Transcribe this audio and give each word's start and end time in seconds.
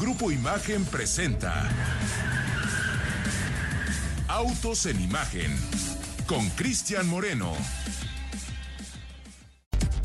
Grupo 0.00 0.32
Imagen 0.32 0.84
presenta 0.86 1.70
Autos 4.26 4.86
en 4.86 5.00
Imagen 5.00 5.56
con 6.26 6.48
Cristian 6.50 7.06
Moreno. 7.08 7.52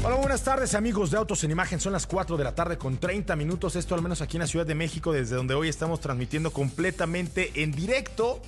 Hola, 0.03 0.15
buenas 0.17 0.43
tardes 0.43 0.75
amigos 0.75 1.09
de 1.09 1.17
Autos 1.17 1.43
en 1.43 1.51
Imagen. 1.51 1.79
Son 1.79 1.91
las 1.91 2.05
4 2.05 2.37
de 2.37 2.43
la 2.43 2.53
tarde 2.53 2.77
con 2.77 2.99
30 2.99 3.35
minutos. 3.35 3.75
Esto 3.75 3.95
al 3.95 4.03
menos 4.03 4.21
aquí 4.21 4.37
en 4.37 4.41
la 4.41 4.47
Ciudad 4.47 4.67
de 4.67 4.75
México, 4.75 5.11
desde 5.11 5.35
donde 5.35 5.55
hoy 5.55 5.69
estamos 5.69 5.99
transmitiendo 5.99 6.51
completamente 6.53 7.63
en 7.63 7.71
directo. 7.71 8.43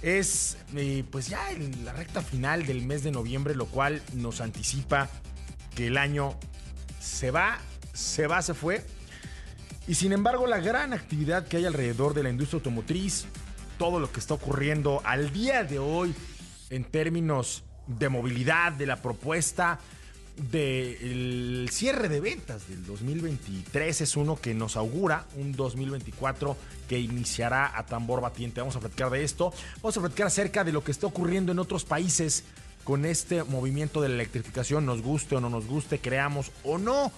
Es 0.00 0.58
eh, 0.76 1.02
pues 1.10 1.26
ya 1.26 1.50
en 1.50 1.84
la 1.84 1.92
recta 1.92 2.22
final 2.22 2.66
del 2.66 2.86
mes 2.86 3.02
de 3.02 3.10
noviembre, 3.10 3.56
lo 3.56 3.66
cual 3.66 4.00
nos 4.12 4.40
anticipa 4.40 5.10
que 5.74 5.88
el 5.88 5.98
año 5.98 6.38
se 7.00 7.32
va, 7.32 7.58
se 7.92 8.28
va, 8.28 8.42
se 8.42 8.54
fue. 8.54 8.84
Y 9.86 9.94
sin 9.94 10.12
embargo, 10.12 10.46
la 10.46 10.58
gran 10.58 10.92
actividad 10.92 11.46
que 11.46 11.58
hay 11.58 11.66
alrededor 11.66 12.14
de 12.14 12.22
la 12.22 12.30
industria 12.30 12.58
automotriz, 12.58 13.26
todo 13.78 14.00
lo 14.00 14.10
que 14.10 14.20
está 14.20 14.34
ocurriendo 14.34 15.02
al 15.04 15.32
día 15.32 15.64
de 15.64 15.78
hoy 15.78 16.14
en 16.70 16.84
términos 16.84 17.64
de 17.86 18.08
movilidad, 18.08 18.72
de 18.72 18.86
la 18.86 19.02
propuesta, 19.02 19.78
del 20.36 21.68
cierre 21.70 22.08
de 22.08 22.20
ventas 22.20 22.66
del 22.66 22.84
2023 22.84 24.00
es 24.00 24.16
uno 24.16 24.34
que 24.34 24.52
nos 24.52 24.76
augura 24.76 25.26
un 25.36 25.52
2024 25.52 26.56
que 26.88 26.98
iniciará 26.98 27.78
a 27.78 27.86
tambor 27.86 28.20
batiente. 28.20 28.60
Vamos 28.60 28.74
a 28.74 28.80
platicar 28.80 29.10
de 29.10 29.22
esto. 29.22 29.52
Vamos 29.76 29.96
a 29.96 30.00
platicar 30.00 30.26
acerca 30.26 30.64
de 30.64 30.72
lo 30.72 30.82
que 30.82 30.90
está 30.90 31.06
ocurriendo 31.06 31.52
en 31.52 31.60
otros 31.60 31.84
países 31.84 32.42
con 32.82 33.04
este 33.04 33.44
movimiento 33.44 34.02
de 34.02 34.08
la 34.08 34.16
electrificación, 34.16 34.84
nos 34.84 35.00
guste 35.00 35.36
o 35.36 35.40
no 35.40 35.48
nos 35.48 35.66
guste, 35.66 36.00
creamos 36.00 36.50
o 36.64 36.76
no 36.76 37.12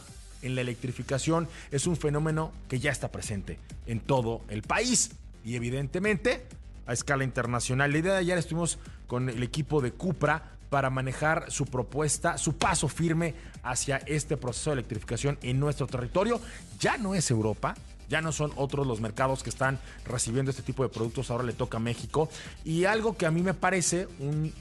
en 0.46 0.54
la 0.54 0.62
electrificación 0.62 1.48
es 1.70 1.86
un 1.86 1.96
fenómeno 1.96 2.52
que 2.68 2.78
ya 2.78 2.90
está 2.90 3.10
presente 3.10 3.58
en 3.86 4.00
todo 4.00 4.42
el 4.48 4.62
país 4.62 5.10
y 5.44 5.56
evidentemente 5.56 6.46
a 6.86 6.92
escala 6.92 7.24
internacional. 7.24 7.92
La 7.92 7.98
idea 7.98 8.12
de 8.12 8.18
ayer 8.18 8.38
estuvimos 8.38 8.78
con 9.06 9.28
el 9.28 9.42
equipo 9.42 9.80
de 9.80 9.92
Cupra 9.92 10.56
para 10.70 10.90
manejar 10.90 11.50
su 11.50 11.66
propuesta, 11.66 12.38
su 12.38 12.56
paso 12.56 12.88
firme 12.88 13.34
hacia 13.62 13.98
este 13.98 14.36
proceso 14.36 14.70
de 14.70 14.74
electrificación 14.74 15.38
en 15.42 15.60
nuestro 15.60 15.86
territorio. 15.86 16.40
Ya 16.80 16.96
no 16.98 17.14
es 17.14 17.30
Europa, 17.30 17.76
ya 18.08 18.20
no 18.20 18.32
son 18.32 18.52
otros 18.56 18.86
los 18.86 19.00
mercados 19.00 19.42
que 19.42 19.50
están 19.50 19.78
recibiendo 20.04 20.50
este 20.50 20.62
tipo 20.62 20.82
de 20.82 20.88
productos, 20.88 21.30
ahora 21.30 21.44
le 21.44 21.52
toca 21.52 21.76
a 21.76 21.80
México. 21.80 22.28
Y 22.64 22.84
algo 22.84 23.16
que 23.16 23.26
a 23.26 23.30
mí 23.30 23.42
me 23.42 23.54
parece 23.54 24.08
un 24.18 24.52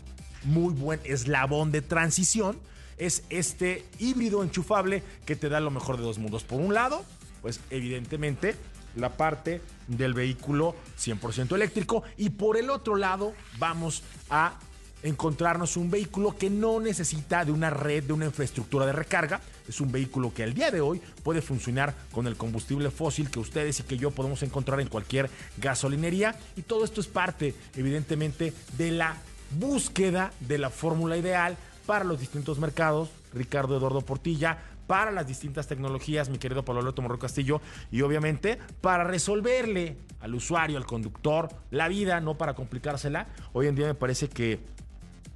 muy 0.46 0.74
buen 0.74 1.00
eslabón 1.04 1.72
de 1.72 1.82
transición 1.82 2.58
es 2.98 3.24
este 3.30 3.84
híbrido 4.00 4.44
enchufable 4.44 5.04
que 5.26 5.36
te 5.36 5.50
da 5.50 5.60
lo 5.60 5.72
mejor 5.72 5.98
de 5.98 6.04
dos 6.04 6.18
mundos. 6.18 6.44
Por 6.44 6.62
un 6.62 6.74
lado, 6.74 7.04
pues 7.42 7.60
evidentemente 7.70 8.56
la 8.96 9.18
parte 9.18 9.62
del 9.88 10.14
vehículo 10.14 10.76
100% 10.98 11.54
eléctrico 11.54 12.04
y 12.18 12.30
por 12.30 12.58
el 12.58 12.70
otro 12.70 12.96
lado 12.96 13.34
vamos 13.60 14.04
a 14.30 14.58
encontrarnos 15.04 15.78
un 15.78 15.92
vehículo 15.92 16.36
que 16.36 16.50
no 16.50 16.80
necesita 16.80 17.46
de 17.46 17.52
una 17.52 17.70
red, 17.70 18.04
de 18.04 18.14
una 18.14 18.26
infraestructura 18.26 18.88
de 18.88 18.94
recarga. 18.94 19.40
Es 19.68 19.80
un 19.80 19.92
vehículo 19.92 20.34
que 20.34 20.44
al 20.44 20.54
día 20.54 20.72
de 20.72 20.82
hoy 20.82 21.00
puede 21.24 21.42
funcionar 21.42 21.94
con 22.12 22.26
el 22.26 22.36
combustible 22.36 22.90
fósil 22.90 23.30
que 23.30 23.40
ustedes 23.40 23.80
y 23.80 23.84
que 23.84 23.98
yo 23.98 24.10
podemos 24.10 24.42
encontrar 24.42 24.80
en 24.80 24.88
cualquier 24.88 25.30
gasolinería. 25.58 26.36
Y 26.56 26.64
todo 26.64 26.84
esto 26.84 27.02
es 27.02 27.08
parte, 27.08 27.54
evidentemente, 27.76 28.54
de 28.78 28.92
la 28.92 29.16
búsqueda 29.60 30.32
de 30.42 30.58
la 30.58 30.70
fórmula 30.70 31.18
ideal 31.18 31.58
para 31.86 32.04
los 32.04 32.20
distintos 32.20 32.60
mercados. 32.60 33.10
Ricardo 33.34 33.78
Eduardo 33.78 34.02
Portilla, 34.02 34.58
para 34.88 35.12
las 35.12 35.28
distintas 35.28 35.68
tecnologías, 35.68 36.30
mi 36.30 36.38
querido 36.38 36.64
Pablo 36.64 36.82
Alberto 36.82 37.02
Morro 37.02 37.20
Castillo, 37.20 37.62
y 37.92 38.02
obviamente 38.02 38.58
para 38.82 39.04
resolverle 39.04 39.98
al 40.22 40.36
usuario, 40.36 40.78
al 40.78 40.86
conductor, 40.86 41.50
la 41.72 41.88
vida, 41.88 42.20
no 42.22 42.38
para 42.38 42.54
complicársela. 42.54 43.28
Hoy 43.54 43.68
en 43.68 43.76
día 43.76 43.88
me 43.88 43.94
parece 43.94 44.30
que 44.30 44.60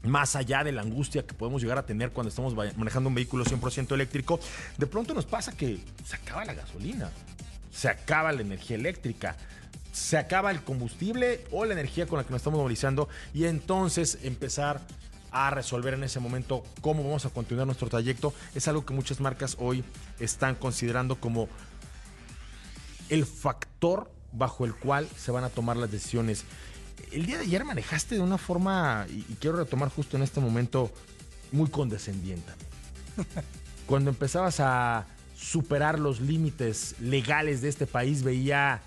más 0.03 0.35
allá 0.35 0.63
de 0.63 0.71
la 0.71 0.81
angustia 0.81 1.25
que 1.25 1.33
podemos 1.33 1.61
llegar 1.61 1.77
a 1.77 1.85
tener 1.85 2.11
cuando 2.11 2.29
estamos 2.29 2.55
manejando 2.55 3.09
un 3.09 3.15
vehículo 3.15 3.43
100% 3.43 3.93
eléctrico, 3.93 4.39
de 4.77 4.87
pronto 4.87 5.13
nos 5.13 5.25
pasa 5.25 5.55
que 5.55 5.79
se 6.05 6.15
acaba 6.15 6.45
la 6.45 6.53
gasolina, 6.53 7.09
se 7.71 7.89
acaba 7.89 8.31
la 8.31 8.41
energía 8.41 8.77
eléctrica, 8.77 9.35
se 9.91 10.17
acaba 10.17 10.51
el 10.51 10.63
combustible 10.63 11.45
o 11.51 11.65
la 11.65 11.73
energía 11.73 12.07
con 12.07 12.17
la 12.17 12.23
que 12.23 12.31
nos 12.31 12.39
estamos 12.39 12.59
movilizando 12.59 13.09
y 13.33 13.45
entonces 13.45 14.19
empezar 14.23 14.81
a 15.31 15.51
resolver 15.51 15.93
en 15.93 16.03
ese 16.03 16.19
momento 16.19 16.63
cómo 16.81 17.03
vamos 17.03 17.25
a 17.25 17.29
continuar 17.29 17.67
nuestro 17.67 17.87
trayecto 17.87 18.33
es 18.55 18.67
algo 18.67 18.85
que 18.85 18.93
muchas 18.93 19.19
marcas 19.19 19.57
hoy 19.59 19.83
están 20.19 20.55
considerando 20.55 21.19
como 21.19 21.47
el 23.09 23.25
factor 23.25 24.11
bajo 24.31 24.65
el 24.65 24.75
cual 24.75 25.07
se 25.17 25.31
van 25.31 25.43
a 25.43 25.49
tomar 25.49 25.77
las 25.77 25.91
decisiones. 25.91 26.45
El 27.11 27.25
día 27.25 27.37
de 27.37 27.43
ayer 27.43 27.65
manejaste 27.65 28.15
de 28.15 28.21
una 28.21 28.37
forma, 28.37 29.07
y, 29.09 29.21
quiero 29.39 29.57
retomar 29.57 29.89
justo 29.89 30.17
en 30.17 30.23
este 30.23 30.39
momento, 30.39 30.91
muy 31.51 31.69
condescendiente. 31.69 32.51
Cuando 33.87 34.11
empezabas 34.11 34.59
a 34.59 35.07
superar 35.35 35.97
los 35.97 36.19
límites 36.19 36.95
legales 36.99 37.61
de 37.61 37.69
este 37.69 37.87
país, 37.87 38.21
veía 38.21 38.81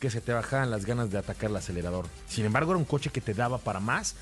que 0.00 0.10
se 0.10 0.20
te 0.20 0.32
bajaban 0.32 0.70
las 0.70 0.86
ganas 0.86 1.10
de 1.10 1.18
atacar 1.18 1.50
el 1.50 1.56
acelerador. 1.56 2.06
Sin 2.28 2.44
embargo, 2.44 2.72
era 2.72 2.78
un 2.78 2.84
coche 2.84 3.10
que 3.10 3.20
te 3.20 3.34
daba 3.34 3.58
para 3.58 3.80
más. 3.80 4.14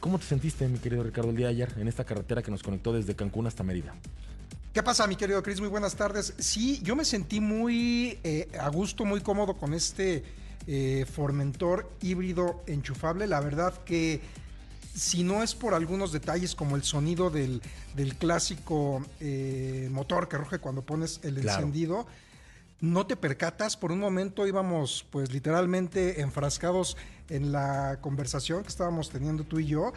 ¿Cómo 0.00 0.18
te 0.18 0.26
sentiste, 0.26 0.68
mi 0.68 0.78
querido 0.78 1.02
Ricardo, 1.02 1.30
el 1.30 1.36
día 1.36 1.46
de 1.46 1.52
ayer 1.52 1.74
en 1.78 1.88
esta 1.88 2.04
carretera 2.04 2.42
que 2.42 2.50
nos 2.50 2.62
conectó 2.62 2.92
desde 2.92 3.14
Cancún 3.14 3.46
hasta 3.46 3.62
Mérida? 3.62 3.94
¿Qué 4.72 4.82
pasa, 4.82 5.06
mi 5.06 5.16
querido 5.16 5.42
Chris? 5.42 5.58
Muy 5.58 5.70
buenas 5.70 5.96
tardes. 5.96 6.34
Sí, 6.38 6.80
yo 6.82 6.94
me 6.94 7.04
sentí 7.04 7.40
muy 7.40 8.18
eh, 8.22 8.48
a 8.60 8.68
gusto, 8.68 9.06
muy 9.06 9.22
cómodo 9.22 9.54
con 9.54 9.72
este 9.72 10.22
eh, 10.66 11.06
Formentor 11.10 11.90
híbrido 12.02 12.62
enchufable. 12.66 13.26
La 13.26 13.40
verdad 13.40 13.72
que 13.84 14.20
si 14.94 15.22
no 15.22 15.42
es 15.42 15.54
por 15.54 15.72
algunos 15.72 16.12
detalles 16.12 16.54
como 16.54 16.76
el 16.76 16.82
sonido 16.82 17.30
del, 17.30 17.62
clásico 18.18 19.04
eh, 19.20 19.88
motor 19.90 20.28
que 20.28 20.36
ruge 20.36 20.58
cuando 20.58 20.82
pones 20.82 21.20
el 21.22 21.38
encendido, 21.38 22.06
no 22.80 23.06
te 23.06 23.16
percatas. 23.16 23.76
Por 23.76 23.92
un 23.92 24.00
momento 24.00 24.46
íbamos 24.46 25.06
pues 25.10 25.32
literalmente 25.32 26.20
enfrascados 26.20 26.96
en 27.28 27.52
la 27.52 27.98
conversación 28.00 28.62
que 28.62 28.68
estábamos 28.68 29.10
teniendo 29.10 29.44
tú 29.44 29.58
y 29.58 29.66
yo 29.66 29.92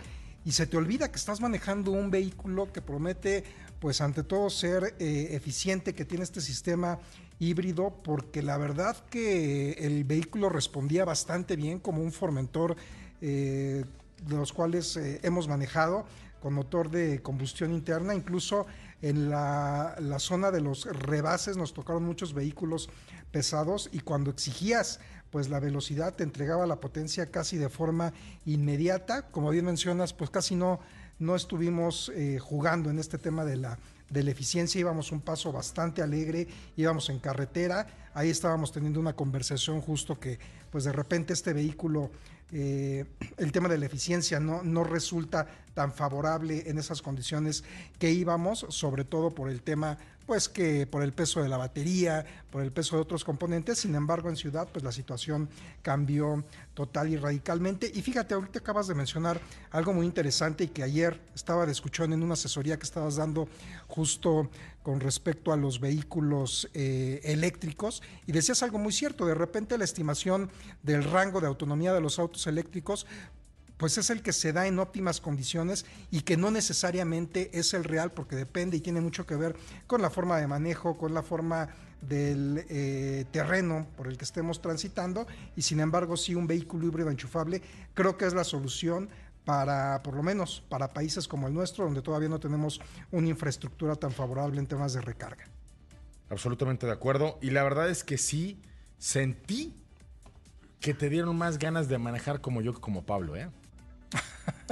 y 0.46 0.52
se 0.54 0.66
te 0.66 0.78
olvida 0.78 1.12
que 1.12 1.18
estás 1.18 1.42
manejando 1.42 1.92
un 1.92 2.10
vehículo 2.10 2.72
que 2.72 2.82
promete 2.82 3.44
pues 3.80 4.02
ante 4.02 4.24
todo 4.24 4.50
ser 4.50 4.96
eh, 5.00 5.30
eficiente, 5.32 5.94
que 5.94 6.06
tiene 6.06 6.24
este 6.24 6.42
sistema 6.42 7.00
híbrido, 7.40 7.94
porque 8.04 8.42
la 8.42 8.58
verdad 8.58 8.98
que 9.10 9.74
el 9.74 10.04
vehículo 10.04 10.50
respondía 10.50 11.06
bastante 11.06 11.56
bien 11.56 11.80
como 11.80 12.02
un 12.02 12.12
Formentor 12.12 12.76
eh, 13.22 13.86
de 14.28 14.36
los 14.36 14.52
cuales 14.52 14.98
eh, 14.98 15.20
hemos 15.24 15.48
manejado 15.48 16.06
con 16.42 16.54
motor 16.54 16.90
de 16.90 17.22
combustión 17.22 17.74
interna, 17.74 18.14
incluso 18.14 18.66
en 19.02 19.30
la, 19.30 19.96
la, 20.00 20.20
zona 20.20 20.52
de 20.52 20.62
los 20.62 20.86
rebases 20.86 21.58
nos 21.58 21.74
tocaron 21.74 22.04
muchos 22.04 22.34
vehículos 22.34 22.90
pesados 23.32 23.90
y 23.92 24.00
cuando 24.00 24.30
exigías 24.30 25.00
pues 25.30 25.50
la 25.50 25.60
velocidad 25.60 26.16
te 26.16 26.24
entregaba 26.24 26.66
la 26.66 26.80
potencia 26.80 27.30
casi 27.30 27.58
de 27.58 27.70
forma 27.70 28.14
inmediata, 28.46 29.30
como 29.30 29.52
bien 29.52 29.66
mencionas, 29.66 30.12
pues 30.12 30.30
casi 30.30 30.56
no 30.56 30.80
no 31.20 31.36
estuvimos 31.36 32.12
eh, 32.16 32.40
jugando 32.40 32.90
en 32.90 32.98
este 32.98 33.18
tema 33.18 33.44
de 33.46 33.58
la, 33.58 33.78
de 34.10 34.24
la 34.24 34.32
eficiencia, 34.32 34.80
íbamos 34.80 35.12
un 35.12 35.20
paso 35.20 35.52
bastante 35.52 36.02
alegre, 36.02 36.48
íbamos 36.78 37.10
en 37.10 37.20
carretera, 37.20 37.88
ahí 38.14 38.30
estábamos 38.30 38.72
teniendo 38.72 39.00
una 39.00 39.16
conversación 39.16 39.82
justo 39.82 40.20
que 40.20 40.40
pues 40.72 40.86
de 40.86 40.94
repente 40.94 41.34
este 41.34 41.52
vehículo, 41.52 42.10
eh, 42.52 43.06
el 43.38 43.52
tema 43.52 43.70
de 43.70 43.78
la 43.78 43.86
eficiencia 43.86 44.40
no, 44.40 44.64
no 44.64 44.84
resulta 44.84 45.48
tan 45.74 45.94
favorable 45.94 46.70
en 46.70 46.78
esas 46.78 47.02
condiciones 47.02 47.64
que 48.00 48.12
íbamos, 48.12 48.66
sobre 48.70 49.04
todo 49.04 49.32
por 49.32 49.50
el 49.50 49.62
tema 49.62 49.98
pues 50.30 50.48
que 50.48 50.86
por 50.86 51.02
el 51.02 51.12
peso 51.12 51.42
de 51.42 51.50
la 51.50 51.58
batería, 51.58 52.24
por 52.52 52.62
el 52.62 52.72
peso 52.72 52.96
de 52.96 53.02
otros 53.02 53.24
componentes, 53.24 53.80
sin 53.80 53.96
embargo 53.96 54.30
en 54.30 54.36
ciudad 54.36 54.68
pues 54.72 54.86
la 54.86 54.92
situación 54.92 55.50
cambió 55.82 56.44
total 56.76 57.10
y 57.10 57.18
radicalmente. 57.18 57.92
Y 57.92 58.04
fíjate, 58.04 58.36
ahorita 58.36 58.60
acabas 58.60 58.86
de 58.86 58.94
mencionar 58.94 59.42
algo 59.72 59.92
muy 59.92 60.06
interesante 60.06 60.66
y 60.66 60.68
que 60.68 60.84
ayer 60.84 61.20
estaba 61.34 61.66
de 61.66 61.72
escuchón 61.72 62.14
en 62.14 62.22
una 62.22 62.34
asesoría 62.34 62.78
que 62.78 62.84
estabas 62.84 63.16
dando 63.16 63.50
justo 63.88 64.52
con 64.84 65.00
respecto 65.00 65.52
a 65.52 65.58
los 65.58 65.80
vehículos 65.80 66.70
eh, 66.76 67.22
eléctricos 67.24 68.04
y 68.28 68.32
decías 68.32 68.62
algo 68.62 68.78
muy 68.78 68.94
cierto, 68.94 69.26
de 69.26 69.34
repente 69.34 69.80
la 69.80 69.84
estimación 69.84 70.52
del 70.84 71.06
rango 71.06 71.42
de 71.42 71.48
autonomía 71.48 71.92
de 71.92 72.02
los 72.02 72.20
autos 72.20 72.46
eléctricos 72.46 73.08
pues 73.80 73.98
es 73.98 74.10
el 74.10 74.22
que 74.22 74.34
se 74.34 74.52
da 74.52 74.68
en 74.68 74.78
óptimas 74.78 75.22
condiciones 75.22 75.86
y 76.12 76.22
que 76.22 76.36
no 76.36 76.52
necesariamente 76.52 77.50
es 77.58 77.74
el 77.74 77.86
real 77.86 78.12
porque 78.12 78.36
depende 78.36 78.76
y 78.76 78.82
tiene 78.82 79.00
mucho 79.00 79.26
que 79.26 79.38
ver 79.38 79.56
con 79.88 80.02
la 80.02 80.10
forma 80.10 80.38
de 80.38 80.48
manejo, 80.48 80.98
con 80.98 81.14
la 81.14 81.24
forma 81.24 81.70
del 82.02 82.66
eh, 82.68 83.26
terreno 83.32 83.88
por 83.96 84.08
el 84.08 84.18
que 84.18 84.26
estemos 84.26 84.62
transitando 84.62 85.28
y 85.56 85.62
sin 85.62 85.80
embargo 85.80 86.18
sí 86.18 86.36
un 86.36 86.46
vehículo 86.46 86.88
híbrido 86.88 87.10
enchufable 87.10 87.62
creo 87.94 88.18
que 88.18 88.26
es 88.26 88.34
la 88.34 88.44
solución 88.44 89.10
para, 89.46 90.04
por 90.04 90.14
lo 90.14 90.24
menos, 90.24 90.62
para 90.70 90.90
países 90.90 91.28
como 91.28 91.48
el 91.48 91.54
nuestro, 91.54 91.86
donde 91.86 92.04
todavía 92.04 92.30
no 92.30 92.40
tenemos 92.40 92.80
una 93.10 93.30
infraestructura 93.30 93.96
tan 93.96 94.12
favorable 94.12 94.60
en 94.60 94.68
temas 94.68 94.94
de 94.94 95.02
recarga. 95.02 95.46
Absolutamente 96.30 96.86
de 96.86 96.92
acuerdo. 96.92 97.40
Y 97.42 97.50
la 97.50 97.64
verdad 97.64 97.90
es 97.90 98.04
que 98.04 98.20
sí 98.20 98.62
sentí 99.00 99.74
que 100.80 100.94
te 100.94 101.10
dieron 101.10 101.36
más 101.36 101.58
ganas 101.58 101.88
de 101.88 101.98
manejar 101.98 102.42
como 102.42 102.62
yo 102.62 102.76
que 102.76 102.80
como 102.80 103.06
Pablo, 103.06 103.36
¿eh? 103.36 103.50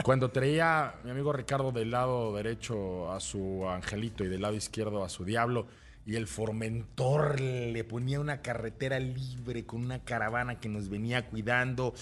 Cuando 0.04 0.30
traía 0.30 0.96
mi 1.04 1.12
amigo 1.12 1.34
Ricardo 1.34 1.72
del 1.72 1.92
lado 1.92 2.36
derecho 2.36 3.12
a 3.12 3.20
su 3.20 3.68
angelito 3.68 4.24
y 4.24 4.28
del 4.28 4.42
lado 4.42 4.56
izquierdo 4.56 5.04
a 5.04 5.10
su 5.10 5.26
diablo, 5.26 5.68
y 6.06 6.16
el 6.16 6.28
Formentor 6.28 7.42
le 7.42 7.84
ponía 7.84 8.20
una 8.20 8.42
carretera 8.42 9.00
libre 9.00 9.66
con 9.66 9.84
una 9.84 10.00
caravana 10.00 10.60
que 10.60 10.70
nos 10.70 10.88
venía 10.88 11.28
cuidando, 11.28 11.94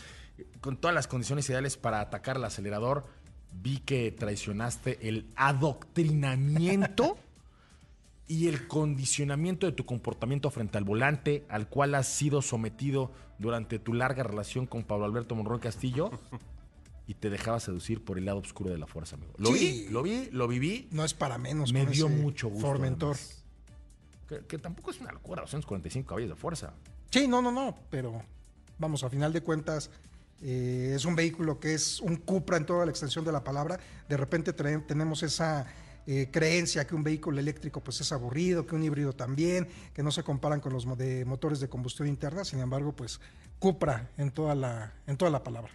con 0.61 0.77
todas 0.77 0.93
las 0.93 1.07
condiciones 1.07 1.49
ideales 1.49 1.77
para 1.77 2.01
atacar 2.01 2.37
el 2.37 2.43
acelerador, 2.43 3.05
vi 3.51 3.79
que 3.79 4.11
traicionaste 4.11 5.07
el 5.07 5.25
adoctrinamiento 5.35 7.17
y 8.27 8.47
el 8.47 8.67
condicionamiento 8.67 9.65
de 9.65 9.71
tu 9.71 9.85
comportamiento 9.85 10.51
frente 10.51 10.77
al 10.77 10.83
volante, 10.83 11.45
al 11.49 11.67
cual 11.67 11.95
has 11.95 12.07
sido 12.07 12.41
sometido 12.41 13.11
durante 13.39 13.79
tu 13.79 13.93
larga 13.93 14.23
relación 14.23 14.67
con 14.67 14.83
Pablo 14.83 15.05
Alberto 15.05 15.35
Monroy 15.35 15.59
Castillo. 15.59 16.11
Y 17.07 17.13
te 17.15 17.29
dejaba 17.29 17.59
seducir 17.59 18.03
por 18.03 18.17
el 18.17 18.25
lado 18.25 18.39
oscuro 18.39 18.71
de 18.71 18.77
la 18.77 18.87
fuerza, 18.87 19.15
amigo. 19.15 19.33
Lo 19.37 19.51
Sí. 19.53 19.85
vi, 19.87 19.93
lo 19.93 20.01
vi, 20.01 20.29
lo 20.31 20.47
viví. 20.47 20.87
No 20.91 21.05
es 21.05 21.13
para 21.13 21.37
menos. 21.37 21.71
Me 21.71 21.85
dio 21.85 22.09
mucho 22.09 22.47
gusto. 22.49 22.65
Formentor. 22.67 23.15
Que, 24.27 24.39
que 24.47 24.57
tampoco 24.57 24.89
es 24.89 24.99
una 24.99 25.11
locura, 25.11 25.41
245 25.43 26.07
caballos 26.07 26.29
de 26.31 26.35
fuerza. 26.35 26.73
Sí, 27.11 27.27
no, 27.27 27.41
no, 27.43 27.51
no, 27.51 27.77
pero 27.91 28.21
vamos, 28.79 29.03
a 29.03 29.09
final 29.09 29.31
de 29.31 29.41
cuentas 29.41 29.91
eh, 30.41 30.93
es 30.95 31.05
un 31.05 31.15
vehículo 31.15 31.59
que 31.59 31.75
es 31.75 31.99
un 32.01 32.15
Cupra 32.17 32.57
en 32.57 32.65
toda 32.65 32.85
la 32.85 32.91
extensión 32.91 33.23
de 33.23 33.31
la 33.31 33.43
palabra. 33.43 33.79
De 34.09 34.17
repente 34.17 34.51
tenemos 34.53 35.21
esa 35.21 35.67
eh, 36.07 36.29
creencia 36.31 36.87
que 36.87 36.95
un 36.95 37.03
vehículo 37.03 37.39
eléctrico 37.39 37.81
pues 37.81 38.01
es 38.01 38.11
aburrido, 38.11 38.65
que 38.65 38.73
un 38.75 38.83
híbrido 38.83 39.13
también, 39.13 39.67
que 39.93 40.01
no 40.01 40.11
se 40.11 40.23
comparan 40.23 40.59
con 40.59 40.73
los 40.73 40.85
de 40.97 41.23
motores 41.25 41.59
de 41.59 41.69
combustión 41.69 42.07
interna. 42.07 42.43
Sin 42.43 42.59
embargo, 42.59 42.93
pues 42.95 43.19
Cupra 43.59 44.09
en 44.17 44.31
toda 44.31 44.55
la, 44.55 44.91
en 45.05 45.17
toda 45.17 45.29
la 45.29 45.43
palabra. 45.43 45.71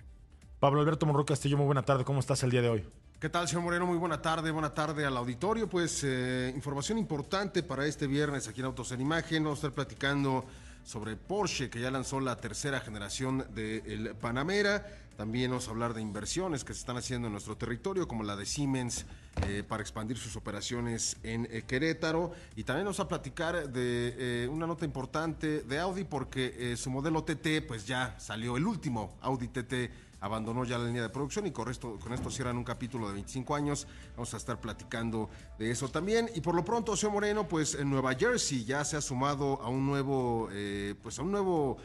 Pablo 0.61 0.83
Alberto 0.83 1.07
Monroy 1.07 1.25
Castillo, 1.25 1.57
muy 1.57 1.65
buena 1.65 1.83
tarde. 1.83 2.05
¿Cómo 2.05 2.21
estás 2.21 2.43
el 2.43 2.51
día 2.51 2.61
de 2.61 2.69
hoy? 2.69 2.85
¿Qué 3.19 3.31
tal, 3.31 3.49
señor 3.49 3.65
Moreno? 3.65 3.87
Muy 3.87 3.97
buena 3.97 4.21
tarde, 4.21 4.51
buena 4.51 4.75
tarde 4.75 5.07
al 5.07 5.17
auditorio. 5.17 5.71
Pues 5.71 6.05
eh, 6.05 6.53
información 6.55 6.99
importante 6.99 7.63
para 7.63 7.87
este 7.87 8.07
viernes 8.07 8.47
aquí 8.47 8.61
en 8.61 8.67
Autos 8.67 8.93
en 8.93 9.01
Imagen. 9.01 9.43
Vamos 9.43 9.59
a 9.59 9.61
estar 9.61 9.73
platicando 9.73 10.45
sobre 10.85 11.17
Porsche, 11.17 11.71
que 11.71 11.81
ya 11.81 11.91
lanzó 11.91 12.21
la 12.21 12.37
tercera 12.37 12.79
generación 12.81 13.47
del 13.55 14.15
Panamera. 14.21 14.87
También 15.17 15.51
vamos 15.51 15.67
a 15.67 15.71
hablar 15.71 15.95
de 15.95 16.03
inversiones 16.03 16.63
que 16.63 16.75
se 16.75 16.81
están 16.81 16.99
haciendo 16.99 17.29
en 17.29 17.33
nuestro 17.33 17.57
territorio, 17.57 18.07
como 18.07 18.23
la 18.23 18.37
de 18.37 18.45
Siemens 18.45 19.07
eh, 19.47 19.65
para 19.67 19.83
expandir 19.83 20.19
sus 20.19 20.37
operaciones 20.37 21.17
en 21.23 21.49
eh, 21.51 21.63
Querétaro. 21.67 22.33
Y 22.55 22.65
también 22.65 22.85
vamos 22.85 23.01
a 23.01 23.09
platicar 23.09 23.71
de 23.71 24.47
una 24.53 24.67
nota 24.67 24.85
importante 24.85 25.63
de 25.63 25.79
Audi, 25.79 26.05
porque 26.05 26.77
su 26.77 26.91
modelo 26.91 27.25
TT, 27.25 27.67
pues 27.67 27.87
ya 27.87 28.15
salió 28.21 28.59
el 28.59 28.67
último 28.67 29.17
Audi 29.23 29.49
TT 29.49 30.10
abandonó 30.21 30.65
ya 30.65 30.79
la 30.79 30.85
línea 30.85 31.03
de 31.03 31.09
producción 31.09 31.47
y 31.47 31.51
con 31.51 31.71
esto, 31.71 31.99
con 31.99 32.13
esto 32.13 32.31
cierran 32.31 32.57
un 32.57 32.65
capítulo 32.65 33.07
de 33.09 33.15
25 33.15 33.55
años. 33.55 33.87
Vamos 34.17 34.33
a 34.35 34.37
estar 34.37 34.61
platicando 34.61 35.31
de 35.59 35.71
eso 35.71 35.89
también. 35.89 36.31
Y 36.35 36.41
por 36.41 36.55
lo 36.55 36.65
pronto, 36.65 36.97
señor 36.97 37.15
Moreno, 37.15 37.49
pues 37.49 37.75
en 37.75 37.89
Nueva 37.91 38.15
Jersey 38.15 38.65
ya 38.65 38.85
se 38.85 38.97
ha 38.97 39.01
sumado 39.01 39.61
a 39.63 39.69
un 39.69 39.87
nuevo, 39.87 40.49
eh, 40.53 40.95
pues 41.03 41.19
a 41.19 41.23
un 41.23 41.33
nuevo, 41.33 41.79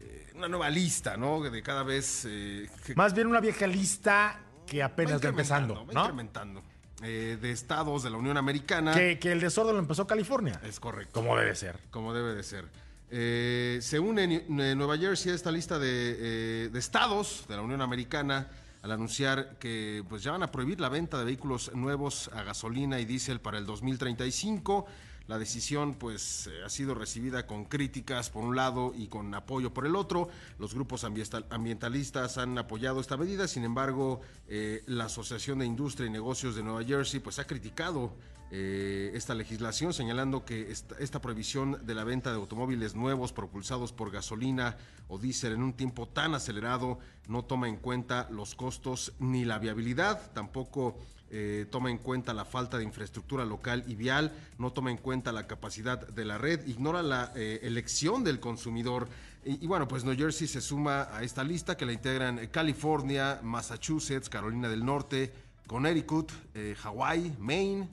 eh, 0.00 0.30
una 0.36 0.48
nueva 0.48 0.70
lista, 0.70 1.16
¿no? 1.16 1.40
De 1.42 1.62
cada 1.62 1.82
vez... 1.82 2.24
eh, 2.28 2.68
que- 2.86 2.94
Más 2.94 3.12
bien 3.14 3.26
una 3.26 3.40
vieja 3.40 3.66
lista 3.66 4.40
que 4.66 4.82
apenas 4.82 5.22
va 5.22 5.28
empezando, 5.28 5.84
va 5.86 5.92
¿no? 5.92 6.00
incrementando. 6.02 6.62
Eh, 7.02 7.36
de 7.42 7.50
estados 7.50 8.02
de 8.04 8.08
la 8.10 8.16
Unión 8.16 8.36
Americana. 8.38 8.94
Que, 8.94 9.18
que 9.18 9.32
el 9.32 9.40
desorden 9.40 9.74
lo 9.74 9.80
empezó 9.80 10.06
California. 10.06 10.58
Es 10.64 10.78
correcto. 10.80 11.12
Como 11.12 11.36
debe 11.36 11.54
ser. 11.54 11.78
Como 11.90 12.14
debe 12.14 12.34
de 12.34 12.42
ser. 12.42 12.66
Eh, 13.16 13.78
se 13.80 14.00
une 14.00 14.42
Nueva 14.48 14.98
Jersey 14.98 15.30
a 15.30 15.36
esta 15.36 15.52
lista 15.52 15.78
de, 15.78 15.86
eh, 16.18 16.68
de 16.68 16.78
estados 16.80 17.44
de 17.46 17.54
la 17.54 17.62
Unión 17.62 17.80
Americana 17.80 18.48
al 18.82 18.90
anunciar 18.90 19.56
que 19.60 20.02
pues 20.08 20.24
ya 20.24 20.32
van 20.32 20.42
a 20.42 20.50
prohibir 20.50 20.80
la 20.80 20.88
venta 20.88 21.16
de 21.20 21.24
vehículos 21.24 21.72
nuevos 21.76 22.28
a 22.34 22.42
gasolina 22.42 22.98
y 22.98 23.04
diésel 23.04 23.40
para 23.40 23.58
el 23.58 23.66
2035. 23.66 24.86
La 25.26 25.38
decisión 25.38 25.94
pues 25.94 26.48
eh, 26.48 26.64
ha 26.64 26.68
sido 26.68 26.94
recibida 26.94 27.46
con 27.46 27.64
críticas 27.64 28.28
por 28.28 28.44
un 28.44 28.56
lado 28.56 28.92
y 28.94 29.06
con 29.06 29.34
apoyo 29.34 29.72
por 29.72 29.86
el 29.86 29.96
otro. 29.96 30.28
Los 30.58 30.74
grupos 30.74 31.02
ambiental- 31.04 31.46
ambientalistas 31.50 32.36
han 32.36 32.58
apoyado 32.58 33.00
esta 33.00 33.16
medida, 33.16 33.48
sin 33.48 33.64
embargo 33.64 34.20
eh, 34.48 34.82
la 34.86 35.04
Asociación 35.06 35.60
de 35.60 35.66
Industria 35.66 36.08
y 36.08 36.10
Negocios 36.10 36.56
de 36.56 36.62
Nueva 36.62 36.84
Jersey 36.84 37.20
pues 37.20 37.38
ha 37.38 37.46
criticado 37.46 38.12
eh, 38.50 39.12
esta 39.14 39.34
legislación, 39.34 39.94
señalando 39.94 40.44
que 40.44 40.70
esta 40.70 41.20
prohibición 41.20 41.84
de 41.86 41.94
la 41.94 42.04
venta 42.04 42.30
de 42.30 42.36
automóviles 42.36 42.94
nuevos 42.94 43.32
propulsados 43.32 43.92
por 43.92 44.10
gasolina 44.10 44.76
o 45.08 45.18
diésel 45.18 45.54
en 45.54 45.62
un 45.62 45.72
tiempo 45.72 46.06
tan 46.06 46.34
acelerado 46.34 46.98
no 47.26 47.44
toma 47.44 47.68
en 47.68 47.76
cuenta 47.78 48.28
los 48.30 48.54
costos 48.54 49.14
ni 49.18 49.44
la 49.46 49.58
viabilidad, 49.58 50.30
tampoco 50.32 50.98
eh, 51.36 51.66
toma 51.68 51.90
en 51.90 51.98
cuenta 51.98 52.32
la 52.32 52.44
falta 52.44 52.78
de 52.78 52.84
infraestructura 52.84 53.44
local 53.44 53.82
y 53.88 53.96
vial, 53.96 54.32
no 54.56 54.72
toma 54.72 54.92
en 54.92 54.98
cuenta 54.98 55.32
la 55.32 55.48
capacidad 55.48 56.06
de 56.06 56.24
la 56.24 56.38
red, 56.38 56.64
ignora 56.68 57.02
la 57.02 57.32
eh, 57.34 57.58
elección 57.64 58.22
del 58.22 58.38
consumidor. 58.38 59.08
Y, 59.44 59.66
bueno, 59.66 59.88
pues 59.88 60.04
New 60.04 60.16
Jersey 60.16 60.46
se 60.46 60.60
suma 60.60 61.08
a 61.12 61.24
esta 61.24 61.42
lista 61.42 61.76
que 61.76 61.86
la 61.86 61.92
integran 61.92 62.38
eh, 62.38 62.50
California, 62.50 63.40
Massachusetts, 63.42 64.28
Carolina 64.28 64.68
del 64.68 64.84
Norte, 64.84 65.32
Connecticut, 65.66 66.30
eh, 66.54 66.76
Hawái, 66.78 67.34
Maine, 67.40 67.88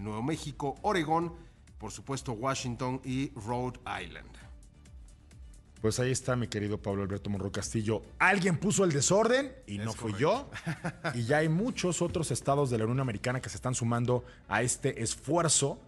Nuevo 0.00 0.22
México, 0.22 0.76
Oregón, 0.82 1.32
por 1.78 1.92
supuesto 1.92 2.32
Washington 2.32 3.00
y 3.04 3.30
Rhode 3.34 3.80
Island. 4.00 4.41
Pues 5.82 5.98
ahí 5.98 6.12
está 6.12 6.36
mi 6.36 6.46
querido 6.46 6.78
Pablo 6.80 7.02
Alberto 7.02 7.28
Monroy 7.28 7.50
Castillo. 7.50 8.02
Alguien 8.20 8.56
puso 8.58 8.84
el 8.84 8.92
desorden 8.92 9.52
y 9.66 9.78
no 9.78 9.92
fui 9.92 10.12
yo. 10.18 10.48
Y 11.14 11.24
ya 11.24 11.38
hay 11.38 11.48
muchos 11.48 12.00
otros 12.00 12.30
estados 12.30 12.70
de 12.70 12.78
la 12.78 12.84
Unión 12.84 13.00
Americana 13.00 13.40
que 13.42 13.48
se 13.50 13.56
están 13.56 13.74
sumando 13.74 14.24
a 14.48 14.62
este 14.62 15.02
esfuerzo 15.02 15.80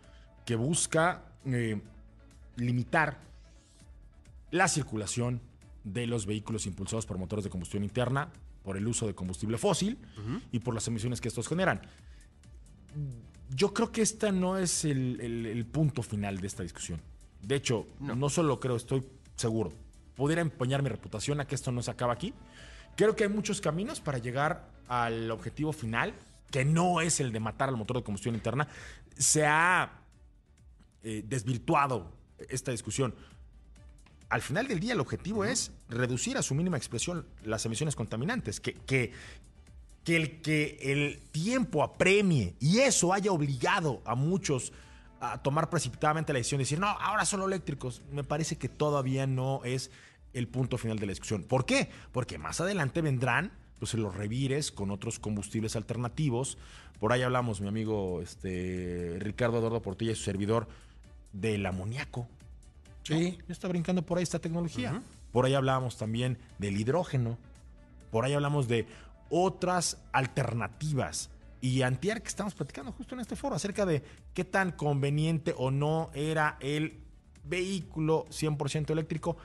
que 0.45 0.57
busca 0.57 1.23
eh, 1.47 1.81
limitar 2.57 3.19
la 4.51 4.67
circulación 4.69 5.41
de 5.85 6.07
los 6.09 6.27
vehículos 6.27 6.67
impulsados 6.67 7.07
por 7.07 7.17
motores 7.19 7.45
de 7.45 7.51
combustión 7.51 7.85
interna, 7.85 8.31
por 8.65 8.77
el 8.77 8.87
uso 8.89 9.07
de 9.07 9.15
combustible 9.15 9.59
fósil 9.59 9.99
y 10.51 10.59
por 10.59 10.75
las 10.75 10.89
emisiones 10.89 11.21
que 11.21 11.29
estos 11.29 11.47
generan. 11.47 11.81
Yo 13.51 13.73
creo 13.75 13.93
que 13.93 14.03
este 14.03 14.33
no 14.33 14.59
es 14.59 14.85
el, 14.85 15.21
el- 15.21 15.47
el 15.47 15.67
punto 15.67 16.03
final 16.03 16.39
de 16.41 16.47
esta 16.49 16.63
discusión. 16.65 17.01
De 17.43 17.55
hecho, 17.57 17.87
no. 18.01 18.29
solo 18.29 18.59
creo, 18.59 18.75
estoy 18.77 19.05
seguro. 19.37 19.73
Pudiera 20.17 20.43
empeñar 20.43 20.83
mi 20.83 20.89
reputación 20.89 21.41
a 21.41 21.47
que 21.47 21.55
esto 21.55 21.73
no 21.73 21.83
se 21.83 21.91
acaba 21.91 22.13
aquí. 22.13 22.33
Creo 22.97 23.17
que 23.17 23.25
hay 23.25 23.31
muchos 23.31 23.61
caminos 23.61 24.01
para 24.01 24.19
llegar 24.19 24.69
al 24.89 25.31
objetivo 25.31 25.73
final, 25.73 26.15
que 26.51 26.65
no 26.65 27.01
es 27.01 27.21
el 27.21 27.33
de 27.33 27.41
matar 27.41 27.69
al 27.69 27.77
motor 27.77 27.97
de 27.97 28.05
combustión 28.05 28.35
interna. 28.35 28.69
Se 29.17 29.45
ha 29.45 29.91
eh, 31.03 31.25
desvirtuado 31.27 32.13
esta 32.49 32.71
discusión. 32.71 33.15
Al 34.29 34.43
final 34.43 34.69
del 34.69 34.81
día, 34.81 34.93
el 34.93 35.01
objetivo 35.01 35.45
es 35.45 35.73
reducir 35.89 36.39
a 36.39 36.43
su 36.43 36.55
mínima 36.55 36.77
expresión 36.77 37.27
las 37.43 37.67
emisiones 37.67 37.97
contaminantes. 37.97 38.61
Que, 38.61 38.75
que, 38.75 39.13
que 40.05 40.17
el 40.17 40.41
que 40.43 40.79
el 40.81 41.19
tiempo 41.33 41.83
apremie 41.83 42.55
y 42.61 42.79
eso 42.79 43.13
haya 43.13 43.33
obligado 43.33 44.03
a 44.05 44.15
muchos 44.15 44.73
a 45.33 45.43
tomar 45.43 45.71
precipitadamente 45.71 46.33
la 46.33 46.39
decisión 46.39 46.59
de 46.59 46.65
decir, 46.65 46.79
no, 46.79 46.89
ahora 46.89 47.25
solo 47.25 47.47
eléctricos, 47.47 48.03
me 48.13 48.25
parece 48.25 48.57
que 48.57 48.69
todavía 48.69 49.27
no 49.27 49.61
es 49.65 49.91
el 50.33 50.49
punto 50.49 50.79
final 50.79 50.99
de 50.99 51.07
la 51.07 51.13
discusión. 51.13 51.45
¿Por 51.45 51.65
qué? 51.65 51.89
Porque 52.13 52.39
más 52.39 52.61
adelante 52.61 53.01
vendrán 53.01 53.53
pues, 53.79 53.95
los 53.95 54.15
revires 54.15 54.73
con 54.73 54.91
otros 54.91 55.19
combustibles 55.19 55.77
alternativos. 55.77 56.59
Por 56.99 57.13
ahí 57.13 57.23
hablamos, 57.23 57.61
mi 57.61 57.69
amigo 57.69 58.21
este, 58.21 59.17
Ricardo 59.21 59.59
Eduardo 59.59 59.83
Portilla 59.83 60.13
y 60.13 60.17
su 60.17 60.25
servidor, 60.25 60.69
del 61.33 61.67
amoníaco. 61.67 62.29
Sí. 63.03 63.39
Ya 63.47 63.53
está 63.53 63.69
brincando 63.69 64.03
por 64.03 64.19
ahí 64.19 64.23
esta 64.23 64.39
tecnología. 64.39 65.03
Por 65.33 65.45
ahí 65.45 65.55
hablábamos 65.55 65.97
también 65.99 66.39
del 66.59 66.81
hidrógeno. 66.81 67.39
Por 68.11 68.25
ahí 68.25 68.33
hablamos 68.33 68.69
de 68.69 68.87
otras 69.29 69.99
alternativas. 70.13 71.31
Y 71.65 71.81
antier 71.81 72.21
que 72.21 72.29
estamos 72.29 72.53
platicando 72.53 72.93
justo 72.93 73.15
en 73.15 73.23
este 73.23 73.37
foro 73.37 73.57
acerca 73.57 73.87
de 73.87 74.03
qué 74.35 74.45
tan 74.45 74.73
conveniente 74.73 75.55
o 75.57 75.71
no 75.71 76.11
era 76.13 76.59
el 76.61 77.01
vehículo 77.43 78.27
100% 78.27 78.91
eléctrico, 78.91 79.39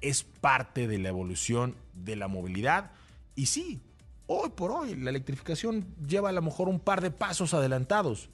es 0.00 0.24
parte 0.24 0.88
de 0.88 0.98
la 0.98 1.08
evolución 1.08 1.76
de 1.94 2.16
la 2.16 2.26
movilidad. 2.26 2.90
Y 3.36 3.46
sí, 3.46 3.80
hoy 4.26 4.48
por 4.56 4.72
hoy 4.72 4.96
la 4.96 5.10
electrificación 5.10 5.86
lleva 6.04 6.30
a 6.30 6.32
lo 6.32 6.42
mejor 6.42 6.68
un 6.68 6.80
par 6.80 7.00
de 7.00 7.12
pasos 7.12 7.54
adelantados. 7.54 8.28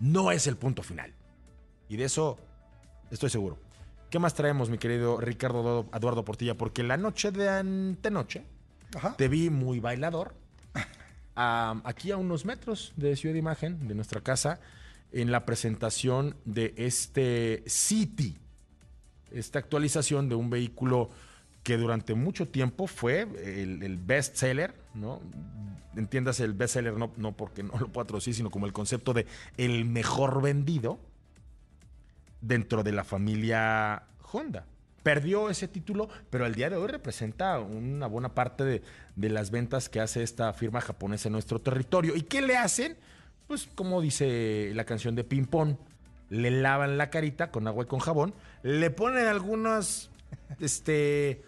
No 0.00 0.32
es 0.32 0.48
el 0.48 0.56
punto 0.56 0.82
final. 0.82 1.14
Y 1.88 1.96
de 1.96 2.06
eso 2.06 2.38
estoy 3.12 3.30
seguro. 3.30 3.56
¿Qué 4.10 4.18
más 4.18 4.34
traemos, 4.34 4.68
mi 4.68 4.78
querido 4.78 5.20
Ricardo 5.20 5.86
Eduardo 5.94 6.24
Portilla? 6.24 6.56
Porque 6.58 6.82
la 6.82 6.96
noche 6.96 7.30
de 7.30 7.48
antenoche 7.48 8.44
Ajá. 8.96 9.14
te 9.16 9.28
vi 9.28 9.48
muy 9.48 9.78
bailador. 9.78 10.41
Aquí 11.34 12.10
a 12.10 12.16
unos 12.16 12.44
metros 12.44 12.92
de 12.96 13.16
Ciudad 13.16 13.32
de 13.32 13.38
Imagen, 13.38 13.88
de 13.88 13.94
nuestra 13.94 14.20
casa, 14.20 14.60
en 15.12 15.30
la 15.30 15.44
presentación 15.44 16.36
de 16.44 16.74
este 16.76 17.62
City, 17.66 18.38
esta 19.30 19.58
actualización 19.58 20.28
de 20.28 20.34
un 20.34 20.50
vehículo 20.50 21.10
que 21.62 21.76
durante 21.76 22.14
mucho 22.14 22.48
tiempo 22.48 22.86
fue 22.86 23.22
el, 23.22 23.98
best 23.98 24.36
seller, 24.36 24.74
¿no? 24.94 25.20
Entiendas 25.96 26.40
el 26.40 26.54
best 26.54 26.74
seller 26.74 26.94
no, 26.94 27.12
no 27.16 27.32
porque 27.36 27.62
no 27.62 27.78
lo 27.78 27.88
traducir, 28.04 28.34
sino 28.34 28.50
como 28.50 28.66
el 28.66 28.72
concepto 28.72 29.12
de 29.12 29.26
el 29.56 29.84
mejor 29.84 30.42
vendido 30.42 30.98
dentro 32.40 32.82
de 32.82 32.92
la 32.92 33.04
familia 33.04 34.02
Honda. 34.32 34.66
Perdió 35.02 35.50
ese 35.50 35.66
título, 35.66 36.08
pero 36.30 36.44
al 36.44 36.54
día 36.54 36.70
de 36.70 36.76
hoy 36.76 36.86
representa 36.86 37.58
una 37.58 38.06
buena 38.06 38.34
parte 38.34 38.64
de, 38.64 39.28
las 39.28 39.50
ventas 39.50 39.88
que 39.88 40.00
hace 40.00 40.22
esta 40.22 40.52
firma 40.52 40.80
japonesa 40.80 41.28
en 41.28 41.32
nuestro 41.32 41.60
territorio. 41.60 42.14
¿Y 42.14 42.22
qué 42.22 42.40
le 42.40 42.56
hacen? 42.56 42.96
Pues 43.48 43.68
como 43.74 44.00
dice 44.00 44.70
la 44.74 44.84
canción 44.84 45.16
de 45.16 45.24
Ping 45.24 45.46
Pong, 45.46 45.76
le 46.30 46.50
lavan 46.50 46.98
la 46.98 47.10
carita 47.10 47.50
con 47.50 47.66
agua 47.66 47.84
y 47.84 47.88
con 47.88 47.98
jabón, 47.98 48.32
le 48.62 48.90
ponen 48.90 49.26
algunas 49.26 50.10
este, 50.60 51.42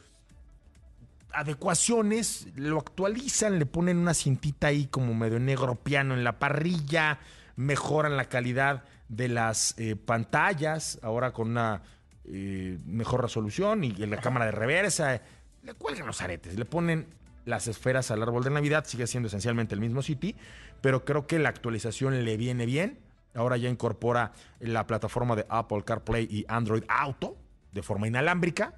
adecuaciones, 1.32 2.48
lo 2.56 2.78
actualizan, 2.78 3.58
le 3.58 3.66
ponen 3.66 3.98
una 3.98 4.14
cintita 4.14 4.68
ahí 4.68 4.86
como 4.86 5.14
medio 5.14 5.38
negro 5.38 5.76
piano 5.76 6.14
en 6.14 6.24
la 6.24 6.38
parrilla, 6.38 7.18
mejoran 7.56 8.16
la 8.16 8.26
calidad 8.26 8.84
de 9.08 9.28
las 9.28 9.74
eh, 9.78 9.96
pantallas, 9.96 10.98
ahora 11.02 11.32
con 11.32 11.50
una 11.50 11.82
eh, 12.26 12.78
mejor 12.86 13.22
resolución 13.22 13.84
y 13.84 13.94
en 14.02 14.10
la 14.10 14.20
cámara 14.20 14.46
de 14.46 14.52
reversa, 14.52 15.20
le 15.62 15.74
cuelgan 15.74 16.06
los 16.06 16.20
aretes, 16.22 16.58
le 16.58 16.64
ponen 16.64 17.06
las 17.44 17.68
esferas 17.68 18.10
al 18.10 18.22
árbol 18.22 18.44
de 18.44 18.50
Navidad, 18.50 18.84
sigue 18.86 19.06
siendo 19.06 19.28
esencialmente 19.28 19.74
el 19.74 19.80
mismo 19.80 20.02
City, 20.02 20.34
pero 20.80 21.04
creo 21.04 21.26
que 21.26 21.38
la 21.38 21.48
actualización 21.48 22.24
le 22.24 22.36
viene 22.36 22.66
bien. 22.66 22.98
Ahora 23.34 23.56
ya 23.56 23.68
incorpora 23.68 24.32
la 24.60 24.86
plataforma 24.86 25.34
de 25.34 25.44
Apple 25.48 25.82
CarPlay 25.84 26.28
y 26.30 26.44
Android 26.48 26.84
Auto 26.88 27.36
de 27.72 27.82
forma 27.82 28.06
inalámbrica. 28.06 28.74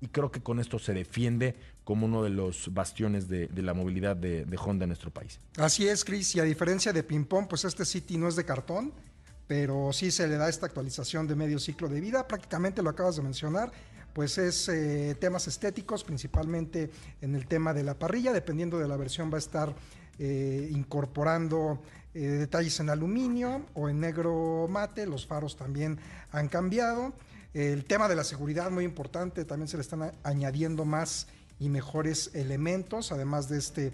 Y 0.00 0.08
creo 0.08 0.30
que 0.30 0.42
con 0.42 0.60
esto 0.60 0.78
se 0.78 0.92
defiende 0.92 1.56
como 1.84 2.06
uno 2.06 2.22
de 2.22 2.30
los 2.30 2.74
bastiones 2.74 3.28
de, 3.28 3.46
de 3.46 3.62
la 3.62 3.72
movilidad 3.72 4.16
de, 4.16 4.44
de, 4.44 4.58
Honda 4.58 4.84
en 4.84 4.90
nuestro 4.90 5.10
país. 5.10 5.40
Así 5.56 5.88
es, 5.88 6.04
Chris. 6.04 6.34
Y 6.34 6.40
a 6.40 6.42
diferencia 6.42 6.92
de 6.92 7.02
Ping 7.02 7.24
Pong, 7.24 7.46
pues 7.48 7.64
este 7.64 7.84
City 7.84 8.18
no 8.18 8.28
es 8.28 8.36
de 8.36 8.44
cartón, 8.44 8.92
pero 9.46 9.92
sí 9.92 10.10
se 10.10 10.26
le 10.26 10.36
da 10.36 10.48
esta 10.48 10.66
actualización 10.66 11.26
de 11.26 11.36
medio 11.36 11.58
ciclo 11.58 11.88
de 11.88 12.00
vida. 12.00 12.26
Prácticamente 12.26 12.82
lo 12.82 12.90
acabas 12.90 13.16
de 13.16 13.22
mencionar 13.22 13.72
pues 14.16 14.38
es 14.38 14.70
eh, 14.70 15.14
temas 15.20 15.46
estéticos, 15.46 16.02
principalmente 16.02 16.90
en 17.20 17.34
el 17.34 17.46
tema 17.46 17.74
de 17.74 17.82
la 17.82 17.98
parrilla, 17.98 18.32
dependiendo 18.32 18.78
de 18.78 18.88
la 18.88 18.96
versión 18.96 19.30
va 19.30 19.34
a 19.34 19.40
estar 19.40 19.74
eh, 20.18 20.70
incorporando 20.72 21.82
eh, 22.14 22.20
detalles 22.20 22.80
en 22.80 22.88
aluminio 22.88 23.66
o 23.74 23.90
en 23.90 24.00
negro 24.00 24.68
mate, 24.70 25.04
los 25.04 25.26
faros 25.26 25.58
también 25.58 25.98
han 26.30 26.48
cambiado. 26.48 27.12
El 27.52 27.84
tema 27.84 28.08
de 28.08 28.16
la 28.16 28.24
seguridad, 28.24 28.70
muy 28.70 28.84
importante, 28.84 29.44
también 29.44 29.68
se 29.68 29.76
le 29.76 29.82
están 29.82 30.10
añadiendo 30.22 30.86
más 30.86 31.26
y 31.58 31.68
mejores 31.68 32.30
elementos, 32.32 33.12
además 33.12 33.50
de 33.50 33.58
este 33.58 33.92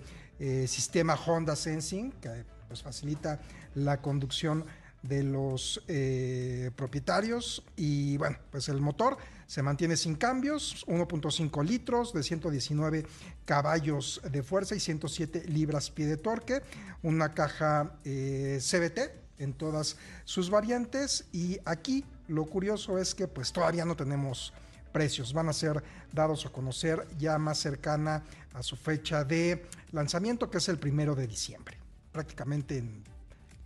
sistema 0.68 1.14
Honda 1.14 1.56
Sensing, 1.56 2.12
que 2.12 2.44
pues, 2.68 2.80
facilita 2.82 3.40
la 3.74 4.00
conducción 4.00 4.64
de 5.02 5.22
los 5.22 5.82
eh, 5.88 6.70
propietarios 6.76 7.64
y 7.76 8.16
bueno, 8.16 8.38
pues 8.50 8.68
el 8.68 8.80
motor 8.80 9.16
se 9.46 9.62
mantiene 9.62 9.96
sin 9.96 10.14
cambios, 10.14 10.86
1.5 10.86 11.64
litros 11.64 12.12
de 12.12 12.22
119 12.22 13.06
caballos 13.44 14.20
de 14.30 14.42
fuerza 14.42 14.74
y 14.74 14.80
107 14.80 15.44
libras 15.48 15.90
pie 15.90 16.06
de 16.06 16.16
torque, 16.16 16.62
una 17.02 17.34
caja 17.34 17.98
eh, 18.04 18.60
CBT 18.60 19.40
en 19.42 19.52
todas 19.52 19.96
sus 20.24 20.50
variantes 20.50 21.26
y 21.32 21.58
aquí 21.64 22.04
lo 22.28 22.46
curioso 22.46 22.98
es 22.98 23.14
que 23.14 23.26
pues 23.26 23.52
todavía 23.52 23.84
no 23.84 23.96
tenemos 23.96 24.52
precios, 24.92 25.32
van 25.32 25.48
a 25.48 25.52
ser 25.52 25.82
dados 26.12 26.46
a 26.46 26.50
conocer 26.50 27.06
ya 27.18 27.38
más 27.38 27.58
cercana 27.58 28.22
a 28.54 28.62
su 28.62 28.76
fecha 28.76 29.24
de 29.24 29.66
lanzamiento 29.90 30.50
que 30.50 30.58
es 30.58 30.68
el 30.68 30.78
primero 30.78 31.14
de 31.14 31.26
diciembre, 31.26 31.76
prácticamente 32.12 32.78
en 32.78 33.11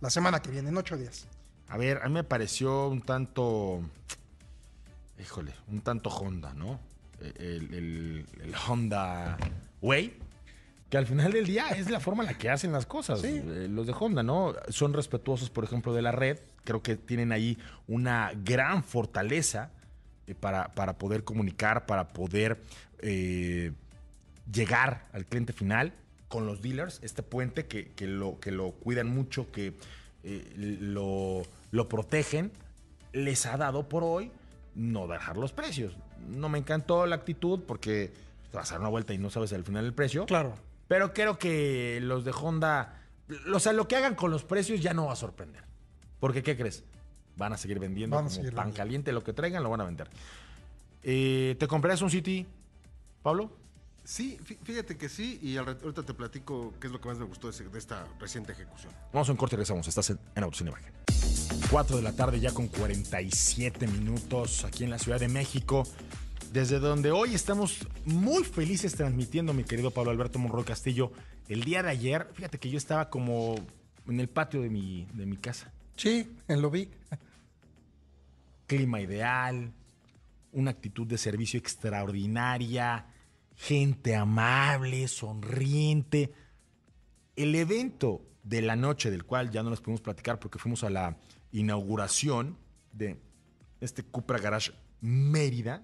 la 0.01 0.09
semana 0.09 0.41
que 0.41 0.51
viene, 0.51 0.69
en 0.69 0.77
ocho 0.77 0.97
días. 0.97 1.27
A 1.69 1.77
ver, 1.77 1.99
a 2.03 2.07
mí 2.07 2.13
me 2.13 2.23
pareció 2.23 2.87
un 2.87 3.01
tanto. 3.01 3.81
Híjole, 5.19 5.53
un 5.69 5.81
tanto 5.81 6.09
Honda, 6.09 6.53
¿no? 6.53 6.79
El, 7.19 7.73
el, 7.73 8.25
el, 8.41 8.55
Honda 8.67 9.37
Way. 9.81 10.17
Que 10.89 10.97
al 10.97 11.05
final 11.05 11.33
del 11.33 11.45
día 11.45 11.69
es 11.69 11.89
la 11.89 11.99
forma 11.99 12.23
en 12.23 12.27
la 12.27 12.37
que 12.37 12.49
hacen 12.49 12.71
las 12.71 12.85
cosas. 12.85 13.19
Sí. 13.19 13.41
Eh, 13.43 13.67
los 13.69 13.87
de 13.87 13.95
Honda, 13.99 14.23
¿no? 14.23 14.53
Son 14.69 14.93
respetuosos, 14.93 15.49
por 15.49 15.63
ejemplo, 15.63 15.93
de 15.93 16.01
la 16.01 16.11
red. 16.11 16.39
Creo 16.63 16.81
que 16.81 16.95
tienen 16.95 17.31
ahí 17.31 17.57
una 17.87 18.31
gran 18.35 18.83
fortaleza 18.83 19.71
eh, 20.27 20.35
para, 20.35 20.69
para, 20.69 20.97
poder 20.97 21.25
comunicar, 21.25 21.85
para 21.85 22.07
poder 22.09 22.61
eh, 22.99 23.73
llegar 24.49 25.07
al 25.11 25.25
cliente 25.25 25.51
final 25.51 25.93
con 26.27 26.45
los 26.45 26.61
dealers. 26.61 26.99
Este 27.03 27.23
puente 27.23 27.65
que, 27.65 27.91
que, 27.93 28.07
lo, 28.07 28.39
que 28.39 28.51
lo 28.51 28.71
cuidan 28.71 29.09
mucho, 29.09 29.51
que 29.51 29.73
eh, 30.23 30.53
lo, 30.81 31.43
lo, 31.71 31.89
protegen, 31.89 32.51
les 33.13 33.45
ha 33.45 33.57
dado 33.57 33.87
por 33.87 34.03
hoy 34.03 34.31
no 34.75 35.07
bajar 35.07 35.37
los 35.37 35.53
precios. 35.53 35.97
No 36.27 36.49
me 36.49 36.57
encantó 36.57 37.05
la 37.05 37.15
actitud 37.15 37.61
porque 37.67 38.11
te 38.51 38.57
vas 38.57 38.71
a 38.71 38.75
dar 38.75 38.81
una 38.81 38.89
vuelta 38.89 39.13
y 39.13 39.17
no 39.17 39.29
sabes 39.29 39.53
al 39.53 39.63
final 39.63 39.85
el 39.85 39.93
precio. 39.93 40.25
Claro. 40.25 40.55
Pero 40.87 41.13
creo 41.13 41.37
que 41.37 41.99
los 42.01 42.23
de 42.23 42.31
Honda, 42.31 43.01
o 43.53 43.59
sea, 43.59 43.73
lo 43.73 43.87
que 43.87 43.95
hagan 43.95 44.15
con 44.15 44.31
los 44.31 44.43
precios 44.43 44.81
ya 44.81 44.93
no 44.93 45.07
va 45.07 45.13
a 45.13 45.17
sorprender. 45.17 45.63
Porque, 46.19 46.43
¿qué 46.43 46.57
crees? 46.57 46.83
Van 47.35 47.53
a 47.53 47.57
seguir 47.57 47.79
vendiendo 47.79 48.15
Van 48.15 48.25
como 48.25 48.35
seguir 48.35 48.53
pan 48.53 48.65
vendiendo. 48.65 48.77
caliente, 48.77 49.11
lo 49.11 49.23
que 49.23 49.33
traigan 49.33 49.63
lo 49.63 49.69
van 49.69 49.81
a 49.81 49.85
vender. 49.85 50.09
Eh, 51.03 51.55
¿Te 51.59 51.67
comprarías 51.67 52.01
un 52.01 52.09
City, 52.09 52.45
Pablo? 53.21 53.51
Sí, 54.07 54.39
fíjate 54.63 54.95
que 54.95 55.09
sí, 55.09 55.37
y 55.43 55.57
ahorita 55.57 56.01
te 56.01 56.13
platico 56.13 56.73
qué 56.79 56.87
es 56.87 56.93
lo 56.93 57.01
que 57.01 57.09
más 57.09 57.17
me 57.17 57.25
gustó 57.25 57.51
de 57.51 57.77
esta 57.77 58.07
reciente 58.21 58.53
ejecución. 58.53 58.93
Vamos 59.11 59.27
a 59.27 59.33
un 59.33 59.37
corte 59.37 59.55
y 59.55 59.57
regresamos. 59.57 59.85
Estás 59.85 60.09
en, 60.11 60.19
en 60.33 60.43
Autos 60.43 60.61
en 60.61 60.69
Imagen. 60.69 60.93
4 61.69 61.97
de 61.97 62.03
la 62.03 62.13
tarde 62.13 62.39
ya 62.39 62.53
con 62.53 62.69
47 62.69 63.85
minutos 63.85 64.63
aquí 64.63 64.85
en 64.85 64.91
la 64.91 64.97
Ciudad 64.97 65.19
de 65.19 65.27
México. 65.27 65.83
Desde 66.53 66.79
donde 66.79 67.11
hoy 67.11 67.35
estamos 67.35 67.85
muy 68.05 68.45
felices 68.45 68.95
transmitiendo, 68.95 69.53
mi 69.53 69.65
querido 69.65 69.91
Pablo 69.91 70.11
Alberto 70.11 70.39
Monroy 70.39 70.63
Castillo. 70.63 71.11
El 71.49 71.65
día 71.65 71.83
de 71.83 71.89
ayer, 71.89 72.29
fíjate 72.33 72.59
que 72.59 72.69
yo 72.69 72.77
estaba 72.77 73.09
como 73.09 73.55
en 74.07 74.21
el 74.21 74.29
patio 74.29 74.61
de 74.61 74.69
mi, 74.69 75.05
de 75.15 75.25
mi 75.25 75.35
casa. 75.35 75.73
Sí, 75.97 76.31
en 76.47 76.61
lo 76.61 76.71
vi. 76.71 76.89
Clima 78.67 79.01
ideal, 79.01 79.73
una 80.53 80.71
actitud 80.71 81.05
de 81.05 81.17
servicio 81.17 81.59
extraordinaria, 81.59 83.05
gente 83.57 84.15
amable, 84.15 85.07
sonriente. 85.07 86.31
El 87.35 87.55
evento 87.55 88.21
de 88.43 88.61
la 88.61 88.75
noche, 88.75 89.11
del 89.11 89.25
cual 89.25 89.51
ya 89.51 89.63
no 89.63 89.69
les 89.69 89.81
pudimos 89.81 90.01
platicar 90.01 90.39
porque 90.39 90.59
fuimos 90.59 90.83
a 90.83 90.89
la 90.89 91.17
inauguración 91.51 92.57
de 92.93 93.19
este 93.81 94.03
Cupra 94.03 94.39
Garage 94.39 94.71
Mérida, 95.01 95.83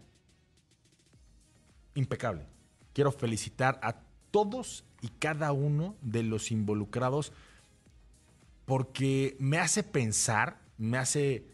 impecable. 1.96 2.46
Quiero 2.94 3.12
felicitar 3.12 3.80
a 3.84 4.01
todos 4.32 4.86
y 5.01 5.10
cada 5.10 5.51
uno 5.51 5.96
de 6.01 6.24
los 6.24 6.51
involucrados 6.51 7.34
porque 8.65 9.36
me 9.39 9.60
hace 9.60 9.84
pensar, 9.84 10.62
me 10.77 10.98
hace 10.98 11.46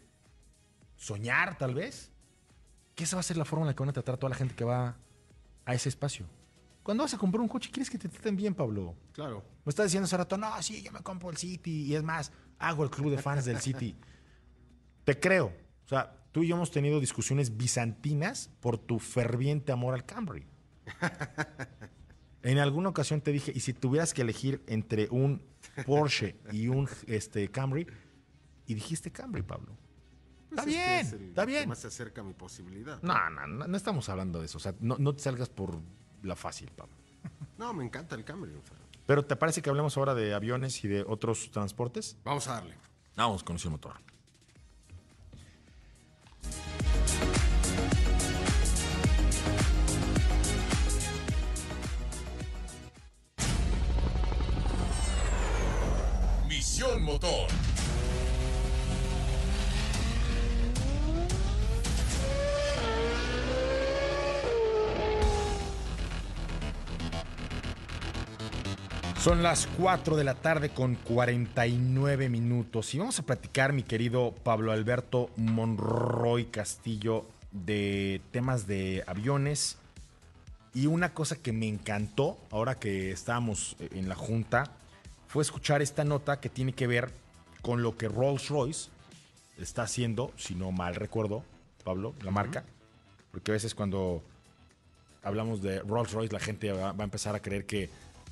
soñar 0.96 1.58
tal 1.58 1.74
vez, 1.74 2.12
que 2.94 3.04
esa 3.04 3.16
va 3.16 3.20
a 3.20 3.24
ser 3.24 3.36
la 3.36 3.44
forma 3.44 3.64
en 3.64 3.68
la 3.68 3.74
que 3.74 3.80
van 3.80 3.88
a 3.88 3.94
tratar 3.94 4.14
a 4.14 4.18
toda 4.18 4.30
la 4.30 4.36
gente 4.36 4.54
que 4.54 4.64
va 4.64 4.96
a 5.64 5.74
ese 5.74 5.88
espacio. 5.88 6.26
Cuando 6.82 7.04
vas 7.04 7.14
a 7.14 7.18
comprar 7.18 7.40
un 7.40 7.48
coche, 7.48 7.70
quieres 7.70 7.90
que 7.90 7.98
te 7.98 8.08
traten 8.08 8.36
bien, 8.36 8.54
Pablo. 8.54 8.94
Claro. 9.12 9.44
Me 9.64 9.70
estás 9.70 9.86
diciendo 9.86 10.06
hace 10.06 10.16
rato, 10.16 10.36
no, 10.36 10.50
sí, 10.62 10.82
yo 10.82 10.92
me 10.92 11.00
compro 11.00 11.30
el 11.30 11.36
City 11.36 11.84
y 11.84 11.94
es 11.94 12.02
más, 12.02 12.32
hago 12.58 12.84
el 12.84 12.90
club 12.90 13.10
de 13.10 13.18
fans 13.18 13.44
del 13.44 13.60
City. 13.60 13.96
Te 15.04 15.18
creo. 15.18 15.52
O 15.84 15.88
sea, 15.88 16.16
tú 16.32 16.42
y 16.42 16.48
yo 16.48 16.56
hemos 16.56 16.70
tenido 16.70 17.00
discusiones 17.00 17.56
bizantinas 17.56 18.50
por 18.60 18.78
tu 18.78 18.98
ferviente 18.98 19.72
amor 19.72 19.94
al 19.94 20.04
Camry. 20.04 20.46
En 22.42 22.58
alguna 22.58 22.88
ocasión 22.88 23.20
te 23.20 23.32
dije, 23.32 23.52
y 23.54 23.60
si 23.60 23.74
tuvieras 23.74 24.14
que 24.14 24.22
elegir 24.22 24.62
entre 24.66 25.08
un 25.10 25.42
Porsche 25.84 26.36
y 26.52 26.68
un 26.68 26.88
este, 27.06 27.50
Camry, 27.50 27.86
y 28.66 28.74
dijiste 28.74 29.10
Camry, 29.10 29.42
Pablo. 29.42 29.76
Está 30.50 30.62
Pues 30.64 30.66
es 30.66 30.66
bien, 30.66 30.84
que 30.88 31.00
es 31.00 31.12
el 31.12 31.28
está 31.28 31.46
que 31.46 31.52
bien. 31.52 31.68
más 31.68 31.78
se 31.78 31.86
acerca 31.86 32.20
a 32.20 32.24
mi 32.24 32.32
posibilidad. 32.34 33.00
No, 33.02 33.30
no, 33.30 33.46
no, 33.46 33.66
no 33.68 33.76
estamos 33.76 34.08
hablando 34.08 34.40
de 34.40 34.46
eso. 34.46 34.58
O 34.58 34.60
sea, 34.60 34.74
no, 34.80 34.96
no 34.98 35.14
te 35.14 35.22
salgas 35.22 35.48
por 35.48 35.78
la 36.22 36.36
fácil, 36.36 36.70
Pablo. 36.76 36.94
No, 37.58 37.74
me 37.74 37.84
encanta 37.84 38.14
el 38.14 38.24
Camry. 38.24 38.52
Pero 39.06 39.24
¿te 39.26 39.36
parece 39.36 39.60
que 39.60 39.68
hablemos 39.68 39.94
ahora 39.98 40.14
de 40.14 40.32
aviones 40.32 40.82
y 40.82 40.88
de 40.88 41.02
otros 41.06 41.50
transportes? 41.50 42.16
Vamos 42.24 42.48
a 42.48 42.54
darle. 42.54 42.74
Vamos 43.16 43.44
con 43.44 43.56
el 43.62 43.70
motor. 43.70 43.96
Misión 56.48 57.02
Motor. 57.02 57.48
Son 69.20 69.42
las 69.42 69.66
4 69.76 70.16
de 70.16 70.24
la 70.24 70.34
tarde 70.34 70.70
con 70.70 70.94
49 70.94 72.30
minutos 72.30 72.94
y 72.94 72.98
vamos 72.98 73.18
a 73.18 73.22
platicar, 73.22 73.74
mi 73.74 73.82
querido 73.82 74.32
Pablo 74.32 74.72
Alberto 74.72 75.28
Monroy 75.36 76.46
Castillo, 76.46 77.26
de 77.52 78.22
temas 78.30 78.66
de 78.66 79.04
aviones. 79.06 79.76
Y 80.72 80.86
una 80.86 81.12
cosa 81.12 81.36
que 81.36 81.52
me 81.52 81.68
encantó 81.68 82.38
ahora 82.50 82.78
que 82.78 83.10
estábamos 83.10 83.76
en 83.78 84.08
la 84.08 84.14
junta 84.14 84.72
fue 85.28 85.42
escuchar 85.42 85.82
esta 85.82 86.02
nota 86.02 86.40
que 86.40 86.48
tiene 86.48 86.72
que 86.72 86.86
ver 86.86 87.12
con 87.60 87.82
lo 87.82 87.98
que 87.98 88.08
Rolls 88.08 88.48
Royce 88.48 88.88
está 89.58 89.82
haciendo, 89.82 90.32
si 90.38 90.54
no 90.54 90.72
mal 90.72 90.94
recuerdo, 90.94 91.44
Pablo, 91.84 92.14
la 92.22 92.30
marca. 92.30 92.64
Porque 93.32 93.50
a 93.50 93.52
veces 93.52 93.74
cuando 93.74 94.22
hablamos 95.22 95.60
de 95.60 95.80
Rolls 95.80 96.12
Royce 96.12 96.32
la 96.32 96.40
gente 96.40 96.72
va, 96.72 96.92
va 96.92 97.02
a 97.02 97.04
empezar 97.04 97.34
a 97.34 97.40
creer 97.40 97.66
que 97.66 97.90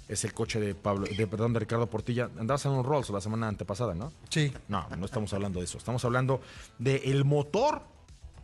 es 0.08 0.24
el 0.24 0.32
coche 0.32 0.58
de 0.58 0.74
Pablo, 0.74 1.06
de, 1.06 1.26
perdón, 1.26 1.52
de 1.52 1.60
Ricardo 1.60 1.88
Portilla. 1.88 2.30
Andabas 2.38 2.64
en 2.64 2.72
un 2.72 2.84
Rolls 2.84 3.10
la 3.10 3.20
semana 3.20 3.48
antepasada, 3.48 3.94
¿no? 3.94 4.12
Sí. 4.30 4.52
No, 4.66 4.86
no 4.96 5.04
estamos 5.04 5.32
hablando 5.34 5.60
de 5.60 5.66
eso. 5.66 5.78
Estamos 5.78 6.04
hablando 6.04 6.40
del 6.78 7.02
el 7.04 7.24
motor 7.24 7.82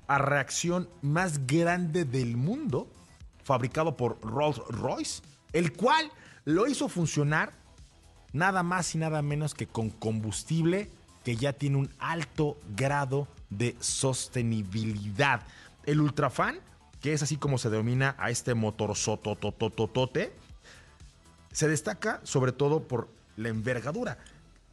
a 0.07 0.19
reacción 0.19 0.89
más 1.01 1.47
grande 1.47 2.05
del 2.05 2.37
mundo, 2.37 2.87
fabricado 3.43 3.97
por 3.97 4.21
Rolls 4.21 4.59
Royce, 4.69 5.23
el 5.53 5.73
cual 5.73 6.11
lo 6.45 6.67
hizo 6.67 6.89
funcionar 6.89 7.53
nada 8.33 8.63
más 8.63 8.95
y 8.95 8.99
nada 8.99 9.23
menos 9.23 9.55
que 9.55 9.67
con 9.67 9.89
combustible 9.89 10.91
que 11.25 11.37
ya 11.37 11.55
tiene 11.55 11.79
un 11.79 11.91
alto 11.99 12.59
grado 12.77 13.27
de 13.49 13.77
sostenibilidad. 13.81 15.43
El 15.87 16.01
Ultrafan, 16.03 16.59
que 17.01 17.15
es 17.15 17.23
así 17.23 17.39
como 17.39 17.57
se 17.57 17.71
denomina 17.71 18.15
a 18.19 18.29
este 18.31 18.55
motor 18.55 18.95
sototototote, 18.95 20.35
se 21.55 21.69
destaca 21.69 22.21
sobre 22.25 22.53
todo 22.53 22.87
por 22.87 23.09
la 23.37 23.49
envergadura. 23.49 24.19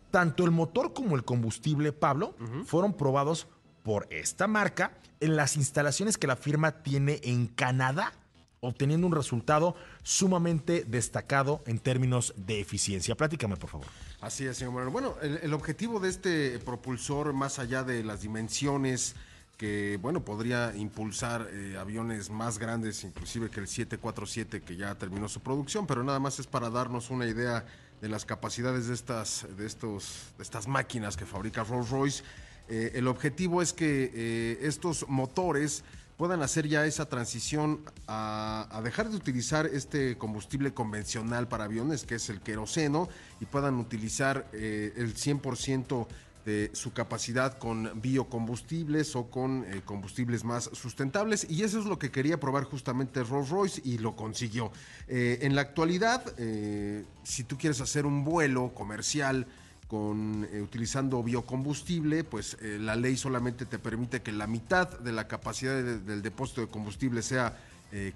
Tanto 0.09 0.43
el 0.43 0.51
motor 0.51 0.93
como 0.93 1.15
el 1.15 1.23
combustible, 1.23 1.93
Pablo, 1.93 2.35
fueron 2.65 2.93
probados 2.93 3.47
por 3.83 4.07
esta 4.09 4.47
marca 4.47 4.97
en 5.21 5.35
las 5.35 5.55
instalaciones 5.55 6.17
que 6.17 6.27
la 6.27 6.35
firma 6.35 6.83
tiene 6.83 7.21
en 7.23 7.47
Canadá, 7.47 8.13
obteniendo 8.59 9.07
un 9.07 9.13
resultado 9.13 9.75
sumamente 10.03 10.83
destacado 10.83 11.63
en 11.65 11.79
términos 11.79 12.33
de 12.35 12.59
eficiencia. 12.59 13.15
Platícame, 13.15 13.55
por 13.55 13.69
favor. 13.69 13.87
Así 14.19 14.45
es, 14.45 14.57
señor 14.57 14.73
Moreno. 14.73 14.91
Bueno, 14.91 15.15
el, 15.21 15.37
el 15.37 15.53
objetivo 15.53 15.99
de 15.99 16.09
este 16.09 16.59
propulsor, 16.59 17.31
más 17.33 17.59
allá 17.59 17.83
de 17.83 18.03
las 18.03 18.21
dimensiones, 18.21 19.15
que 19.61 19.99
bueno 20.01 20.25
podría 20.25 20.75
impulsar 20.75 21.47
eh, 21.51 21.77
aviones 21.79 22.31
más 22.31 22.57
grandes 22.57 23.03
inclusive 23.03 23.51
que 23.51 23.59
el 23.59 23.67
747 23.67 24.63
que 24.63 24.75
ya 24.75 24.95
terminó 24.95 25.29
su 25.29 25.39
producción 25.39 25.85
pero 25.85 26.03
nada 26.03 26.19
más 26.19 26.39
es 26.39 26.47
para 26.47 26.71
darnos 26.71 27.11
una 27.11 27.27
idea 27.27 27.63
de 28.01 28.09
las 28.09 28.25
capacidades 28.25 28.87
de 28.87 28.95
estas 28.95 29.45
de 29.55 29.67
estos 29.67 30.33
de 30.37 30.41
estas 30.41 30.67
máquinas 30.67 31.15
que 31.15 31.27
fabrica 31.27 31.63
Rolls 31.63 31.91
Royce. 31.91 32.23
Eh, 32.69 32.93
el 32.95 33.07
objetivo 33.07 33.61
es 33.61 33.71
que 33.71 34.11
eh, 34.11 34.57
estos 34.63 35.07
motores 35.07 35.83
puedan 36.17 36.41
hacer 36.41 36.67
ya 36.67 36.87
esa 36.87 37.07
transición 37.07 37.81
a, 38.07 38.81
dejar 38.83 39.09
de 39.09 39.15
utilizar 39.15 39.67
este 39.67 40.17
combustible 40.17 40.73
convencional 40.73 41.47
para 41.47 41.65
aviones, 41.65 42.05
que 42.05 42.15
es 42.15 42.29
el 42.29 42.41
queroseno, 42.41 43.09
y 43.39 43.45
puedan 43.45 43.75
utilizar 43.75 44.47
el 44.53 45.15
100% 45.15 46.07
de 46.45 46.71
su 46.73 46.93
capacidad 46.93 47.57
con 47.57 48.01
biocombustibles 48.01 49.15
o 49.15 49.29
con 49.29 49.63
eh, 49.65 49.81
combustibles 49.85 50.43
más 50.43 50.69
sustentables 50.73 51.45
y 51.49 51.63
eso 51.63 51.79
es 51.79 51.85
lo 51.85 51.99
que 51.99 52.11
quería 52.11 52.39
probar 52.39 52.63
justamente 52.63 53.23
Rolls 53.23 53.49
Royce 53.49 53.81
y 53.83 53.97
lo 53.97 54.15
consiguió. 54.15 54.71
Eh, 55.07 55.39
en 55.41 55.55
la 55.55 55.61
actualidad, 55.61 56.23
eh, 56.37 57.05
si 57.23 57.43
tú 57.43 57.57
quieres 57.57 57.81
hacer 57.81 58.05
un 58.05 58.23
vuelo 58.23 58.73
comercial 58.73 59.45
con 59.87 60.47
utilizando 60.61 61.21
biocombustible, 61.21 62.23
pues 62.23 62.57
la 62.61 62.95
ley 62.95 63.17
solamente 63.17 63.65
te 63.65 63.77
permite 63.77 64.21
que 64.21 64.31
la 64.31 64.47
mitad 64.47 64.87
de 64.99 65.11
la 65.11 65.27
capacidad 65.27 65.75
de, 65.75 65.99
del 65.99 66.21
depósito 66.21 66.61
de 66.61 66.67
combustible 66.67 67.21
sea 67.21 67.57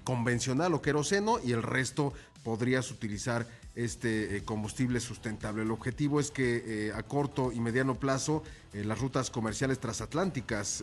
convencional 0.04 0.72
o 0.72 0.80
queroseno 0.80 1.38
y 1.44 1.52
el 1.52 1.62
resto 1.62 2.12
podrías 2.42 2.90
utilizar 2.92 3.46
este 3.76 4.36
eh, 4.36 4.44
combustible 4.44 5.00
sustentable. 5.00 5.62
El 5.62 5.70
objetivo 5.70 6.18
es 6.18 6.30
que 6.30 6.62
eh, 6.88 6.92
a 6.94 7.02
corto 7.02 7.52
y 7.52 7.60
mediano 7.60 7.96
plazo 7.96 8.42
eh, 8.72 8.84
las 8.84 8.98
rutas 8.98 9.30
comerciales 9.30 9.78
transatlánticas 9.78 10.82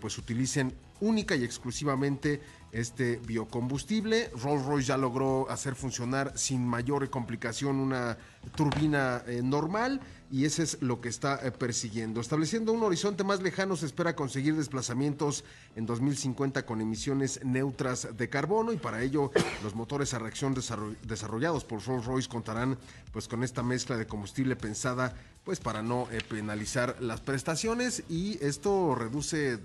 pues 0.00 0.18
utilicen 0.18 0.74
única 1.00 1.34
y 1.36 1.44
exclusivamente 1.44 2.40
este 2.72 3.16
biocombustible. 3.24 4.30
Rolls 4.42 4.64
Royce 4.66 4.88
ya 4.88 4.96
logró 4.96 5.48
hacer 5.50 5.74
funcionar 5.74 6.36
sin 6.36 6.66
mayor 6.66 7.08
complicación 7.10 7.76
una 7.76 8.18
turbina 8.56 9.22
normal 9.42 10.00
y 10.34 10.46
ese 10.46 10.64
es 10.64 10.82
lo 10.82 11.00
que 11.00 11.08
está 11.08 11.38
eh, 11.46 11.52
persiguiendo. 11.52 12.20
Estableciendo 12.20 12.72
un 12.72 12.82
horizonte 12.82 13.22
más 13.22 13.40
lejano, 13.40 13.76
se 13.76 13.86
espera 13.86 14.16
conseguir 14.16 14.56
desplazamientos 14.56 15.44
en 15.76 15.86
2050 15.86 16.66
con 16.66 16.80
emisiones 16.80 17.38
neutras 17.44 18.08
de 18.16 18.28
carbono 18.28 18.72
y 18.72 18.76
para 18.76 19.00
ello 19.00 19.30
los 19.62 19.76
motores 19.76 20.12
a 20.12 20.18
reacción 20.18 20.52
desarrollados 20.52 21.62
por 21.62 21.80
Rolls-Royce 21.80 22.28
contarán 22.28 22.76
pues 23.12 23.28
con 23.28 23.44
esta 23.44 23.62
mezcla 23.62 23.96
de 23.96 24.08
combustible 24.08 24.56
pensada 24.56 25.14
pues 25.44 25.60
para 25.60 25.82
no 25.82 26.08
eh, 26.10 26.18
penalizar 26.28 26.96
las 26.98 27.20
prestaciones 27.20 28.02
y 28.08 28.44
esto 28.44 28.96
reduce 28.96 29.60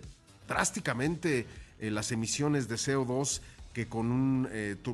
drásticamente 0.48 1.48
eh, 1.80 1.90
las 1.90 2.12
emisiones 2.12 2.68
de 2.68 2.76
CO2 2.76 3.42
que 3.74 3.88
con, 3.88 4.12
un, 4.12 4.48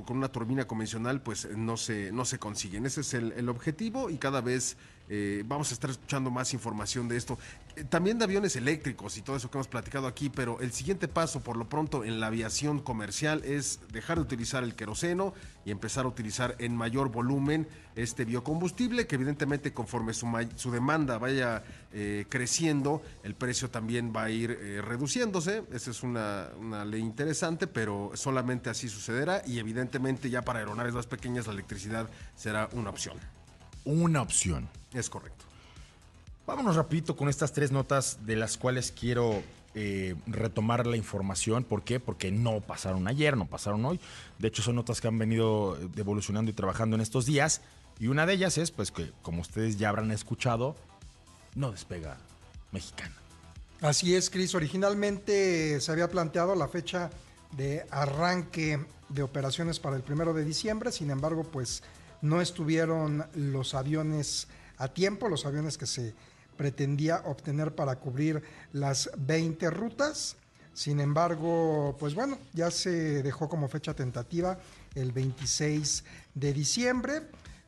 con 0.05 0.17
una 0.17 0.29
turbina 0.29 0.67
convencional 0.67 1.21
pues 1.21 1.49
no 1.57 1.75
se, 1.75 2.11
no 2.11 2.23
se 2.23 2.39
consiguen. 2.39 2.85
Ese 2.85 3.01
es 3.01 3.13
el 3.13 3.49
objetivo 3.49 4.09
y 4.09 4.17
cada 4.17 4.41
vez 4.41 4.75
eh, 5.09 5.43
vamos 5.45 5.71
a 5.71 5.73
estar 5.73 5.89
escuchando 5.89 6.31
más 6.31 6.53
información 6.53 7.07
de 7.07 7.17
esto. 7.17 7.37
Eh, 7.75 7.83
también 7.83 8.17
de 8.17 8.23
aviones 8.23 8.55
eléctricos 8.55 9.17
y 9.17 9.21
todo 9.21 9.35
eso 9.35 9.49
que 9.51 9.57
hemos 9.57 9.67
platicado 9.67 10.07
aquí, 10.07 10.29
pero 10.29 10.59
el 10.61 10.71
siguiente 10.71 11.07
paso 11.07 11.41
por 11.41 11.57
lo 11.57 11.67
pronto 11.67 12.03
en 12.03 12.19
la 12.19 12.27
aviación 12.27 12.79
comercial 12.79 13.43
es 13.43 13.79
dejar 13.91 14.17
de 14.17 14.23
utilizar 14.23 14.63
el 14.63 14.75
queroseno 14.75 15.33
y 15.65 15.71
empezar 15.71 16.05
a 16.05 16.07
utilizar 16.07 16.55
en 16.59 16.75
mayor 16.75 17.09
volumen 17.11 17.67
este 17.95 18.25
biocombustible, 18.25 19.07
que 19.07 19.15
evidentemente 19.15 19.73
conforme 19.73 20.13
su, 20.13 20.71
demanda 20.71 21.17
vaya 21.17 21.63
eh, 21.93 22.25
creciendo, 22.29 23.01
el 23.23 23.35
precio 23.35 23.69
también 23.69 24.13
va 24.15 24.25
a 24.25 24.29
ir 24.29 24.51
eh, 24.51 24.81
reduciéndose. 24.81 25.63
Esa 25.71 25.91
es 25.91 26.03
una 26.03 26.85
ley 26.85 27.01
interesante, 27.01 27.67
pero 27.67 28.11
solamente 28.15 28.69
así 28.69 28.89
sucederá 28.89 29.41
y 29.45 29.59
evidentemente 29.59 30.29
ya 30.29 30.41
para 30.43 30.59
aeronaves 30.59 30.93
más 30.93 31.07
pequeñas 31.07 31.47
la 31.47 31.53
electricidad 31.53 32.09
será 32.35 32.69
una 32.73 32.89
opción. 32.89 33.17
Una 33.85 34.21
opción. 34.21 34.67
Es 34.93 35.09
correcto. 35.09 35.45
Vámonos 36.47 36.75
rapidito 36.75 37.15
con 37.15 37.29
estas 37.29 37.53
tres 37.53 37.71
notas 37.71 38.19
de 38.25 38.35
las 38.35 38.57
cuales 38.57 38.91
quiero 38.91 39.41
eh, 39.73 40.15
retomar 40.27 40.85
la 40.85 40.95
información. 40.95 41.63
¿Por 41.63 41.83
qué? 41.83 41.99
Porque 41.99 42.31
no 42.31 42.61
pasaron 42.61 43.07
ayer, 43.07 43.35
no 43.35 43.45
pasaron 43.45 43.83
hoy. 43.85 43.99
De 44.39 44.47
hecho, 44.47 44.61
son 44.61 44.75
notas 44.75 45.01
que 45.01 45.07
han 45.07 45.17
venido 45.17 45.77
evolucionando 45.97 46.51
y 46.51 46.53
trabajando 46.53 46.95
en 46.95 47.01
estos 47.01 47.25
días. 47.25 47.61
Y 47.99 48.07
una 48.07 48.25
de 48.25 48.33
ellas 48.33 48.57
es, 48.57 48.71
pues, 48.71 48.91
que 48.91 49.11
como 49.21 49.41
ustedes 49.41 49.77
ya 49.77 49.89
habrán 49.89 50.11
escuchado, 50.11 50.75
no 51.55 51.71
despega 51.71 52.17
mexicana. 52.71 53.15
Así 53.81 54.15
es, 54.15 54.29
Cris. 54.29 54.55
Originalmente 54.55 55.79
se 55.81 55.91
había 55.91 56.09
planteado 56.09 56.55
la 56.55 56.67
fecha 56.67 57.09
de 57.51 57.85
arranque 57.91 58.79
de 59.09 59.23
operaciones 59.23 59.79
para 59.79 59.95
el 59.95 60.03
primero 60.03 60.33
de 60.33 60.45
diciembre. 60.45 60.91
Sin 60.91 61.09
embargo, 61.09 61.43
pues 61.43 61.83
no 62.25 62.41
estuvieron 62.41 63.25
los 63.35 63.75
aviones 63.75 64.47
a 64.77 64.87
tiempo, 64.87 65.29
los 65.29 65.45
aviones 65.45 65.77
que 65.77 65.85
se 65.85 66.13
pretendía 66.57 67.21
obtener 67.25 67.75
para 67.75 67.97
cubrir 67.97 68.41
las 68.73 69.09
20 69.17 69.69
rutas. 69.69 70.35
Sin 70.73 70.99
embargo, 70.99 71.95
pues 71.99 72.15
bueno, 72.15 72.37
ya 72.53 72.71
se 72.71 73.23
dejó 73.23 73.47
como 73.47 73.67
fecha 73.67 73.93
tentativa 73.93 74.57
el 74.95 75.11
26 75.11 76.03
de 76.33 76.53
diciembre. 76.53 77.21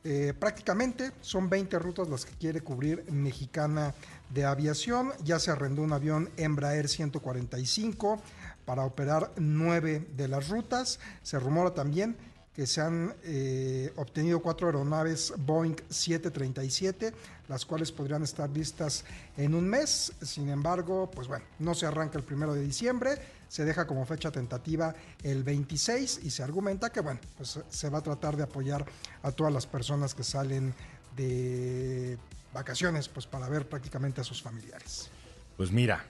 Eh, 0.04 0.34
prácticamente 0.38 1.12
son 1.20 1.48
20 1.48 1.78
rutas 1.78 2.08
las 2.08 2.24
que 2.24 2.34
quiere 2.34 2.60
cubrir 2.60 3.10
Mexicana 3.10 3.94
de 4.30 4.44
Aviación. 4.44 5.12
Ya 5.24 5.38
se 5.38 5.50
arrendó 5.50 5.82
un 5.82 5.92
avión 5.92 6.30
Embraer 6.36 6.88
145 6.88 8.20
para 8.64 8.84
operar 8.84 9.32
nueve 9.36 10.06
de 10.16 10.28
las 10.28 10.48
rutas. 10.48 10.98
Se 11.22 11.38
rumora 11.38 11.74
también 11.74 12.16
que 12.58 12.66
se 12.66 12.80
han 12.80 13.14
eh, 13.22 13.92
obtenido 13.94 14.42
cuatro 14.42 14.66
aeronaves 14.66 15.32
Boeing 15.36 15.76
737, 15.88 17.14
las 17.46 17.64
cuales 17.64 17.92
podrían 17.92 18.24
estar 18.24 18.50
vistas 18.50 19.04
en 19.36 19.54
un 19.54 19.68
mes. 19.68 20.12
Sin 20.22 20.48
embargo, 20.48 21.08
pues 21.08 21.28
bueno, 21.28 21.44
no 21.60 21.72
se 21.76 21.86
arranca 21.86 22.18
el 22.18 22.24
primero 22.24 22.54
de 22.54 22.62
diciembre, 22.62 23.16
se 23.46 23.64
deja 23.64 23.86
como 23.86 24.04
fecha 24.06 24.32
tentativa 24.32 24.92
el 25.22 25.44
26 25.44 26.22
y 26.24 26.30
se 26.30 26.42
argumenta 26.42 26.90
que, 26.90 26.98
bueno, 26.98 27.20
pues 27.36 27.60
se 27.68 27.90
va 27.90 27.98
a 27.98 28.02
tratar 28.02 28.36
de 28.36 28.42
apoyar 28.42 28.84
a 29.22 29.30
todas 29.30 29.52
las 29.52 29.68
personas 29.68 30.12
que 30.12 30.24
salen 30.24 30.74
de 31.14 32.18
vacaciones, 32.52 33.08
pues 33.08 33.24
para 33.28 33.48
ver 33.48 33.68
prácticamente 33.68 34.20
a 34.20 34.24
sus 34.24 34.42
familiares. 34.42 35.10
Pues 35.56 35.70
mira, 35.70 36.04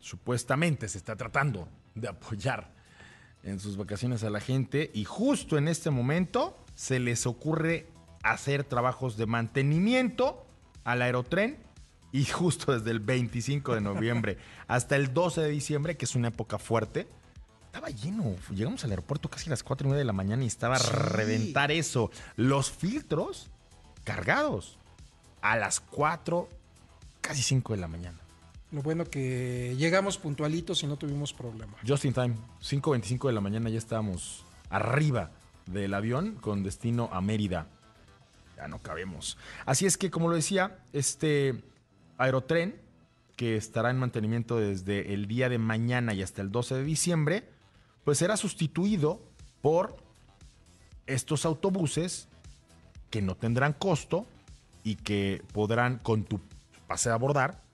supuestamente 0.00 0.88
se 0.88 0.96
está 0.96 1.14
tratando 1.16 1.68
de 1.94 2.08
apoyar 2.08 2.75
en 3.46 3.60
sus 3.60 3.76
vacaciones 3.76 4.24
a 4.24 4.30
la 4.30 4.40
gente 4.40 4.90
y 4.92 5.04
justo 5.04 5.56
en 5.56 5.68
este 5.68 5.90
momento 5.90 6.56
se 6.74 6.98
les 6.98 7.26
ocurre 7.26 7.86
hacer 8.22 8.64
trabajos 8.64 9.16
de 9.16 9.26
mantenimiento 9.26 10.44
al 10.84 11.00
aerotren 11.00 11.56
y 12.12 12.24
justo 12.24 12.76
desde 12.76 12.90
el 12.90 13.00
25 13.00 13.74
de 13.74 13.80
noviembre 13.80 14.38
hasta 14.68 14.96
el 14.96 15.14
12 15.14 15.42
de 15.42 15.48
diciembre, 15.48 15.96
que 15.96 16.04
es 16.04 16.14
una 16.14 16.28
época 16.28 16.58
fuerte, 16.58 17.06
estaba 17.66 17.88
lleno. 17.88 18.34
Llegamos 18.50 18.84
al 18.84 18.90
aeropuerto 18.90 19.28
casi 19.28 19.48
a 19.48 19.50
las 19.50 19.62
4 19.62 19.86
y 19.86 19.90
media 19.90 19.98
de 20.00 20.04
la 20.06 20.12
mañana 20.12 20.42
y 20.42 20.46
estaba 20.46 20.76
a 20.76 20.78
reventar 20.78 21.70
eso. 21.70 22.10
Los 22.34 22.70
filtros 22.70 23.48
cargados 24.02 24.78
a 25.40 25.56
las 25.56 25.80
4, 25.80 26.48
casi 27.20 27.42
5 27.42 27.74
de 27.74 27.80
la 27.80 27.88
mañana. 27.88 28.18
Lo 28.72 28.82
bueno 28.82 29.04
que 29.04 29.74
llegamos 29.78 30.18
puntualitos 30.18 30.82
y 30.82 30.86
no 30.86 30.96
tuvimos 30.96 31.32
problema. 31.32 31.76
Just 31.86 32.04
in 32.04 32.12
time, 32.12 32.34
5.25 32.60 33.28
de 33.28 33.32
la 33.32 33.40
mañana 33.40 33.70
ya 33.70 33.78
estábamos 33.78 34.44
arriba 34.70 35.30
del 35.66 35.94
avión 35.94 36.36
con 36.40 36.62
destino 36.62 37.08
a 37.12 37.20
Mérida. 37.20 37.68
Ya 38.56 38.66
no 38.68 38.78
cabemos. 38.80 39.38
Así 39.66 39.86
es 39.86 39.96
que, 39.96 40.10
como 40.10 40.28
lo 40.28 40.34
decía, 40.34 40.78
este 40.92 41.62
aerotren, 42.18 42.80
que 43.36 43.56
estará 43.56 43.90
en 43.90 43.98
mantenimiento 43.98 44.56
desde 44.56 45.12
el 45.12 45.28
día 45.28 45.48
de 45.48 45.58
mañana 45.58 46.14
y 46.14 46.22
hasta 46.22 46.40
el 46.42 46.50
12 46.50 46.76
de 46.76 46.84
diciembre, 46.84 47.48
pues 48.02 48.18
será 48.18 48.36
sustituido 48.36 49.20
por 49.60 49.96
estos 51.06 51.44
autobuses 51.44 52.28
que 53.10 53.22
no 53.22 53.36
tendrán 53.36 53.74
costo 53.74 54.26
y 54.84 54.96
que 54.96 55.42
podrán, 55.52 55.98
con 55.98 56.24
tu 56.24 56.40
pase 56.86 57.10
a 57.10 57.14
abordar, 57.14 57.65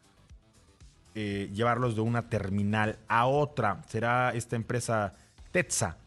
eh, 1.15 1.51
llevarlos 1.53 1.95
de 1.95 2.01
una 2.01 2.31
terminal 2.31 2.99
a 3.07 3.27
otra. 3.27 3.83
Será 3.87 4.33
esta 4.33 4.57
empresa 4.57 5.13
Tetsa, 5.51 5.99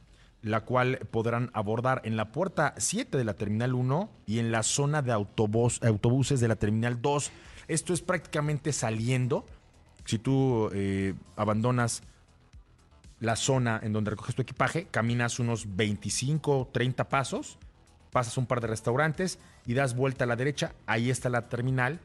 la 0.42 0.62
cual 0.62 0.98
podrán 1.12 1.52
abordar 1.54 2.02
en 2.06 2.18
la 2.18 2.32
puerta 2.32 2.74
7 2.78 3.16
de 3.16 3.24
la 3.24 3.36
terminal 3.36 3.76
1 3.76 4.10
y 4.26 4.40
en 4.40 4.52
la 4.52 4.64
zona 4.64 5.04
de 5.04 5.12
autobús, 5.12 5.80
autobuses 5.84 6.40
de 6.40 6.48
la 6.48 6.56
terminal 6.56 7.04
2. 7.04 7.32
Esto 7.68 7.94
es 7.94 8.02
prácticamente 8.02 8.74
saliendo. 8.74 9.46
Si 10.06 10.18
tú 10.18 10.72
eh, 10.74 11.14
abandonas 11.36 12.02
la 13.20 13.36
zona 13.36 13.80
en 13.84 13.94
donde 13.94 14.10
recoges 14.10 14.34
tu 14.34 14.42
equipaje, 14.42 14.86
caminas 14.86 15.38
unos 15.38 15.76
25, 15.76 16.70
30 16.72 17.10
pasos, 17.10 17.60
pasas 18.12 18.40
un 18.40 18.48
par 18.48 18.60
de 18.60 18.68
restaurantes 18.68 19.38
y 19.68 19.76
das 19.76 19.96
vuelta 19.96 20.24
a 20.24 20.28
la 20.28 20.36
derecha. 20.36 20.74
Ahí 20.88 21.12
está 21.12 21.30
la 21.30 21.48
terminal 21.48 22.00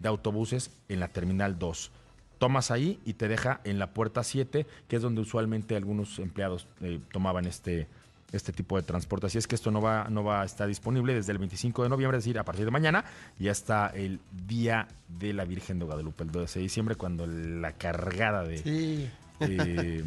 de 0.00 0.08
autobuses 0.08 0.72
en 0.88 0.98
la 0.98 1.06
terminal 1.06 1.56
2 1.56 1.92
tomas 2.40 2.70
ahí 2.70 2.98
y 3.04 3.12
te 3.12 3.28
deja 3.28 3.60
en 3.64 3.78
la 3.78 3.90
puerta 3.90 4.24
7, 4.24 4.66
que 4.88 4.96
es 4.96 5.02
donde 5.02 5.20
usualmente 5.20 5.76
algunos 5.76 6.18
empleados 6.18 6.66
eh, 6.80 6.98
tomaban 7.12 7.44
este, 7.44 7.86
este 8.32 8.52
tipo 8.52 8.76
de 8.76 8.82
transporte. 8.82 9.26
Así 9.26 9.36
es 9.36 9.46
que 9.46 9.54
esto 9.54 9.70
no 9.70 9.82
va, 9.82 10.08
no 10.08 10.24
va 10.24 10.40
a 10.40 10.44
estar 10.46 10.66
disponible 10.66 11.14
desde 11.14 11.32
el 11.32 11.38
25 11.38 11.82
de 11.82 11.90
noviembre, 11.90 12.16
es 12.18 12.24
decir, 12.24 12.38
a 12.38 12.44
partir 12.44 12.64
de 12.64 12.70
mañana, 12.70 13.04
y 13.38 13.48
hasta 13.48 13.88
el 13.88 14.20
Día 14.48 14.88
de 15.20 15.34
la 15.34 15.44
Virgen 15.44 15.78
de 15.78 15.84
Guadalupe, 15.84 16.24
el 16.24 16.32
12 16.32 16.58
de 16.58 16.62
diciembre, 16.62 16.94
cuando 16.94 17.26
la 17.26 17.72
cargada 17.72 18.42
de 18.42 19.10
eh, 19.40 20.04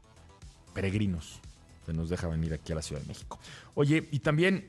peregrinos 0.74 1.40
se 1.84 1.92
nos 1.92 2.08
deja 2.08 2.28
venir 2.28 2.54
aquí 2.54 2.70
a 2.70 2.76
la 2.76 2.82
Ciudad 2.82 3.02
de 3.02 3.08
México. 3.08 3.40
Oye, 3.74 4.08
y 4.12 4.20
también 4.20 4.68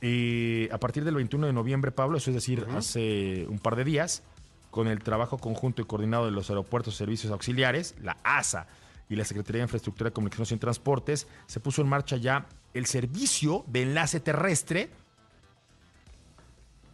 eh, 0.00 0.68
a 0.70 0.78
partir 0.78 1.04
del 1.04 1.16
21 1.16 1.48
de 1.48 1.52
noviembre, 1.52 1.90
Pablo, 1.90 2.18
eso 2.18 2.30
es 2.30 2.36
decir, 2.36 2.64
hace 2.70 3.46
un 3.48 3.58
par 3.58 3.74
de 3.74 3.82
días, 3.82 4.22
con 4.72 4.88
el 4.88 5.00
trabajo 5.00 5.36
conjunto 5.36 5.82
y 5.82 5.84
coordinado 5.84 6.24
de 6.24 6.30
los 6.30 6.48
aeropuertos 6.48 6.94
y 6.94 6.96
servicios 6.96 7.30
auxiliares, 7.30 7.94
la 8.02 8.16
ASA 8.24 8.66
y 9.10 9.16
la 9.16 9.24
Secretaría 9.24 9.58
de 9.58 9.64
Infraestructura 9.64 10.10
Comunicaciones 10.10 10.50
y 10.50 10.56
Transportes, 10.56 11.28
se 11.46 11.60
puso 11.60 11.82
en 11.82 11.88
marcha 11.88 12.16
ya 12.16 12.46
el 12.72 12.86
servicio 12.86 13.66
de 13.66 13.82
enlace 13.82 14.18
terrestre 14.18 14.88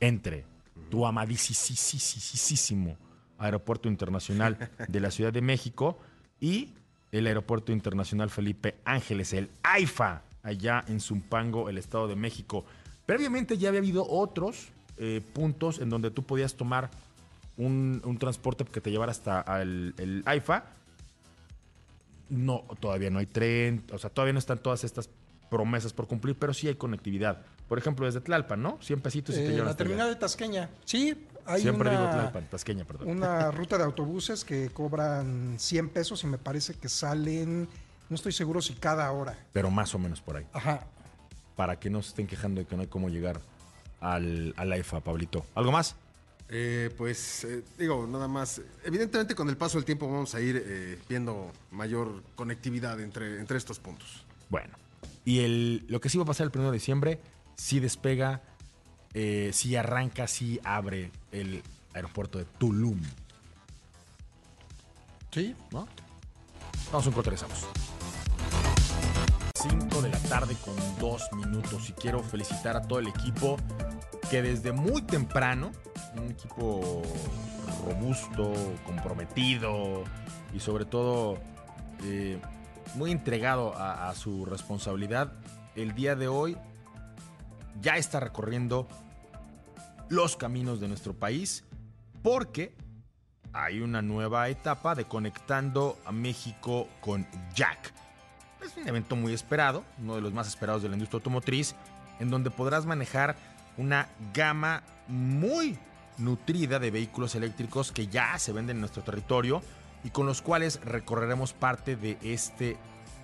entre 0.01 0.45
tu 0.91 1.07
amadísimo 1.07 2.97
Aeropuerto 3.39 3.89
Internacional 3.89 4.71
de 4.89 5.01
la 5.01 5.13
Ciudad 5.13 5.33
de 5.33 5.41
México 5.41 6.01
y 6.41 6.75
el 7.13 7.29
Aeropuerto 7.29 7.71
Internacional 7.71 8.29
Felipe 8.29 8.75
Ángeles, 8.85 9.33
el 9.33 9.51
AIFA, 9.63 10.25
allá 10.43 10.85
en 10.89 10.99
Zumpango, 10.99 11.69
el 11.69 11.79
Estado 11.79 12.09
de 12.09 12.17
México. 12.17 12.65
Previamente 13.07 13.57
ya 13.57 13.69
había 13.69 13.79
habido 13.79 14.05
otros 14.05 14.71
eh, 14.97 15.23
puntos 15.33 15.79
en 15.79 15.91
donde 15.91 16.11
tú 16.11 16.25
podías 16.25 16.57
tomar 16.57 16.91
un, 17.59 18.17
transporte 18.19 18.65
que 18.65 18.81
te 18.81 18.91
llevara 18.91 19.13
hasta 19.13 19.45
el, 19.61 20.23
AIFA. 20.25 20.65
No, 22.31 22.65
todavía 22.81 23.11
no 23.11 23.19
hay 23.19 23.27
tren, 23.27 23.85
o 23.93 23.99
sea, 23.99 24.11
todavía 24.11 24.35
no 24.35 24.39
están 24.39 24.59
todas 24.59 24.85
estas 24.85 25.09
promesas 25.51 25.95
por 25.95 26.07
cumplir, 26.07 26.37
pero 26.39 26.53
sí 26.53 26.69
hay 26.69 26.75
conectividad. 26.75 27.43
Por 27.69 27.79
ejemplo, 27.79 28.07
desde 28.07 28.21
Tlalpan, 28.21 28.63
¿no? 28.63 28.79
100 28.81 29.01
pesitos 29.01 29.37
y 29.37 29.41
te 29.41 29.57
eh, 29.57 29.63
La 29.63 29.77
terminal 29.77 30.09
de 30.09 30.17
Tasqueña. 30.17 30.71
Sí, 30.85 31.27
hay 31.47 31.63
Siempre 31.63 31.89
una, 31.89 32.01
digo 32.01 32.13
Tlalpan, 32.13 32.47
Tasqueña, 32.49 32.85
perdón. 32.85 33.09
Una 33.09 33.51
ruta 33.51 33.79
de 33.79 33.85
autobuses 33.85 34.45
que 34.45 34.69
cobran 34.69 35.59
100 35.59 35.89
pesos 35.89 36.23
y 36.25 36.27
me 36.27 36.37
parece 36.37 36.75
que 36.75 36.91
salen, 36.91 37.67
no 38.09 38.15
estoy 38.15 38.33
seguro 38.33 38.61
si 38.61 38.75
cada 38.75 39.11
hora. 39.11 39.39
Pero 39.53 39.71
más 39.71 39.95
o 39.95 39.99
menos 39.99 40.21
por 40.21 40.37
ahí. 40.37 40.47
Ajá. 40.53 40.87
Para 41.57 41.81
que 41.81 41.89
no 41.89 42.03
se 42.03 42.11
estén 42.11 42.27
quejando 42.27 42.61
de 42.61 42.67
que 42.67 42.77
no 42.77 42.83
hay 42.83 42.89
cómo 42.89 43.09
llegar 43.09 43.41
al, 44.01 44.53
al 44.59 44.71
AIFA, 44.71 45.01
Pablito. 45.01 45.47
¿Algo 45.55 45.73
más? 45.73 45.97
Eh, 46.51 46.91
pues 46.97 47.45
eh, 47.45 47.63
digo, 47.79 48.07
nada 48.07 48.27
más. 48.27 48.61
Evidentemente 48.85 49.35
con 49.35 49.49
el 49.49 49.57
paso 49.57 49.79
del 49.79 49.85
tiempo 49.85 50.11
vamos 50.11 50.35
a 50.35 50.41
ir 50.41 50.63
eh, 50.65 50.99
viendo 51.09 51.53
mayor 51.71 52.23
conectividad 52.35 53.01
entre, 53.01 53.39
entre 53.39 53.59
estos 53.59 53.79
puntos. 53.79 54.25
Bueno, 54.49 54.75
y 55.25 55.41
el, 55.41 55.85
lo 55.89 56.01
que 56.01 56.09
sí 56.09 56.17
va 56.17 56.25
a 56.25 56.27
pasar 56.27 56.47
el 56.47 56.53
1 56.59 56.71
de 56.71 56.73
diciembre, 56.73 57.21
si 57.55 57.81
despega, 57.81 58.43
si 59.53 59.77
arranca, 59.77 60.27
si 60.29 60.61
abre 60.63 61.11
el 61.33 61.63
aeropuerto 61.93 62.39
de 62.39 62.45
Tulum. 62.45 63.01
¿Sí? 65.33 65.55
¿No? 65.73 65.87
Vamos 66.91 67.07
a 67.07 67.09
un 67.09 67.15
corte, 67.15 67.31
regresamos. 67.31 67.67
5 69.63 70.03
de 70.03 70.11
la 70.11 70.19
tarde 70.19 70.55
con 70.65 70.75
2 71.01 71.33
minutos 71.33 71.91
y 71.91 71.93
quiero 71.93 72.23
felicitar 72.23 72.77
a 72.77 72.83
todo 72.83 73.01
el 73.01 73.09
equipo 73.09 73.57
que 74.31 74.41
desde 74.41 74.71
muy 74.71 75.03
temprano 75.03 75.73
un 76.17 76.31
equipo 76.31 77.03
robusto, 77.85 78.53
comprometido 78.87 80.05
y 80.55 80.61
sobre 80.61 80.85
todo 80.85 81.39
eh, 82.05 82.41
muy 82.95 83.11
entregado 83.11 83.75
a, 83.77 84.15
su 84.15 84.45
responsabilidad, 84.45 85.33
el 85.75 85.95
día 85.95 86.15
de 86.15 86.29
hoy 86.29 86.57
ya 87.81 87.97
está 87.97 88.21
recorriendo 88.21 88.87
los 90.09 90.37
caminos 90.37 90.79
de 90.79 90.87
nuestro 90.87 91.15
país 91.15 91.65
porque 92.23 92.77
hay 93.53 93.81
una 93.81 94.03
nueva 94.03 94.49
etapa 94.49 94.95
de 94.95 95.07
conectando 95.07 95.99
a 96.05 96.13
México 96.13 96.89
con 97.01 97.27
Jack. 97.55 97.98
Es 98.65 98.77
un 98.77 98.89
evento 98.89 99.17
muy 99.17 99.33
esperado, 99.33 99.85
uno 99.99 100.17
de 100.17 100.21
los 100.21 100.33
más 100.33 100.49
esperados 100.49 100.83
de 100.83 100.89
la 100.89 100.95
industria 100.95 101.19
automotriz, 101.19 101.75
en 102.19 102.31
donde 102.31 102.51
podrás 102.51 102.87
manejar 102.87 103.37
una 103.77 104.09
gama 104.35 104.83
muy 105.07 105.79
nutrida 106.19 106.79
de 106.79 106.91
vehículos 106.91 107.35
eléctricos 107.35 107.93
que 107.93 108.09
ya 108.09 108.39
se 108.39 108.53
venden 108.53 108.77
en 108.77 108.81
nuestro 108.81 109.03
territorio 109.03 109.63
y 110.05 110.11
con 110.11 110.27
los 110.27 110.43
cuales 110.43 110.81
recorreremos 110.85 111.53
parte 111.53 111.97
de 111.97 112.19
este, 112.23 112.77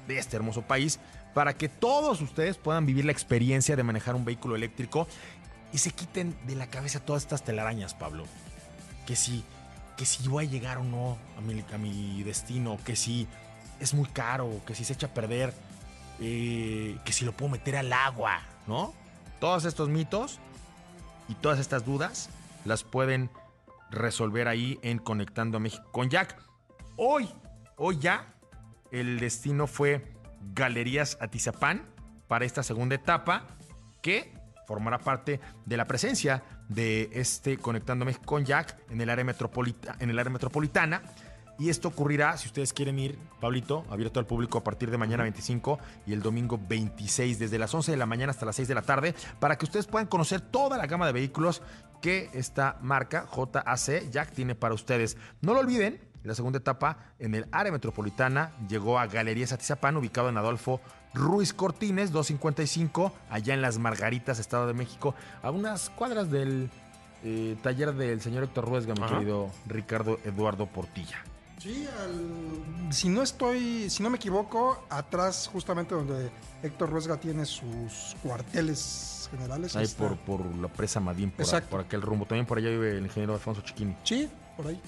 de 0.06 0.18
este 0.18 0.36
hermoso 0.36 0.62
país 0.62 1.00
para 1.34 1.54
que 1.54 1.68
todos 1.68 2.20
ustedes 2.20 2.56
puedan 2.56 2.86
vivir 2.86 3.04
la 3.04 3.12
experiencia 3.12 3.74
de 3.74 3.82
manejar 3.82 4.14
un 4.14 4.24
vehículo 4.24 4.54
eléctrico 4.54 5.08
y 5.72 5.78
se 5.78 5.90
quiten 5.90 6.36
de 6.46 6.54
la 6.54 6.68
cabeza 6.68 7.00
todas 7.00 7.22
estas 7.22 7.42
telarañas, 7.42 7.94
Pablo. 7.94 8.24
Que 9.06 9.16
si, 9.16 9.44
que 9.96 10.06
si 10.06 10.28
voy 10.28 10.46
a 10.46 10.48
llegar 10.48 10.78
o 10.78 10.84
no 10.84 11.18
a 11.36 11.40
mi, 11.40 11.64
a 11.72 11.78
mi 11.78 12.22
destino, 12.22 12.78
que 12.84 12.94
si 12.94 13.26
es 13.80 13.94
muy 13.94 14.08
caro, 14.08 14.50
que 14.66 14.74
si 14.74 14.84
se 14.84 14.92
echa 14.92 15.08
a 15.08 15.14
perder, 15.14 15.52
eh, 16.20 16.98
que 17.04 17.12
si 17.12 17.24
lo 17.24 17.32
puedo 17.32 17.50
meter 17.50 17.76
al 17.76 17.92
agua, 17.92 18.40
¿no? 18.66 18.94
Todos 19.40 19.64
estos 19.64 19.88
mitos 19.88 20.38
y 21.28 21.34
todas 21.34 21.58
estas 21.58 21.84
dudas 21.84 22.30
las 22.64 22.84
pueden 22.84 23.30
resolver 23.90 24.48
ahí 24.48 24.78
en 24.82 24.98
Conectando 24.98 25.58
a 25.58 25.60
México 25.60 25.84
con 25.92 26.08
Jack. 26.10 26.36
Hoy, 26.96 27.28
hoy 27.76 27.98
ya, 27.98 28.34
el 28.90 29.18
destino 29.18 29.66
fue 29.66 30.12
Galerías 30.54 31.18
Atizapán 31.20 31.86
para 32.28 32.44
esta 32.44 32.62
segunda 32.62 32.94
etapa 32.94 33.46
que 34.02 34.34
formará 34.66 34.98
parte 34.98 35.40
de 35.66 35.76
la 35.76 35.86
presencia 35.86 36.42
de 36.68 37.10
este 37.12 37.58
Conectando 37.58 38.04
a 38.04 38.06
México 38.06 38.24
con 38.24 38.44
Jack 38.44 38.76
en 38.90 39.00
el 39.00 39.10
área, 39.10 39.24
en 39.98 40.10
el 40.10 40.18
área 40.18 40.32
metropolitana 40.32 41.02
y 41.58 41.68
esto 41.68 41.88
ocurrirá, 41.88 42.36
si 42.36 42.48
ustedes 42.48 42.72
quieren 42.72 42.98
ir, 42.98 43.18
Pablito, 43.40 43.84
abierto 43.90 44.18
al 44.18 44.26
público 44.26 44.58
a 44.58 44.64
partir 44.64 44.90
de 44.90 44.98
mañana 44.98 45.22
25 45.22 45.78
y 46.06 46.12
el 46.12 46.20
domingo 46.20 46.58
26, 46.68 47.38
desde 47.38 47.58
las 47.58 47.72
11 47.72 47.92
de 47.92 47.96
la 47.96 48.06
mañana 48.06 48.30
hasta 48.32 48.46
las 48.46 48.56
6 48.56 48.68
de 48.68 48.74
la 48.74 48.82
tarde, 48.82 49.14
para 49.38 49.56
que 49.56 49.64
ustedes 49.64 49.86
puedan 49.86 50.08
conocer 50.08 50.40
toda 50.40 50.76
la 50.76 50.86
gama 50.86 51.06
de 51.06 51.12
vehículos 51.12 51.62
que 52.00 52.28
esta 52.34 52.78
marca 52.82 53.26
JAC 53.32 54.10
Jack 54.10 54.32
tiene 54.32 54.54
para 54.54 54.74
ustedes. 54.74 55.16
No 55.40 55.54
lo 55.54 55.60
olviden, 55.60 56.00
La 56.24 56.34
segunda 56.34 56.58
etapa 56.58 56.96
en 57.18 57.34
el 57.34 57.46
área 57.52 57.70
metropolitana 57.70 58.50
llegó 58.66 58.98
a 58.98 59.06
Galerías 59.06 59.52
Atizapán, 59.52 59.96
ubicado 59.98 60.30
en 60.30 60.38
Adolfo 60.38 60.80
Ruiz 61.12 61.52
Cortines, 61.52 62.12
255, 62.12 63.12
allá 63.28 63.52
en 63.52 63.60
Las 63.60 63.78
Margaritas, 63.78 64.38
Estado 64.38 64.66
de 64.66 64.72
México, 64.72 65.14
a 65.42 65.50
unas 65.50 65.90
cuadras 65.90 66.30
del 66.30 66.70
eh, 67.22 67.56
taller 67.62 67.92
del 67.94 68.22
señor 68.22 68.44
Héctor 68.44 68.66
Ruesga, 68.66 68.94
mi 68.94 69.02
Ajá. 69.04 69.18
querido 69.18 69.50
Ricardo 69.66 70.18
Eduardo 70.24 70.66
Portilla. 70.66 71.22
Sí, 71.58 71.86
al- 71.98 72.92
si 72.92 73.08
no 73.08 73.22
estoy, 73.22 73.88
si 73.88 74.02
no 74.02 74.10
me 74.10 74.16
equivoco, 74.16 74.84
atrás 74.90 75.48
justamente 75.52 75.94
donde 75.94 76.30
Héctor 76.62 76.90
Ruesga 76.90 77.16
tiene 77.18 77.46
sus 77.46 78.14
cuarteles 78.22 79.28
generales. 79.30 79.74
Ahí 79.76 79.84
está. 79.84 80.08
por, 80.08 80.16
por 80.18 80.44
la 80.56 80.68
presa 80.68 81.00
Madín, 81.00 81.30
por, 81.30 81.40
Exacto. 81.44 81.70
por 81.70 81.80
aquel 81.80 82.02
rumbo. 82.02 82.26
También 82.26 82.46
por 82.46 82.58
allá 82.58 82.68
vive 82.68 82.98
el 82.98 83.04
ingeniero 83.04 83.32
Alfonso 83.34 83.62
Chiquini. 83.62 83.96
Sí, 84.04 84.28
por 84.56 84.66
ahí. 84.66 84.80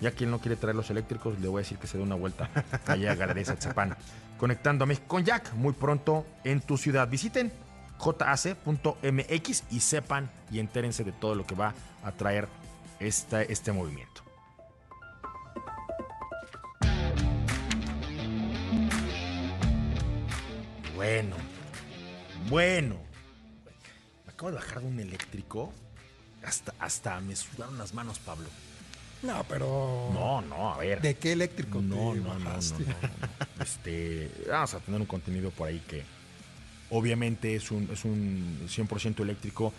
Ya 0.00 0.10
quien 0.10 0.30
no 0.30 0.40
quiere 0.40 0.56
traer 0.56 0.76
los 0.76 0.90
eléctricos, 0.90 1.38
le 1.40 1.48
voy 1.48 1.60
a 1.60 1.62
decir 1.62 1.78
que 1.78 1.86
se 1.86 1.96
dé 1.96 2.02
una 2.02 2.16
vuelta 2.16 2.50
allá 2.86 3.12
a 3.12 3.14
Galerías 3.14 3.48
Atzapán. 3.50 3.96
Conectando 4.38 4.84
a 4.84 4.86
México 4.86 5.06
con 5.08 5.24
Jack 5.24 5.54
muy 5.54 5.72
pronto 5.72 6.26
en 6.44 6.60
tu 6.60 6.76
ciudad. 6.76 7.08
Visiten 7.08 7.50
jac.mx 7.98 9.62
y 9.70 9.80
sepan 9.80 10.30
y 10.50 10.58
entérense 10.58 11.02
de 11.04 11.12
todo 11.12 11.34
lo 11.34 11.46
que 11.46 11.54
va 11.54 11.72
a 12.04 12.12
traer 12.12 12.46
esta, 13.00 13.40
este 13.42 13.72
movimiento. 13.72 14.22
Bueno, 20.96 21.36
bueno. 22.48 22.96
Me 24.24 24.32
acabo 24.32 24.50
de 24.50 24.56
bajar 24.56 24.80
de 24.80 24.88
un 24.88 24.98
eléctrico. 24.98 25.72
Hasta, 26.42 26.74
hasta 26.78 27.20
me 27.20 27.36
sudaron 27.36 27.76
las 27.76 27.92
manos, 27.92 28.18
Pablo. 28.18 28.48
No, 29.22 29.44
pero. 29.46 30.10
No, 30.14 30.40
no, 30.40 30.72
a 30.72 30.78
ver. 30.78 31.02
¿De 31.02 31.14
qué 31.16 31.32
eléctrico 31.32 31.82
No, 31.82 32.12
te 32.14 32.20
no, 32.20 32.34
no, 32.34 32.38
no, 32.38 32.50
no, 32.50 32.60
no. 32.60 33.62
Este, 33.62 34.30
vamos 34.48 34.72
a 34.74 34.80
tener 34.80 35.00
un 35.00 35.06
contenido 35.06 35.50
por 35.50 35.68
ahí 35.68 35.82
que 35.86 36.02
obviamente 36.90 37.56
es 37.56 37.70
un, 37.70 37.88
es 37.92 38.04
un 38.04 38.66
100% 38.66 39.20
eléctrico 39.20 39.72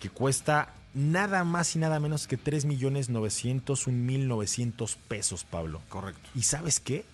que 0.00 0.10
cuesta 0.10 0.72
nada 0.94 1.44
más 1.44 1.76
y 1.76 1.78
nada 1.78 2.00
menos 2.00 2.26
que 2.26 2.36
3 2.36 2.64
millones 2.64 3.10
901 3.10 3.96
mil 3.96 4.26
900 4.26 4.96
pesos, 5.08 5.44
Pablo. 5.44 5.82
Correcto. 5.88 6.28
¿Y 6.34 6.42
sabes 6.42 6.80
qué? 6.80 7.04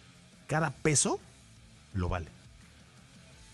Cada 0.47 0.71
peso 0.71 1.21
lo 1.93 2.09
vale. 2.09 2.40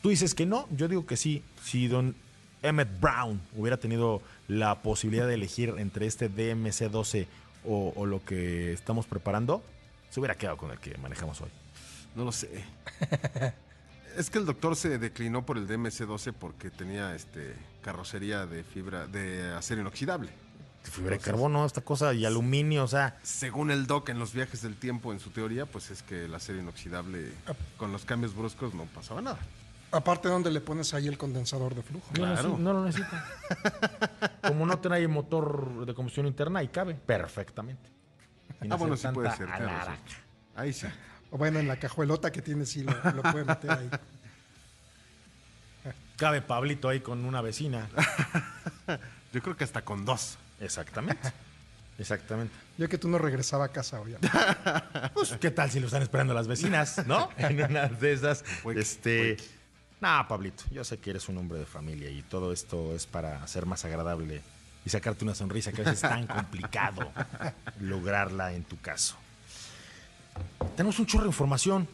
Tú 0.07 0.11
dices 0.11 0.37
que 0.37 0.47
no, 0.47 0.69
yo 0.71 0.87
digo 0.87 1.05
que 1.05 1.16
sí. 1.16 1.42
Si 1.64 1.88
don 1.88 2.14
Emmett 2.62 3.01
Brown 3.01 3.40
hubiera 3.57 3.77
tenido 3.77 4.23
la 4.47 4.81
posibilidad 4.81 5.27
de 5.27 5.35
elegir 5.35 5.75
entre 5.79 6.07
este 6.07 6.31
DMC-12 6.31 7.27
o, 7.64 7.92
o 7.97 8.07
lo 8.07 8.25
que 8.25 8.73
estamos 8.73 9.07
preparando, 9.07 9.64
se 10.11 10.21
hubiera 10.21 10.37
quedado 10.37 10.59
con 10.59 10.71
el 10.71 10.79
que 10.79 10.97
manejamos 10.99 11.40
hoy. 11.40 11.49
No 12.14 12.25
lo 12.25 12.31
sé. 12.31 12.64
es 14.16 14.31
que 14.31 14.38
el 14.38 14.47
doctor 14.47 14.77
se 14.77 14.97
declinó 14.99 15.45
por 15.45 15.59
el 15.59 15.66
DMC-12 15.66 16.33
porque 16.38 16.71
tenía 16.71 17.16
este 17.16 17.57
carrocería 17.83 18.47
de 18.47 18.62
fibra 18.62 19.09
de 19.09 19.55
acero 19.55 19.81
inoxidable. 19.81 20.31
Fibra 20.85 21.16
de 21.16 21.19
carbono, 21.19 21.66
esta 21.66 21.81
cosa 21.81 22.14
y 22.14 22.25
aluminio, 22.25 22.85
o 22.85 22.88
sea, 22.88 23.19
Según 23.25 23.73
el 23.73 23.88
doc 23.88 24.09
en 24.11 24.21
los 24.21 24.35
viajes 24.35 24.62
del 24.62 24.77
tiempo, 24.77 25.12
en 25.12 25.19
su 25.19 25.31
teoría, 25.31 25.66
pues 25.66 25.90
es 25.90 26.05
que 26.05 26.27
el 26.27 26.35
acero 26.37 26.61
inoxidable 26.61 27.33
con 27.77 27.90
los 27.90 28.05
cambios 28.05 28.37
bruscos 28.37 28.73
no 28.73 28.85
pasaba 28.85 29.21
nada. 29.21 29.40
Aparte, 29.96 30.28
¿dónde 30.28 30.50
le 30.50 30.61
pones 30.61 30.92
ahí 30.94 31.09
el 31.09 31.16
condensador 31.18 31.74
de 31.74 31.82
flujo? 31.82 32.06
no, 32.11 32.14
Claro. 32.14 32.56
no 32.59 32.72
lo 32.72 32.85
necesita. 32.85 33.24
Como 34.46 34.66
no 34.66 34.78
trae 34.78 35.06
motor 35.09 35.85
de 35.87 35.94
combustión 35.94 36.26
interna, 36.26 36.62
y 36.62 36.68
cabe 36.68 36.94
perfectamente. 36.94 37.90
Sin 38.61 38.72
ah, 38.72 38.76
bueno, 38.76 38.96
sí 38.96 39.06
puede 39.12 39.30
ser. 39.37 39.46
claro, 39.46 39.92
sí. 40.06 40.14
Ahí 40.54 40.72
sí. 40.72 40.87
O 41.30 41.38
bueno, 41.38 41.59
en 41.59 41.68
la 41.68 41.76
cajuelota 41.76 42.30
que 42.30 42.40
tiene, 42.42 42.64
sí 42.66 42.82
lo, 42.85 42.92
lo 43.12 43.22
puede 43.22 43.44
meter 43.44 43.70
ahí. 43.70 43.90
Cabe 46.16 46.40
Pablito 46.40 46.88
ahí 46.88 47.00
con 47.00 47.24
una 47.24 47.40
vecina. 47.42 47.88
Yo 49.32 49.42
creo 49.42 49.56
que 49.56 49.64
hasta 49.64 49.82
con 49.82 50.04
dos. 50.04 50.38
Exactamente. 50.61 51.30
Exactamente. 51.98 52.54
Yo 52.78 52.88
que 52.88 52.98
tú 52.98 53.09
no 53.09 53.18
regresaba 53.18 53.66
a 53.66 53.68
casa, 53.68 54.00
obviamente. 54.00 54.28
Pues, 55.14 55.32
¿qué 55.40 55.50
tal 55.50 55.70
si 55.70 55.80
lo 55.80 55.87
están 55.87 56.02
esperando 56.02 56.32
las 56.35 56.46
vecinas, 56.46 57.06
no? 57.06 57.30
En 57.37 57.62
una 57.62 57.88
de 57.88 58.12
esas. 58.12 58.44
Este. 58.74 59.37
Nah, 60.00 60.28
Pablito, 60.28 60.64
yo 60.70 60.85
sé 60.85 60.98
que 60.98 61.11
eres 61.11 61.28
un 61.28 61.38
hombre 61.38 61.59
de 61.59 61.66
familia 61.66 62.11
y 62.11 62.22
todo 62.22 62.52
esto 62.52 62.94
es 62.94 63.06
para 63.06 63.42
hacer 63.42 63.64
más 63.66 63.85
agradable 63.85 64.42
y 64.85 64.90
sacarte 64.90 65.24
una 65.24 65.35
sonrisa 65.35 65.72
que 65.72 65.80
a 65.82 65.85
veces 65.85 66.02
es 66.04 66.09
tan 66.09 66.26
complicado 66.26 67.11
lograrla 67.80 68.52
en 68.52 68.64
tu 68.64 68.78
caso. 68.80 69.16
Tenemos 70.76 70.98
un 70.98 71.06
chorro 71.06 71.24
de 71.24 71.30
información. 71.30 71.88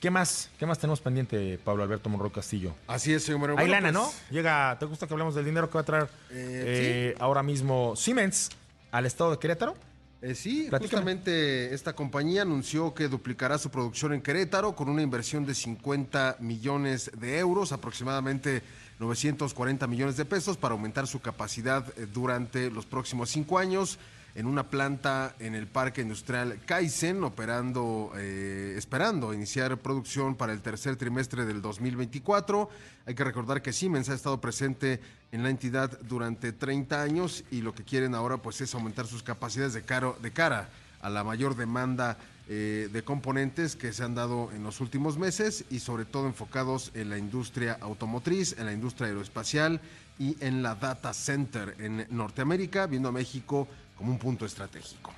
¿Qué 0.00 0.10
más? 0.10 0.48
¿Qué 0.58 0.64
más 0.64 0.78
tenemos 0.78 1.00
pendiente, 1.00 1.58
Pablo 1.62 1.82
Alberto 1.82 2.08
Monroy 2.08 2.30
Castillo? 2.30 2.74
Así 2.86 3.12
es, 3.12 3.24
señor. 3.24 3.50
Hay 3.50 3.56
Bueno, 3.56 3.72
lana, 3.72 3.92
¿no? 3.92 4.04
pues, 4.04 4.30
Llega, 4.30 4.78
¿te 4.78 4.86
gusta 4.86 5.06
que 5.06 5.12
hablemos 5.12 5.34
del 5.34 5.44
dinero 5.44 5.68
que 5.68 5.74
va 5.74 5.80
a 5.80 5.84
traer 5.84 6.04
Eh, 6.30 7.10
eh, 7.10 7.14
ahora 7.18 7.42
mismo 7.42 7.94
Siemens 7.96 8.48
al 8.92 9.04
estado 9.04 9.32
de 9.32 9.38
Querétaro? 9.38 9.74
Eh, 10.22 10.34
sí, 10.34 10.66
Platícame. 10.68 10.80
justamente 10.80 11.74
esta 11.74 11.94
compañía 11.94 12.42
anunció 12.42 12.92
que 12.92 13.08
duplicará 13.08 13.56
su 13.56 13.70
producción 13.70 14.12
en 14.12 14.20
Querétaro 14.20 14.76
con 14.76 14.90
una 14.90 15.00
inversión 15.00 15.46
de 15.46 15.54
50 15.54 16.36
millones 16.40 17.10
de 17.18 17.38
euros, 17.38 17.72
aproximadamente 17.72 18.62
940 18.98 19.86
millones 19.86 20.18
de 20.18 20.26
pesos, 20.26 20.58
para 20.58 20.72
aumentar 20.72 21.06
su 21.06 21.20
capacidad 21.20 21.86
eh, 21.96 22.06
durante 22.12 22.70
los 22.70 22.84
próximos 22.84 23.30
cinco 23.30 23.58
años 23.58 23.98
en 24.34 24.46
una 24.46 24.68
planta 24.68 25.34
en 25.38 25.54
el 25.54 25.66
Parque 25.66 26.02
Industrial 26.02 26.58
Kaizen, 26.64 27.24
operando, 27.24 28.12
eh, 28.16 28.74
esperando 28.76 29.34
iniciar 29.34 29.76
producción 29.78 30.34
para 30.34 30.52
el 30.52 30.60
tercer 30.60 30.96
trimestre 30.96 31.44
del 31.44 31.60
2024. 31.62 32.68
Hay 33.06 33.14
que 33.14 33.24
recordar 33.24 33.62
que 33.62 33.72
Siemens 33.72 34.08
ha 34.08 34.14
estado 34.14 34.40
presente 34.40 35.00
en 35.32 35.42
la 35.42 35.50
entidad 35.50 35.98
durante 36.02 36.52
30 36.52 37.02
años 37.02 37.44
y 37.50 37.62
lo 37.62 37.74
que 37.74 37.84
quieren 37.84 38.14
ahora 38.14 38.36
pues 38.38 38.60
es 38.60 38.74
aumentar 38.74 39.06
sus 39.06 39.22
capacidades 39.22 39.74
de, 39.74 39.82
caro, 39.82 40.16
de 40.22 40.30
cara 40.30 40.68
a 41.00 41.10
la 41.10 41.24
mayor 41.24 41.56
demanda 41.56 42.18
eh, 42.48 42.88
de 42.92 43.04
componentes 43.04 43.76
que 43.76 43.92
se 43.92 44.02
han 44.02 44.16
dado 44.16 44.50
en 44.52 44.64
los 44.64 44.80
últimos 44.80 45.18
meses 45.18 45.64
y 45.70 45.78
sobre 45.78 46.04
todo 46.04 46.26
enfocados 46.26 46.90
en 46.94 47.08
la 47.08 47.16
industria 47.16 47.78
automotriz, 47.80 48.56
en 48.58 48.66
la 48.66 48.72
industria 48.72 49.06
aeroespacial 49.06 49.80
y 50.18 50.36
en 50.40 50.62
la 50.62 50.74
data 50.74 51.14
center 51.14 51.76
en 51.78 52.06
Norteamérica, 52.10 52.86
viendo 52.86 53.08
a 53.08 53.12
México 53.12 53.68
como 54.00 54.12
un 54.12 54.18
punto 54.18 54.46
estratégico. 54.46 55.12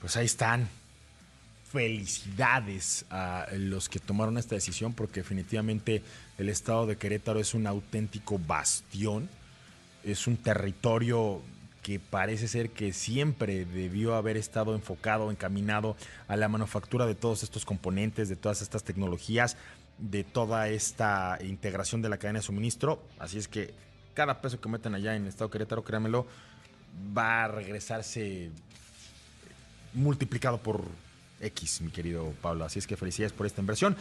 Pues 0.00 0.16
ahí 0.16 0.26
están. 0.26 0.68
Felicidades 1.72 3.04
a 3.10 3.46
los 3.52 3.88
que 3.88 3.98
tomaron 3.98 4.38
esta 4.38 4.54
decisión 4.54 4.94
porque 4.94 5.20
definitivamente 5.20 6.02
el 6.38 6.48
estado 6.48 6.86
de 6.86 6.96
Querétaro 6.96 7.40
es 7.40 7.54
un 7.54 7.66
auténtico 7.66 8.38
bastión. 8.38 9.28
Es 10.04 10.28
un 10.28 10.36
territorio 10.36 11.42
que 11.82 11.98
parece 11.98 12.46
ser 12.46 12.70
que 12.70 12.92
siempre 12.92 13.64
debió 13.64 14.14
haber 14.14 14.36
estado 14.36 14.76
enfocado, 14.76 15.30
encaminado 15.32 15.96
a 16.28 16.36
la 16.36 16.48
manufactura 16.48 17.04
de 17.04 17.16
todos 17.16 17.42
estos 17.42 17.64
componentes, 17.64 18.28
de 18.28 18.36
todas 18.36 18.62
estas 18.62 18.84
tecnologías, 18.84 19.56
de 19.98 20.22
toda 20.22 20.68
esta 20.68 21.36
integración 21.42 22.00
de 22.00 22.10
la 22.10 22.18
cadena 22.18 22.38
de 22.38 22.44
suministro. 22.44 23.02
Así 23.18 23.38
es 23.38 23.48
que 23.48 23.74
cada 24.14 24.40
peso 24.40 24.60
que 24.60 24.68
metan 24.68 24.94
allá 24.94 25.16
en 25.16 25.22
el 25.22 25.28
estado 25.28 25.48
de 25.48 25.52
Querétaro, 25.52 25.82
créanmelo, 25.82 26.26
va 27.16 27.44
a 27.44 27.48
regresarse 27.48 28.50
multiplicado 29.94 30.58
por 30.58 30.84
X, 31.40 31.80
mi 31.80 31.90
querido 31.90 32.32
Pablo. 32.42 32.64
Así 32.64 32.78
es 32.78 32.86
que 32.86 32.96
felicidades 32.96 33.32
por 33.32 33.46
esta 33.46 33.60
inversión. 33.60 33.96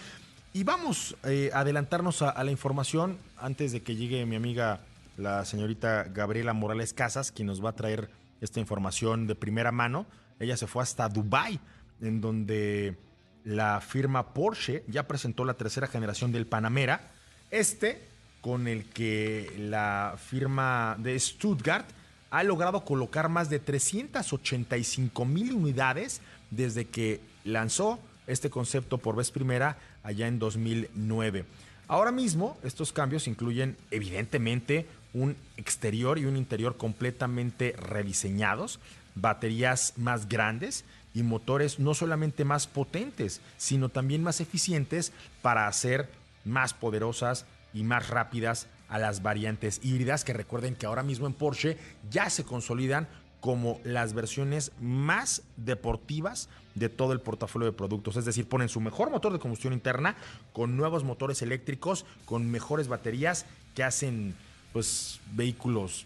Y 0.53 0.63
vamos 0.63 1.15
eh, 1.23 1.51
a 1.53 1.60
adelantarnos 1.60 2.21
a, 2.21 2.29
a 2.29 2.43
la 2.43 2.51
información 2.51 3.17
antes 3.38 3.71
de 3.71 3.81
que 3.81 3.95
llegue 3.95 4.25
mi 4.25 4.36
amiga, 4.36 4.81
la 5.17 5.45
señorita 5.45 6.03
Gabriela 6.03 6.53
Morales 6.53 6.93
Casas, 6.93 7.31
quien 7.31 7.47
nos 7.47 7.63
va 7.63 7.71
a 7.71 7.75
traer 7.75 8.10
esta 8.41 8.60
información 8.60 9.27
de 9.27 9.36
primera 9.36 9.71
mano. 9.71 10.05
Ella 10.39 10.57
se 10.57 10.67
fue 10.67 10.83
hasta 10.83 11.10
Dubai, 11.10 11.60
en 12.01 12.21
donde 12.21 12.97
la 13.43 13.81
firma 13.81 14.33
Porsche 14.33 14.83
ya 14.88 15.07
presentó 15.07 15.45
la 15.45 15.55
tercera 15.55 15.88
generación 15.88 16.31
del 16.31 16.47
Panamera. 16.47 17.12
Este, 17.49 18.07
con 18.41 18.67
el 18.67 18.86
que 18.86 19.53
la 19.57 20.15
firma 20.17 20.95
de 20.99 21.19
Stuttgart 21.19 21.88
ha 22.29 22.43
logrado 22.43 22.83
colocar 22.83 23.29
más 23.29 23.49
de 23.49 23.59
385 23.59 25.25
mil 25.25 25.53
unidades 25.53 26.21
desde 26.51 26.85
que 26.85 27.21
lanzó 27.43 27.99
este 28.27 28.49
concepto 28.49 28.97
por 28.97 29.15
vez 29.15 29.31
primera 29.31 29.77
allá 30.03 30.27
en 30.27 30.39
2009. 30.39 31.45
Ahora 31.87 32.11
mismo 32.11 32.57
estos 32.63 32.91
cambios 32.91 33.27
incluyen 33.27 33.77
evidentemente 33.91 34.85
un 35.13 35.37
exterior 35.55 36.19
y 36.19 36.25
un 36.25 36.35
interior 36.35 36.75
completamente 36.75 37.73
rediseñados, 37.77 38.79
baterías 39.15 39.93
más 39.95 40.27
grandes 40.27 40.83
y 41.13 41.23
motores 41.23 41.79
no 41.79 41.93
solamente 41.93 42.43
más 42.43 42.67
potentes, 42.67 43.41
sino 43.57 43.89
también 43.89 44.21
más 44.21 44.41
eficientes 44.41 45.13
para 45.41 45.67
hacer 45.67 46.09
más 46.43 46.73
poderosas 46.73 47.45
y 47.73 47.83
más 47.83 48.09
rápidas 48.09 48.67
a 48.89 49.00
las 49.00 49.21
variantes 49.21 49.80
híbridas 49.84 50.23
que 50.23 50.34
recuerden 50.34 50.76
que 50.76 50.86
ahora 50.86 51.04
mismo 51.04 51.28
en 51.28 51.34
Porsche 51.34 51.78
ya 52.10 52.30
se 52.30 52.43
consolidan 52.43 53.08
como 53.39 53.80
las 53.84 54.13
versiones 54.13 54.71
más 54.82 55.43
deportivas 55.58 56.50
de 56.76 56.89
todo 56.89 57.13
el 57.13 57.21
portafolio 57.21 57.67
de 57.67 57.71
productos. 57.71 58.17
Es 58.17 58.26
decir, 58.26 58.47
ponen 58.47 58.69
su 58.69 58.82
mejor 58.82 59.10
motor 59.10 59.32
de 59.32 59.39
combustión 59.39 59.73
interna 59.73 60.15
con 60.54 60.76
nuevos 60.76 61.04
motores 61.04 61.41
eléctricos, 61.41 62.06
con 62.26 62.50
mejores 62.50 62.88
baterías 62.88 63.45
que 63.76 63.84
hacen 63.84 64.36
pues 64.73 65.19
vehículos 65.32 66.06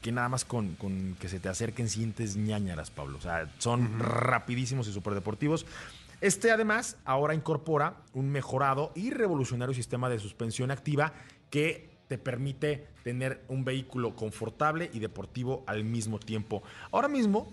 que 0.00 0.12
nada 0.12 0.28
más 0.28 0.44
con, 0.44 0.74
con 0.76 1.16
que 1.20 1.28
se 1.28 1.40
te 1.40 1.48
acerquen 1.48 1.88
sientes 1.88 2.36
ñañaras, 2.36 2.90
Pablo. 2.90 3.18
O 3.18 3.20
sea, 3.20 3.50
son 3.58 3.98
rapidísimos 3.98 4.88
y 4.88 4.92
súper 4.92 5.14
deportivos. 5.14 5.66
Este 6.20 6.50
además 6.50 6.96
ahora 7.04 7.34
incorpora 7.34 7.96
un 8.14 8.30
mejorado 8.30 8.92
y 8.94 9.10
revolucionario 9.10 9.74
sistema 9.74 10.08
de 10.08 10.18
suspensión 10.18 10.70
activa 10.70 11.12
que 11.50 11.89
te 12.10 12.18
permite 12.18 12.88
tener 13.04 13.40
un 13.46 13.64
vehículo 13.64 14.16
confortable 14.16 14.90
y 14.92 14.98
deportivo 14.98 15.62
al 15.68 15.84
mismo 15.84 16.18
tiempo. 16.18 16.60
Ahora 16.90 17.06
mismo 17.06 17.46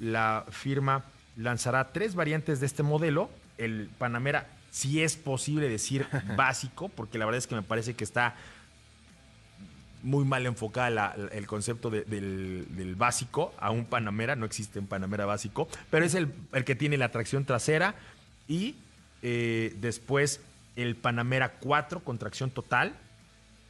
la 0.00 0.44
firma 0.50 1.04
lanzará 1.36 1.92
tres 1.92 2.16
variantes 2.16 2.58
de 2.58 2.66
este 2.66 2.82
modelo. 2.82 3.30
El 3.56 3.88
Panamera, 3.98 4.48
si 4.72 5.00
es 5.00 5.14
posible 5.14 5.68
decir 5.68 6.08
básico, 6.36 6.88
porque 6.88 7.18
la 7.18 7.24
verdad 7.24 7.38
es 7.38 7.46
que 7.46 7.54
me 7.54 7.62
parece 7.62 7.94
que 7.94 8.02
está 8.02 8.34
muy 10.02 10.24
mal 10.24 10.44
enfocada 10.44 10.90
la- 10.90 11.14
el 11.30 11.46
concepto 11.46 11.88
de- 11.88 12.02
del, 12.02 12.66
del 12.70 12.96
básico 12.96 13.54
a 13.60 13.70
un 13.70 13.84
Panamera. 13.84 14.34
No 14.34 14.44
existe 14.44 14.80
un 14.80 14.88
Panamera 14.88 15.24
básico, 15.24 15.68
pero 15.88 16.04
es 16.04 16.16
el, 16.16 16.32
el 16.52 16.64
que 16.64 16.74
tiene 16.74 16.96
la 16.96 17.10
tracción 17.12 17.44
trasera 17.44 17.94
y 18.48 18.74
eh, 19.22 19.72
después 19.80 20.40
el 20.74 20.96
Panamera 20.96 21.52
4 21.60 22.00
con 22.02 22.18
tracción 22.18 22.50
total 22.50 22.94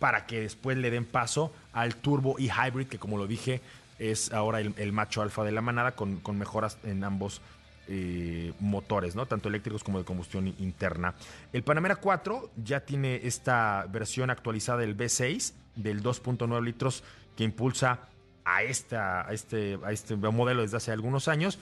para 0.01 0.27
que 0.27 0.41
después 0.41 0.77
le 0.77 0.91
den 0.91 1.05
paso 1.05 1.53
al 1.73 1.95
Turbo 1.95 2.35
y 2.39 2.49
Hybrid, 2.49 2.89
que 2.89 2.99
como 2.99 3.19
lo 3.19 3.29
dije, 3.29 3.61
es 4.01 4.33
ahora 4.33 4.61
el, 4.61 4.93
macho 4.93 5.23
alfa 5.23 5.45
de 5.45 5.53
la 5.53 5.61
manada 5.61 5.93
con, 5.93 6.21
mejoras 6.33 6.79
en 6.83 7.05
ambos 7.05 7.43
eh, 7.87 8.53
motores, 8.61 9.15
¿no? 9.15 9.27
Tanto 9.27 9.49
eléctricos 9.49 9.85
como 9.85 9.99
de 9.99 10.05
combustión 10.05 10.49
interna. 10.59 11.15
El 11.53 11.63
Panamera 11.63 11.97
4 11.97 12.51
ya 12.65 12.81
tiene 12.81 13.21
esta 13.25 13.87
versión 13.91 14.31
actualizada 14.31 14.79
del 14.79 14.97
V6 14.97 15.53
del 15.77 16.03
2.9 16.03 16.65
litros 16.65 17.05
que 17.37 17.45
impulsa 17.45 18.01
a, 18.45 18.63
esta, 18.63 19.27
este, 19.31 19.79
este 19.91 20.17
modelo 20.17 20.63
desde 20.63 20.79
hace 20.79 20.93
algunos 20.93 21.29
años 21.29 21.59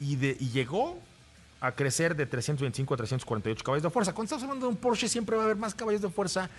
y, 0.00 0.16
de, 0.16 0.36
y 0.40 0.50
llegó 0.50 0.98
a 1.60 1.72
crecer 1.72 2.16
de 2.16 2.26
325 2.26 2.94
a 2.94 2.96
348 2.96 3.64
caballos 3.64 3.82
de 3.84 3.90
fuerza. 3.90 4.12
Cuando 4.12 4.26
estamos 4.26 4.42
hablando 4.42 4.66
de 4.66 4.72
un 4.72 4.76
Porsche 4.76 5.08
siempre 5.08 5.36
va 5.36 5.42
a 5.42 5.44
haber 5.46 5.56
más 5.56 5.74
caballos 5.74 6.02
de 6.02 6.10
fuerza, 6.10 6.50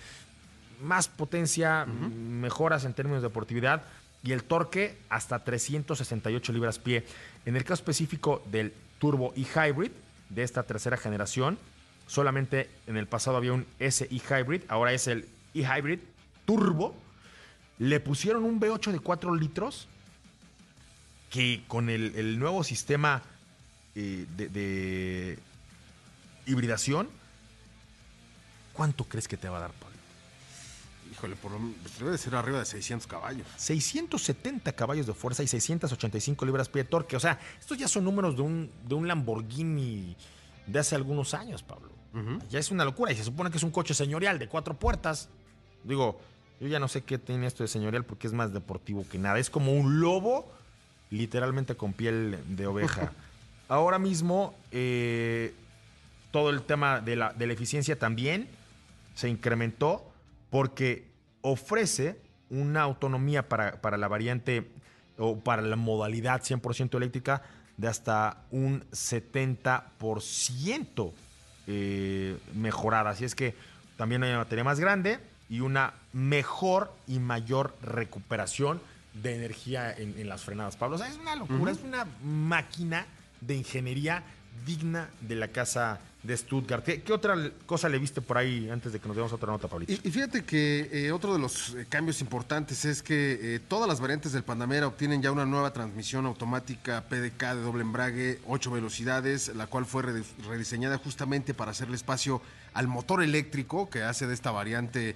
más 0.80 1.08
potencia, 1.08 1.84
mejoras 1.86 2.84
en 2.84 2.94
términos 2.94 3.22
de 3.22 3.28
deportividad 3.28 3.82
y 4.22 4.32
el 4.32 4.44
torque 4.44 4.98
hasta 5.08 5.44
368 5.44 6.52
libras 6.52 6.78
pie. 6.78 7.04
En 7.46 7.56
el 7.56 7.64
caso 7.64 7.82
específico 7.82 8.42
del 8.50 8.72
Turbo 8.98 9.32
y 9.36 9.44
Hybrid 9.44 9.90
de 10.28 10.42
esta 10.42 10.64
tercera 10.64 10.96
generación, 10.96 11.58
solamente 12.06 12.68
en 12.86 12.96
el 12.96 13.06
pasado 13.06 13.36
había 13.36 13.52
un 13.52 13.66
SI 13.78 14.20
Hybrid, 14.28 14.62
ahora 14.68 14.92
es 14.92 15.06
el 15.06 15.28
e-Hybrid 15.54 16.00
Turbo. 16.44 16.94
Le 17.78 18.00
pusieron 18.00 18.44
un 18.44 18.60
V8 18.60 18.92
de 18.92 19.00
4 19.00 19.34
litros 19.36 19.88
que 21.30 21.62
con 21.68 21.90
el, 21.90 22.14
el 22.16 22.38
nuevo 22.38 22.64
sistema 22.64 23.22
eh, 23.94 24.26
de, 24.36 24.48
de 24.48 25.38
hibridación, 26.46 27.08
¿cuánto 28.72 29.04
crees 29.04 29.28
que 29.28 29.36
te 29.36 29.48
va 29.48 29.58
a 29.58 29.60
dar? 29.60 29.87
Híjole, 31.18 31.34
por 31.34 31.50
lo 31.50 31.58
pues 31.58 31.98
debe 31.98 32.12
de 32.12 32.18
ser 32.18 32.36
arriba 32.36 32.60
de 32.60 32.64
600 32.64 33.08
caballos. 33.08 33.44
670 33.56 34.72
caballos 34.72 35.06
de 35.06 35.14
fuerza 35.14 35.42
y 35.42 35.48
685 35.48 36.46
libras 36.46 36.68
pie 36.68 36.84
de 36.84 36.88
torque. 36.88 37.16
O 37.16 37.20
sea, 37.20 37.40
estos 37.58 37.76
ya 37.76 37.88
son 37.88 38.04
números 38.04 38.36
de 38.36 38.42
un, 38.42 38.70
de 38.86 38.94
un 38.94 39.08
Lamborghini 39.08 40.16
de 40.66 40.78
hace 40.78 40.94
algunos 40.94 41.34
años, 41.34 41.62
Pablo. 41.64 41.90
Ya 42.50 42.58
es 42.58 42.70
una 42.70 42.84
locura. 42.84 43.12
Y 43.12 43.16
se 43.16 43.24
supone 43.24 43.50
que 43.50 43.56
es 43.56 43.62
un 43.62 43.70
coche 43.70 43.94
señorial 43.94 44.38
de 44.38 44.48
cuatro 44.48 44.74
puertas. 44.74 45.28
Digo, 45.82 46.20
yo 46.60 46.68
ya 46.68 46.78
no 46.78 46.86
sé 46.86 47.02
qué 47.02 47.18
tiene 47.18 47.46
esto 47.46 47.64
de 47.64 47.68
señorial 47.68 48.04
porque 48.04 48.28
es 48.28 48.32
más 48.32 48.52
deportivo 48.52 49.04
que 49.08 49.18
nada. 49.18 49.40
Es 49.40 49.50
como 49.50 49.72
un 49.72 50.00
lobo, 50.00 50.48
literalmente 51.10 51.76
con 51.76 51.94
piel 51.94 52.38
de 52.48 52.66
oveja. 52.66 53.12
Ahora 53.68 53.98
mismo, 53.98 54.54
eh, 54.70 55.52
todo 56.30 56.50
el 56.50 56.62
tema 56.62 57.00
de 57.00 57.16
la, 57.16 57.32
de 57.32 57.46
la 57.48 57.52
eficiencia 57.52 57.98
también 57.98 58.48
se 59.14 59.28
incrementó 59.28 60.04
porque 60.50 61.07
ofrece 61.50 62.20
una 62.50 62.82
autonomía 62.82 63.48
para, 63.48 63.80
para 63.80 63.96
la 63.96 64.08
variante 64.08 64.68
o 65.18 65.38
para 65.38 65.62
la 65.62 65.76
modalidad 65.76 66.42
100% 66.42 66.96
eléctrica 66.96 67.42
de 67.76 67.88
hasta 67.88 68.38
un 68.50 68.84
70% 68.90 71.12
eh, 71.66 72.36
mejorada. 72.54 73.10
Así 73.10 73.24
es 73.24 73.34
que 73.34 73.54
también 73.96 74.22
hay 74.22 74.30
una 74.30 74.38
batería 74.38 74.64
más 74.64 74.80
grande 74.80 75.18
y 75.48 75.60
una 75.60 75.94
mejor 76.12 76.92
y 77.06 77.18
mayor 77.18 77.76
recuperación 77.82 78.80
de 79.14 79.36
energía 79.36 79.92
en, 79.92 80.18
en 80.18 80.28
las 80.28 80.42
frenadas. 80.42 80.76
Pablo, 80.76 80.96
o 80.96 80.98
sea, 80.98 81.08
es 81.08 81.16
una 81.16 81.36
locura, 81.36 81.72
es 81.72 81.82
una 81.82 82.06
máquina 82.22 83.06
de 83.40 83.56
ingeniería 83.56 84.22
digna 84.66 85.08
de 85.20 85.36
la 85.36 85.48
casa 85.48 86.00
de 86.22 86.36
Stuttgart. 86.36 86.84
¿Qué, 86.84 87.12
otra 87.12 87.36
cosa 87.64 87.88
le 87.88 87.98
viste 87.98 88.20
por 88.20 88.38
ahí 88.38 88.68
antes 88.70 88.92
de 88.92 88.98
que 88.98 89.06
nos 89.06 89.16
demos 89.16 89.32
otra 89.32 89.52
nota, 89.52 89.68
Pablito? 89.68 89.92
Y, 89.92 90.10
fíjate 90.10 90.44
que 90.44 90.88
eh, 90.92 91.12
otro 91.12 91.32
de 91.32 91.38
los 91.38 91.74
eh, 91.74 91.86
cambios 91.88 92.20
importantes 92.20 92.84
es 92.84 93.02
que 93.02 93.38
eh, 93.40 93.60
todas 93.60 93.88
las 93.88 94.00
variantes 94.00 94.32
del 94.32 94.42
Panamera 94.42 94.88
obtienen 94.88 95.22
ya 95.22 95.30
una 95.30 95.46
nueva 95.46 95.72
transmisión 95.72 96.26
automática 96.26 97.04
PDK 97.08 97.54
de 97.54 97.62
doble 97.62 97.82
embrague, 97.82 98.40
8 98.46 98.70
velocidades, 98.70 99.54
la 99.54 99.68
cual 99.68 99.86
fue 99.86 100.02
redi- 100.02 100.24
rediseñada 100.48 100.98
justamente 100.98 101.54
para 101.54 101.70
hacerle 101.70 101.94
espacio 101.94 102.42
al 102.74 102.88
motor 102.88 103.22
eléctrico 103.22 103.88
que 103.88 104.02
hace 104.02 104.26
de 104.26 104.34
esta 104.34 104.50
variante 104.50 105.14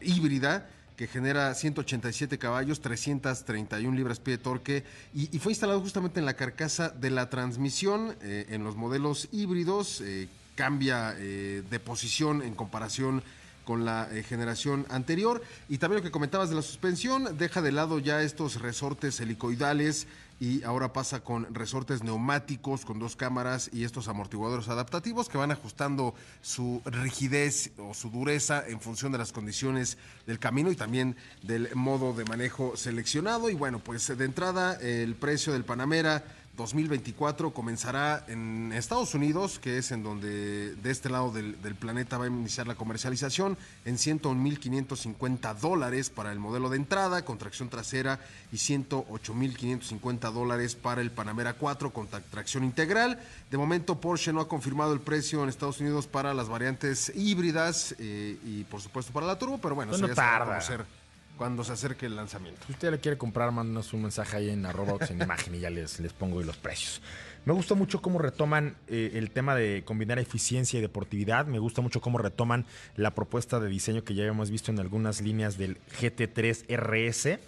híbrida 0.00 0.68
que 0.96 1.06
genera 1.06 1.54
187 1.54 2.38
caballos, 2.38 2.80
331 2.80 3.96
libras 3.96 4.20
pie 4.20 4.36
de 4.36 4.42
torque 4.42 4.84
y, 5.14 5.26
fue 5.38 5.52
instalado 5.52 5.80
justamente 5.80 6.20
en 6.20 6.26
la 6.26 6.34
carcasa 6.34 6.90
de 6.90 7.10
la 7.10 7.30
transmisión 7.30 8.14
eh, 8.22 8.46
en 8.50 8.64
los 8.64 8.76
modelos 8.76 9.28
híbridos. 9.32 10.00
eh, 10.02 10.28
cambia 10.54 11.14
eh, 11.18 11.62
de 11.70 11.80
posición 11.80 12.42
en 12.42 12.54
comparación 12.54 13.22
con 13.64 13.84
la 13.84 14.08
generación 14.28 14.86
anterior. 14.90 15.42
Y 15.68 15.78
también 15.78 16.00
lo 16.00 16.04
que 16.04 16.10
comentabas 16.10 16.50
de 16.50 16.56
la 16.56 16.62
suspensión, 16.62 17.38
deja 17.38 17.62
de 17.62 17.72
lado 17.72 17.98
ya 17.98 18.22
estos 18.22 18.60
resortes 18.60 19.18
helicoidales 19.20 20.08
y 20.42 20.64
ahora 20.64 20.92
pasa 20.92 21.22
con 21.22 21.54
resortes 21.54 22.02
neumáticos 22.02 22.84
con 22.84 22.98
dos 22.98 23.14
cámaras 23.14 23.70
y 23.72 23.84
estos 23.84 24.08
amortiguadores 24.08 24.68
adaptativos 24.68 25.28
que 25.28 25.38
van 25.38 25.52
ajustando 25.52 26.16
su 26.40 26.82
rigidez 26.84 27.70
o 27.78 27.94
su 27.94 28.10
dureza 28.10 28.66
en 28.66 28.80
función 28.80 29.12
de 29.12 29.18
las 29.18 29.30
condiciones 29.30 29.98
del 30.26 30.40
camino 30.40 30.72
y 30.72 30.74
también 30.74 31.14
del 31.44 31.72
modo 31.76 32.12
de 32.12 32.24
manejo 32.24 32.76
seleccionado. 32.76 33.50
Y 33.50 33.54
bueno, 33.54 33.78
pues 33.78 34.08
de 34.18 34.24
entrada 34.24 34.74
el 34.80 35.14
precio 35.14 35.52
del 35.52 35.64
Panamera 35.64 36.24
2024 36.56 37.52
comenzará 37.54 38.24
en 38.28 38.72
Estados 38.74 39.14
Unidos, 39.14 39.58
que 39.58 39.78
es 39.78 39.90
en 39.90 40.02
donde 40.02 40.74
de 40.74 40.90
este 40.90 41.08
lado 41.08 41.30
del, 41.32 41.60
del 41.62 41.74
planeta 41.74 42.18
va 42.18 42.24
a 42.26 42.28
iniciar 42.28 42.66
la 42.66 42.74
comercialización, 42.74 43.56
en 43.86 43.96
101.550 43.96 45.54
dólares 45.56 46.10
para 46.10 46.30
el 46.30 46.38
modelo 46.38 46.68
de 46.68 46.76
entrada 46.76 47.24
con 47.24 47.38
tracción 47.38 47.70
trasera 47.70 48.20
y 48.52 48.56
108.550 48.56 50.30
dólares 50.32 50.74
para 50.74 51.00
el 51.00 51.10
Panamera 51.10 51.54
4 51.54 51.90
con 51.92 52.08
tra- 52.10 52.22
tracción 52.30 52.64
integral. 52.64 53.18
De 53.50 53.56
momento 53.56 54.00
Porsche 54.00 54.32
no 54.32 54.40
ha 54.40 54.48
confirmado 54.48 54.92
el 54.92 55.00
precio 55.00 55.42
en 55.42 55.48
Estados 55.48 55.80
Unidos 55.80 56.06
para 56.06 56.34
las 56.34 56.48
variantes 56.48 57.12
híbridas 57.14 57.94
eh, 57.98 58.38
y 58.44 58.64
por 58.64 58.80
supuesto 58.80 59.12
para 59.12 59.26
la 59.26 59.38
turbo, 59.38 59.58
pero 59.58 59.74
bueno, 59.74 59.90
Pues 59.90 60.02
no 60.02 60.08
ya 60.08 60.14
se 60.14 60.20
va 60.20 60.26
a 60.28 60.38
tarda. 60.38 60.46
conocer 60.54 61.01
cuando 61.42 61.64
se 61.64 61.72
acerque 61.72 62.06
el 62.06 62.14
lanzamiento. 62.14 62.60
Si 62.68 62.72
usted 62.72 62.92
le 62.92 63.00
quiere 63.00 63.18
comprar, 63.18 63.50
mándanos 63.50 63.92
un 63.92 64.02
mensaje 64.02 64.36
ahí 64.36 64.50
en 64.50 64.64
arroba 64.64 65.04
en 65.10 65.20
imagen 65.20 65.52
y 65.56 65.58
ya 65.58 65.70
les, 65.70 65.98
les 65.98 66.12
pongo 66.12 66.40
los 66.40 66.56
precios. 66.56 67.02
Me 67.46 67.52
gusta 67.52 67.74
mucho 67.74 68.00
cómo 68.00 68.20
retoman 68.20 68.76
eh, 68.86 69.10
el 69.14 69.32
tema 69.32 69.56
de 69.56 69.82
combinar 69.84 70.20
eficiencia 70.20 70.78
y 70.78 70.80
deportividad. 70.80 71.46
Me 71.46 71.58
gusta 71.58 71.80
mucho 71.80 72.00
cómo 72.00 72.18
retoman 72.18 72.64
la 72.94 73.10
propuesta 73.10 73.58
de 73.58 73.68
diseño 73.68 74.04
que 74.04 74.14
ya 74.14 74.22
habíamos 74.22 74.52
visto 74.52 74.70
en 74.70 74.78
algunas 74.78 75.20
líneas 75.20 75.58
del 75.58 75.78
GT3 76.00 76.76
RS. 76.76 77.40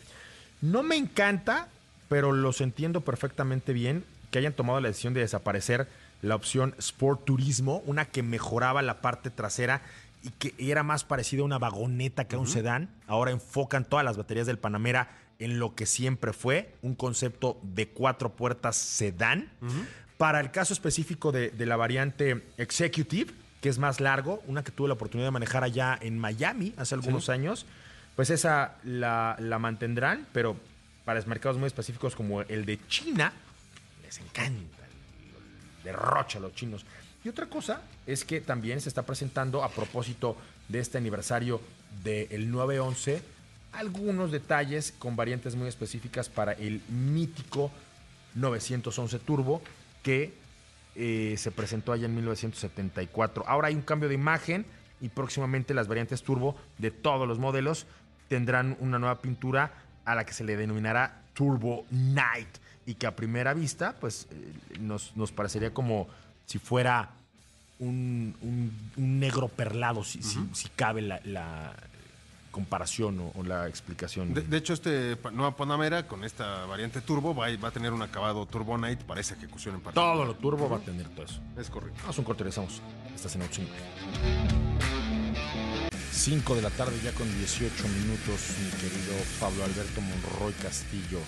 No 0.60 0.82
me 0.82 0.96
encanta, 0.96 1.68
pero 2.08 2.32
los 2.32 2.60
entiendo 2.60 3.02
perfectamente 3.02 3.72
bien 3.72 4.02
que 4.32 4.40
hayan 4.40 4.54
tomado 4.54 4.80
la 4.80 4.88
decisión 4.88 5.14
de 5.14 5.20
desaparecer 5.20 5.86
la 6.20 6.34
opción 6.34 6.74
Sport 6.78 7.26
Turismo, 7.26 7.80
una 7.86 8.06
que 8.06 8.24
mejoraba 8.24 8.82
la 8.82 9.00
parte 9.00 9.30
trasera 9.30 9.82
y 10.24 10.30
que 10.30 10.54
era 10.58 10.82
más 10.82 11.04
parecido 11.04 11.42
a 11.42 11.46
una 11.46 11.58
vagoneta 11.58 12.26
que 12.26 12.34
a 12.34 12.38
un 12.38 12.48
sedán. 12.48 12.88
Ahora 13.06 13.30
enfocan 13.30 13.84
todas 13.84 14.04
las 14.04 14.16
baterías 14.16 14.46
del 14.46 14.58
Panamera 14.58 15.08
en 15.38 15.58
lo 15.58 15.74
que 15.74 15.86
siempre 15.86 16.32
fue, 16.32 16.74
un 16.82 16.94
concepto 16.94 17.60
de 17.62 17.88
cuatro 17.88 18.34
puertas 18.34 18.76
sedán. 18.76 19.50
Para 20.16 20.40
el 20.40 20.50
caso 20.50 20.72
específico 20.72 21.30
de, 21.30 21.50
de 21.50 21.66
la 21.66 21.76
variante 21.76 22.44
Executive, 22.56 23.32
que 23.60 23.68
es 23.68 23.78
más 23.78 24.00
largo, 24.00 24.42
una 24.46 24.64
que 24.64 24.72
tuve 24.72 24.88
la 24.88 24.94
oportunidad 24.94 25.28
de 25.28 25.32
manejar 25.32 25.62
allá 25.62 25.98
en 26.00 26.18
Miami 26.18 26.72
hace 26.76 26.94
algunos 26.94 27.28
años, 27.28 27.66
pues 28.16 28.30
esa 28.30 28.76
la, 28.84 29.36
la 29.38 29.58
mantendrán, 29.58 30.26
pero 30.32 30.56
para 31.04 31.20
mercados 31.22 31.58
muy 31.58 31.66
específicos 31.66 32.16
como 32.16 32.42
el 32.42 32.64
de 32.64 32.78
China. 32.88 33.32
Les 34.02 34.18
encanta 34.20 34.84
derrocha 35.84 36.38
a 36.38 36.40
los 36.40 36.54
chinos. 36.54 36.84
Y 37.24 37.28
otra 37.28 37.46
cosa 37.46 37.80
es 38.06 38.24
que 38.24 38.40
también 38.42 38.80
se 38.80 38.90
está 38.90 39.02
presentando 39.02 39.64
a 39.64 39.70
propósito 39.70 40.36
de 40.68 40.80
este 40.80 40.98
aniversario 40.98 41.60
del 42.02 42.50
911 42.50 43.22
algunos 43.72 44.30
detalles 44.30 44.94
con 44.98 45.16
variantes 45.16 45.56
muy 45.56 45.68
específicas 45.68 46.28
para 46.28 46.52
el 46.52 46.80
mítico 46.88 47.70
911 48.34 49.18
Turbo 49.20 49.62
que 50.02 50.32
eh, 50.94 51.34
se 51.38 51.50
presentó 51.50 51.92
allá 51.92 52.06
en 52.06 52.14
1974. 52.14 53.44
Ahora 53.46 53.68
hay 53.68 53.74
un 53.74 53.82
cambio 53.82 54.08
de 54.08 54.14
imagen 54.14 54.64
y 55.00 55.08
próximamente 55.08 55.74
las 55.74 55.88
variantes 55.88 56.22
Turbo 56.22 56.56
de 56.78 56.90
todos 56.90 57.26
los 57.26 57.38
modelos 57.38 57.86
tendrán 58.28 58.76
una 58.80 58.98
nueva 58.98 59.20
pintura 59.20 59.72
a 60.04 60.14
la 60.14 60.24
que 60.24 60.32
se 60.32 60.44
le 60.44 60.56
denominará 60.56 61.22
Turbo 61.34 61.84
Night 61.90 62.48
y 62.86 62.94
que 62.94 63.06
a 63.06 63.16
primera 63.16 63.54
vista 63.54 63.96
pues 63.98 64.28
eh, 64.30 64.78
nos, 64.78 65.16
nos 65.16 65.32
parecería 65.32 65.72
como 65.74 66.06
si 66.46 66.58
fuera 66.58 67.10
un, 67.78 68.34
un- 68.40 68.90
un 68.96 69.18
negro 69.20 69.48
perlado, 69.48 70.04
si, 70.04 70.22
si- 70.22 70.38
si 70.52 70.68
cabe 70.70 71.02
la, 71.02 71.20
la 71.24 71.74
comparación 72.50 73.18
o, 73.18 73.32
o 73.34 73.42
la 73.42 73.66
explicación. 73.68 74.32
De, 74.32 74.42
de 74.42 74.56
hecho, 74.56 74.72
este 74.74 75.18
nueva 75.32 75.56
Panamera 75.56 76.06
con 76.06 76.22
esta 76.22 76.66
variante 76.66 77.00
turbo 77.00 77.34
va, 77.34 77.46
a- 77.46 77.56
va 77.56 77.68
a 77.68 77.72
tener 77.72 77.92
un 77.92 78.02
acabado 78.02 78.46
Turbo 78.46 78.78
Night 78.78 79.00
para 79.00 79.20
esa 79.20 79.34
ejecución 79.34 79.74
en 79.74 79.80
particular. 79.80 80.14
todo 80.14 80.24
lo 80.24 80.34
turbo 80.36 80.68
va 80.68 80.76
a 80.76 80.80
tener 80.80 81.08
todo 81.08 81.24
eso. 81.24 81.40
Es 81.58 81.68
correcto. 81.68 81.98
Vamos 82.02 82.16
a 82.16 82.20
un 82.20 82.24
corte, 82.24 82.44
regresamos. 82.44 82.80
Estás 83.14 83.34
en 83.34 83.42
Autos 83.42 83.58
en 83.58 83.66
Imagen. 83.66 84.84
5 86.12 86.54
de 86.54 86.62
la 86.62 86.70
tarde 86.70 86.98
ya 87.02 87.12
con 87.12 87.26
18 87.38 87.88
minutos, 87.88 88.40
mi 88.62 88.70
querido 88.80 89.14
Pablo 89.40 89.64
Alberto 89.64 90.00
Monroy 90.00 90.52
Castillo. 90.54 91.18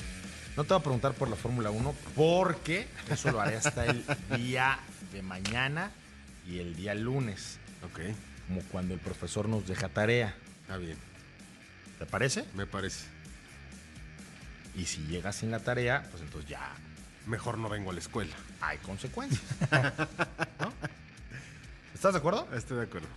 No 0.57 0.65
te 0.65 0.73
voy 0.73 0.81
a 0.81 0.83
preguntar 0.83 1.13
por 1.13 1.29
la 1.29 1.37
Fórmula 1.37 1.71
1 1.71 1.95
porque 2.15 2.87
eso 3.11 3.31
lo 3.33 3.41
haré 3.41 3.57
hasta 3.57 3.85
el 3.87 4.05
día 4.37 4.79
de 5.17 5.23
mañana 5.23 5.91
y 6.47 6.59
el 6.59 6.77
día 6.77 6.95
lunes, 6.95 7.59
Ok, 7.85 8.01
como 8.49 8.61
cuando 8.71 8.95
el 8.95 9.01
profesor 9.01 9.49
nos 9.49 9.67
deja 9.67 9.89
tarea. 9.89 10.35
está 10.63 10.77
bien. 10.77 10.97
¿Te 11.99 12.07
parece? 12.07 12.45
Me 12.55 12.67
parece. 12.67 13.07
Y 14.77 14.85
si 14.85 15.01
llegas 15.07 15.37
sin 15.37 15.51
la 15.51 15.61
tarea, 15.61 16.07
pues 16.11 16.23
entonces 16.23 16.49
ya 16.51 16.73
Mejor 17.27 17.59
no 17.59 17.69
vengo 17.69 17.91
a 17.91 17.93
la 17.95 17.99
escuela. 18.01 18.33
hay 18.61 18.79
consecuencias. 18.79 19.43
¿No? 20.61 20.73
¿Estás 21.95 22.13
de 22.13 22.19
acuerdo? 22.19 22.47
Estoy 22.55 22.77
de 22.79 22.83
acuerdo. 22.85 23.09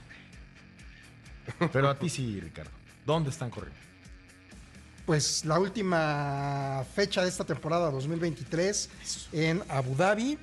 Pero 1.72 1.90
a 1.90 2.00
ti 2.00 2.10
sí, 2.10 2.40
Ricardo. 2.40 2.72
¿Dónde 3.06 3.30
están 3.30 3.50
corriendo? 3.52 3.80
Pues 5.06 5.44
la 5.46 5.60
última 5.60 6.84
fecha 6.96 7.22
de 7.24 7.30
esta 7.30 7.44
temporada 7.44 7.92
2023 7.92 8.90
en 9.34 9.64
Abu 9.70 9.96
Dhabi. 9.96 10.38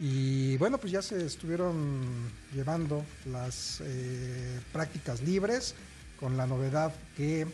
Y 0.00 0.56
bueno, 0.58 0.78
pues 0.78 0.92
ya 0.92 1.02
se 1.02 1.24
estuvieron 1.26 2.00
llevando 2.54 3.04
las 3.26 3.82
eh, 3.84 4.60
prácticas 4.72 5.22
libres 5.22 5.74
con 6.20 6.36
la 6.36 6.46
novedad 6.46 6.92
que 7.16 7.46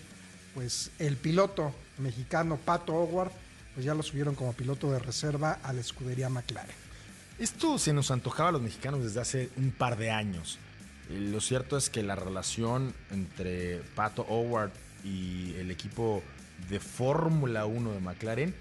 pues 0.55 0.90
el 0.99 1.16
piloto 1.16 1.74
mexicano 1.99 2.59
Pato 2.59 2.95
Howard 2.95 3.32
pues 3.74 3.86
ya 3.86 3.95
lo 3.95 4.03
subieron 4.03 4.34
como 4.34 4.53
piloto 4.53 4.90
de 4.92 4.99
reserva 4.99 5.59
a 5.62 5.72
la 5.72 5.80
escudería 5.80 6.28
McLaren. 6.28 6.76
Esto 7.38 7.78
se 7.78 7.92
nos 7.92 8.11
antojaba 8.11 8.51
a 8.51 8.53
los 8.53 8.62
mexicanos 8.62 9.03
desde 9.03 9.20
hace 9.20 9.51
un 9.57 9.72
par 9.72 9.97
de 9.97 10.11
años. 10.11 10.59
Eh, 11.11 11.18
Lo 11.18 11.40
cierto 11.40 11.76
es 11.76 11.90
que 11.90 12.03
la 12.03 12.14
relación 12.14 12.95
entre 13.11 13.78
Pato 13.97 14.22
Howard 14.28 14.70
y 15.03 15.55
el 15.55 15.70
equipo 15.70 16.22
de 16.68 16.78
Fórmula 16.78 17.66
1 17.66 17.92
de 17.92 18.01
McLaren 18.01 18.55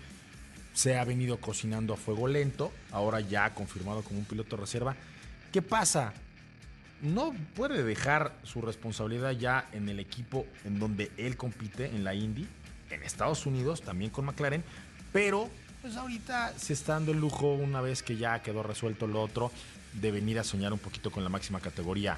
se 0.74 0.97
ha 0.97 1.05
venido 1.05 1.38
cocinando 1.38 1.93
a 1.93 1.97
fuego 1.97 2.28
lento, 2.28 2.71
ahora 2.91 3.19
ya 3.21 3.53
confirmado 3.53 4.01
como 4.01 4.19
un 4.19 4.26
piloto 4.26 4.57
reserva. 4.57 4.95
¿Qué 5.51 5.61
pasa? 5.61 6.13
No 7.01 7.34
puede 7.55 7.84
dejar 7.84 8.34
su 8.43 8.61
responsabilidad 8.61 9.32
ya 9.32 9.69
en 9.71 9.89
el 9.89 9.99
equipo 9.99 10.45
en 10.65 10.80
donde 10.80 11.11
él 11.17 11.38
compite, 11.38 11.86
en 11.86 12.03
la 12.03 12.15
Indy, 12.15 12.47
en 12.89 13.03
Estados 13.03 13.45
Unidos, 13.45 13.82
también 13.82 14.09
con 14.09 14.26
McLaren, 14.26 14.63
pero 15.11 15.49
pues 15.82 15.95
ahorita 15.97 16.57
se 16.57 16.74
está 16.74 16.93
dando 16.93 17.11
el 17.11 17.19
lujo, 17.19 17.53
una 17.53 17.82
vez 17.82 18.03
que 18.03 18.15
ya 18.15 18.41
quedó 18.41 18.63
resuelto 18.63 19.05
lo 19.05 19.21
otro, 19.21 19.51
de 19.93 20.11
venir 20.11 20.39
a 20.39 20.43
soñar 20.43 20.74
un 20.74 20.80
poquito 20.80 21.11
con 21.11 21.24
la 21.24 21.30
máxima 21.30 21.59
categoría. 21.59 22.17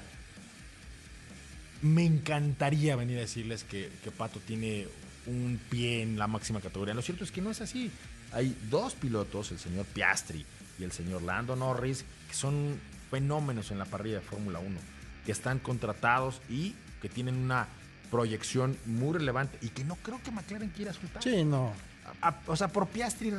Me 1.82 2.04
encantaría 2.04 2.96
venir 2.96 3.18
a 3.18 3.22
decirles 3.22 3.64
que, 3.64 3.90
que 4.02 4.10
Pato 4.10 4.40
tiene 4.40 4.86
un 5.26 5.60
pie 5.68 6.02
en 6.02 6.18
la 6.18 6.26
máxima 6.26 6.60
categoría. 6.60 6.94
Lo 6.94 7.02
cierto 7.02 7.24
es 7.24 7.32
que 7.32 7.42
no 7.42 7.50
es 7.50 7.60
así. 7.60 7.90
Hay 8.36 8.54
dos 8.68 8.94
pilotos, 8.94 9.50
el 9.50 9.58
señor 9.58 9.86
Piastri 9.86 10.44
y 10.78 10.84
el 10.84 10.92
señor 10.92 11.22
Lando 11.22 11.56
Norris, 11.56 12.04
que 12.28 12.34
son 12.34 12.78
fenómenos 13.10 13.70
en 13.70 13.78
la 13.78 13.86
parrilla 13.86 14.16
de 14.16 14.20
Fórmula 14.20 14.58
1, 14.58 14.78
que 15.24 15.32
están 15.32 15.58
contratados 15.58 16.42
y 16.50 16.74
que 17.00 17.08
tienen 17.08 17.36
una 17.36 17.66
proyección 18.10 18.76
muy 18.84 19.14
relevante 19.16 19.58
y 19.62 19.70
que 19.70 19.84
no 19.84 19.96
creo 19.96 20.22
que 20.22 20.30
McLaren 20.30 20.68
quiera 20.68 20.92
soltar. 20.92 21.22
Sí, 21.22 21.44
no. 21.44 21.72
A- 22.20 22.28
a- 22.28 22.40
o 22.46 22.54
sea, 22.56 22.68
por 22.68 22.88
Piastri, 22.88 23.32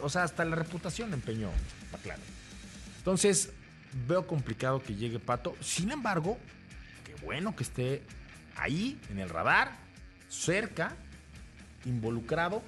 o 0.00 0.08
sea, 0.08 0.22
hasta 0.22 0.44
la 0.44 0.54
reputación 0.54 1.12
empeñó 1.12 1.50
McLaren. 1.92 2.22
Entonces, 2.98 3.50
veo 4.06 4.28
complicado 4.28 4.80
que 4.80 4.94
llegue 4.94 5.18
Pato. 5.18 5.56
Sin 5.60 5.90
embargo, 5.90 6.38
qué 7.04 7.14
bueno 7.26 7.56
que 7.56 7.64
esté 7.64 8.02
ahí, 8.56 8.96
en 9.10 9.18
el 9.18 9.28
radar, 9.28 9.72
cerca, 10.28 10.94
involucrado. 11.84 12.62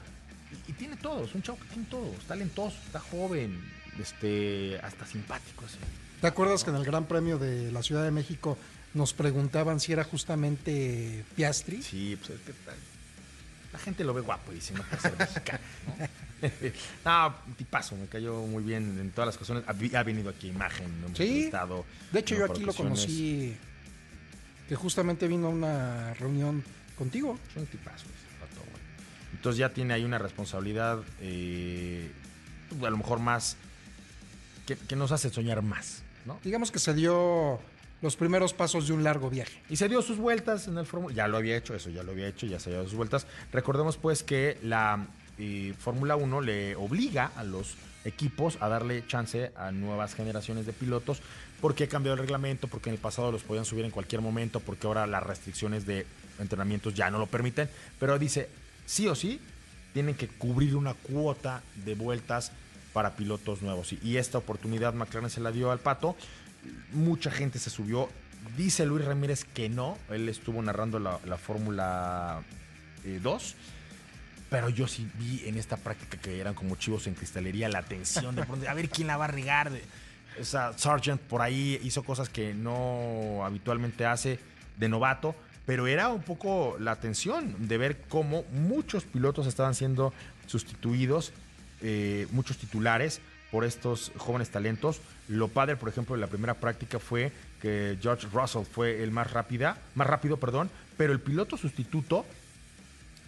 Y, 0.66 0.70
y 0.70 0.74
tiene 0.74 0.96
todo, 0.96 1.24
es 1.24 1.34
un 1.34 1.42
chavo 1.42 1.58
que 1.58 1.66
tiene 1.66 1.86
todo. 1.90 2.12
Es 2.18 2.24
talentoso, 2.26 2.76
está 2.86 3.00
joven, 3.00 3.60
este, 4.00 4.78
hasta 4.82 5.06
simpático. 5.06 5.64
así. 5.66 5.76
¿Te 6.20 6.26
acuerdas 6.26 6.64
que 6.64 6.70
en 6.70 6.76
el 6.76 6.84
Gran 6.84 7.06
Premio 7.06 7.38
de 7.38 7.70
la 7.72 7.82
Ciudad 7.82 8.02
de 8.04 8.10
México 8.10 8.58
nos 8.94 9.12
preguntaban 9.12 9.78
si 9.80 9.92
era 9.92 10.04
justamente 10.04 11.24
Piastri? 11.36 11.82
Sí, 11.82 12.16
pues 12.16 12.30
es 12.30 12.40
que 12.46 12.52
tal- 12.64 12.74
la 13.72 13.78
gente 13.78 14.02
lo 14.02 14.14
ve 14.14 14.22
guapo 14.22 14.50
y 14.50 14.56
dice, 14.56 14.72
no 14.74 14.82
puede 14.82 15.02
ser 15.02 15.16
mexicano, 15.18 15.58
¿no? 15.98 16.08
no, 17.04 17.34
tipazo, 17.56 17.96
me 17.96 18.06
cayó 18.06 18.40
muy 18.46 18.62
bien 18.62 18.98
en 18.98 19.10
todas 19.10 19.26
las 19.26 19.36
cuestiones. 19.36 19.64
Ha, 19.68 20.02
venido 20.02 20.30
aquí 20.30 20.48
imagen, 20.48 20.88
¿no? 21.00 21.06
hemos 21.08 21.18
Sí. 21.18 21.24
entrevistado 21.24 21.84
De 22.10 22.20
hecho, 22.20 22.34
yo 22.36 22.44
aquí 22.46 22.60
lo 22.62 22.70
ocasiones. 22.70 23.00
conocí, 23.00 23.56
que 24.68 24.74
justamente 24.74 25.28
vino 25.28 25.48
a 25.48 25.50
una 25.50 26.14
reunión 26.14 26.64
contigo. 26.96 27.38
Es 27.50 27.56
un 27.56 27.66
tipazo. 27.66 28.06
Entonces 29.38 29.58
ya 29.58 29.70
tiene 29.70 29.94
ahí 29.94 30.04
una 30.04 30.18
responsabilidad, 30.18 31.00
eh, 31.20 32.10
a 32.84 32.90
lo 32.90 32.96
mejor 32.96 33.20
más, 33.20 33.56
que, 34.66 34.76
que 34.76 34.96
nos 34.96 35.12
hace 35.12 35.30
soñar 35.30 35.62
más, 35.62 36.02
¿no? 36.26 36.38
Digamos 36.44 36.70
que 36.70 36.78
se 36.78 36.92
dio 36.92 37.60
los 38.00 38.16
primeros 38.16 38.52
pasos 38.52 38.86
de 38.86 38.92
un 38.92 39.02
largo 39.02 39.30
viaje. 39.30 39.62
Y 39.68 39.76
se 39.76 39.88
dio 39.88 40.02
sus 40.02 40.18
vueltas 40.18 40.68
en 40.68 40.78
el 40.78 40.86
Fórmula. 40.86 41.14
Ya 41.14 41.28
lo 41.28 41.36
había 41.36 41.56
hecho, 41.56 41.74
eso 41.74 41.90
ya 41.90 42.02
lo 42.02 42.12
había 42.12 42.28
hecho, 42.28 42.46
ya 42.46 42.60
se 42.60 42.70
dio 42.70 42.82
sus 42.84 42.94
vueltas. 42.94 43.26
Recordemos 43.52 43.96
pues 43.96 44.22
que 44.22 44.58
la 44.62 45.06
eh, 45.38 45.74
Fórmula 45.78 46.16
1 46.16 46.40
le 46.40 46.76
obliga 46.76 47.32
a 47.36 47.44
los 47.44 47.76
equipos 48.04 48.58
a 48.60 48.68
darle 48.68 49.06
chance 49.06 49.52
a 49.56 49.70
nuevas 49.70 50.14
generaciones 50.14 50.66
de 50.66 50.72
pilotos 50.72 51.20
porque 51.60 51.84
ha 51.84 51.88
cambiado 51.88 52.14
el 52.14 52.20
reglamento, 52.20 52.68
porque 52.68 52.88
en 52.90 52.94
el 52.94 53.00
pasado 53.00 53.32
los 53.32 53.42
podían 53.42 53.64
subir 53.64 53.84
en 53.84 53.90
cualquier 53.90 54.20
momento, 54.20 54.60
porque 54.60 54.86
ahora 54.86 55.06
las 55.06 55.22
restricciones 55.22 55.86
de 55.86 56.06
entrenamientos 56.38 56.94
ya 56.94 57.10
no 57.10 57.18
lo 57.18 57.26
permiten. 57.26 57.68
Pero 57.98 58.18
dice, 58.18 58.48
sí 58.88 59.06
o 59.06 59.14
sí, 59.14 59.40
tienen 59.92 60.14
que 60.14 60.28
cubrir 60.28 60.74
una 60.74 60.94
cuota 60.94 61.62
de 61.84 61.94
vueltas 61.94 62.52
para 62.92 63.14
pilotos 63.16 63.62
nuevos. 63.62 63.92
Y, 63.92 64.16
esta 64.16 64.38
oportunidad 64.38 64.94
McLaren 64.94 65.30
se 65.30 65.40
la 65.40 65.52
dio 65.52 65.70
al 65.70 65.78
Pato. 65.78 66.16
Mucha 66.92 67.30
gente 67.30 67.58
se 67.58 67.70
subió. 67.70 68.08
Dice 68.56 68.86
Luis 68.86 69.04
Ramírez 69.04 69.44
que 69.44 69.68
no. 69.68 69.98
Él 70.08 70.28
estuvo 70.28 70.62
narrando 70.62 70.98
la, 70.98 71.20
la 71.26 71.36
Fórmula 71.36 72.42
eh, 73.04 73.20
2. 73.22 73.54
Pero 74.50 74.70
yo 74.70 74.88
sí 74.88 75.06
vi 75.14 75.46
en 75.46 75.58
esta 75.58 75.76
práctica 75.76 76.16
que 76.16 76.40
eran 76.40 76.54
como 76.54 76.76
chivos 76.76 77.06
en 77.06 77.14
cristalería 77.14 77.68
la 77.68 77.82
tensión 77.82 78.34
de 78.34 78.46
pronto, 78.46 78.66
a 78.66 78.72
ver 78.72 78.88
quién 78.88 79.08
la 79.08 79.18
va 79.18 79.26
a 79.26 79.28
regar. 79.28 79.70
O 80.40 80.44
sea, 80.44 80.72
Sargent 80.78 81.20
por 81.20 81.42
ahí 81.42 81.78
hizo 81.82 82.02
cosas 82.02 82.30
que 82.30 82.54
no 82.54 83.44
habitualmente 83.44 84.06
hace 84.06 84.38
de 84.78 84.88
novato, 84.88 85.34
pero 85.68 85.86
era 85.86 86.08
un 86.08 86.22
poco 86.22 86.78
la 86.80 86.96
tensión 86.96 87.68
de 87.68 87.76
ver 87.76 88.00
cómo 88.08 88.42
muchos 88.52 89.04
pilotos 89.04 89.46
estaban 89.46 89.74
siendo 89.74 90.14
sustituidos, 90.46 91.34
eh, 91.82 92.26
muchos 92.30 92.56
titulares 92.56 93.20
por 93.50 93.66
estos 93.66 94.10
jóvenes 94.16 94.48
talentos. 94.48 95.02
Lo 95.28 95.48
padre, 95.48 95.76
por 95.76 95.90
ejemplo, 95.90 96.14
de 96.14 96.22
la 96.22 96.26
primera 96.26 96.54
práctica 96.54 96.98
fue 96.98 97.32
que 97.60 97.98
George 98.00 98.28
Russell 98.32 98.62
fue 98.64 99.02
el 99.02 99.10
más 99.10 99.30
rápida, 99.30 99.76
más 99.94 100.06
rápido, 100.06 100.38
perdón, 100.38 100.70
pero 100.96 101.12
el 101.12 101.20
piloto 101.20 101.58
sustituto 101.58 102.24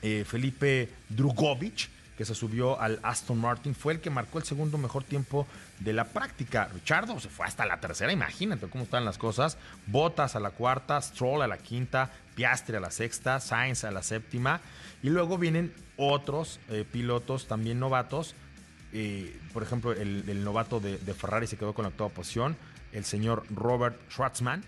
eh, 0.01 0.24
Felipe 0.26 0.88
Drugovic, 1.11 1.91
que 2.21 2.27
se 2.27 2.35
subió 2.35 2.79
al 2.79 3.01
Aston 3.03 3.41
Martin, 3.41 3.75
fue 3.75 3.95
el 3.95 4.01
que 4.01 4.11
marcó 4.11 4.37
el 4.37 4.45
segundo 4.45 4.77
mejor 4.77 5.05
tiempo 5.05 5.47
de 5.79 5.95
la 5.95 6.05
práctica. 6.05 6.68
Richardo 6.71 7.18
se 7.18 7.31
fue 7.31 7.47
hasta 7.47 7.64
la 7.64 7.81
tercera, 7.81 8.12
imagínate 8.12 8.68
cómo 8.68 8.85
están 8.85 9.07
las 9.07 9.16
cosas. 9.16 9.57
Botas 9.87 10.37
a 10.37 10.41
la 10.41 10.51
cuarta, 10.51 11.01
Stroll 11.01 11.41
a 11.41 11.47
la 11.47 11.57
quinta, 11.57 12.11
Piastri 12.35 12.77
a 12.77 12.81
la 12.81 12.91
sexta, 12.91 13.41
Sainz 13.41 13.85
a 13.85 13.91
la 13.91 14.03
séptima. 14.03 14.61
Y 15.03 15.09
luego 15.09 15.39
vienen 15.39 15.73
otros 15.97 16.61
eh, 16.68 16.85
pilotos 16.93 17.47
también 17.47 17.81
novatos. 17.81 18.35
Eh, 18.93 19.35
por 19.55 19.62
ejemplo, 19.62 19.93
el, 19.93 20.45
novato 20.45 20.79
de, 20.79 20.99
de, 20.99 21.14
Ferrari 21.14 21.47
se 21.47 21.57
quedó 21.57 21.73
con 21.73 21.85
la 21.85 21.89
octava 21.89 22.11
posición. 22.11 22.55
El 22.93 23.07
señor 23.07 23.45
Robert 23.49 23.99
Schwartzman 24.11 24.62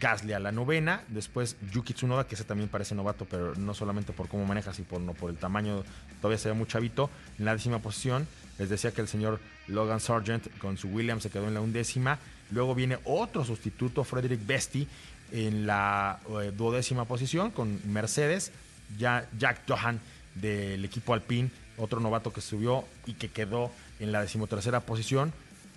Gasly 0.00 0.32
a 0.32 0.40
la 0.40 0.52
novena, 0.52 1.02
después 1.08 1.56
Yuki 1.72 1.94
Tsunoda, 1.94 2.26
que 2.26 2.34
ese 2.34 2.44
también 2.44 2.68
parece 2.68 2.94
novato, 2.94 3.26
pero 3.26 3.54
no 3.54 3.74
solamente 3.74 4.12
por 4.12 4.28
cómo 4.28 4.44
maneja, 4.44 4.72
sino 4.72 4.88
por, 4.88 5.14
por 5.14 5.30
el 5.30 5.36
tamaño, 5.36 5.84
todavía 6.20 6.38
se 6.38 6.48
ve 6.48 6.54
muy 6.54 6.66
chavito. 6.66 7.10
En 7.38 7.44
la 7.44 7.52
décima 7.52 7.78
posición, 7.78 8.26
les 8.58 8.68
decía 8.68 8.92
que 8.92 9.00
el 9.00 9.08
señor 9.08 9.40
Logan 9.68 10.00
Sargent 10.00 10.46
con 10.58 10.76
su 10.76 10.88
Williams 10.88 11.22
se 11.22 11.30
quedó 11.30 11.46
en 11.46 11.54
la 11.54 11.60
undécima. 11.60 12.18
Luego 12.50 12.74
viene 12.74 12.98
otro 13.04 13.44
sustituto, 13.44 14.04
Frederick 14.04 14.44
Besti, 14.44 14.86
en 15.32 15.66
la 15.66 16.20
eh, 16.42 16.52
duodécima 16.56 17.04
posición 17.04 17.50
con 17.50 17.80
Mercedes. 17.92 18.52
Ya 18.98 19.28
Jack 19.38 19.62
Johan 19.66 20.00
del 20.34 20.84
equipo 20.84 21.14
Alpine, 21.14 21.50
otro 21.78 22.00
novato 22.00 22.32
que 22.32 22.40
subió 22.40 22.84
y 23.06 23.14
que 23.14 23.30
quedó 23.30 23.70
en 24.00 24.12
la 24.12 24.20
decimotercera 24.20 24.80
posición. 24.80 25.32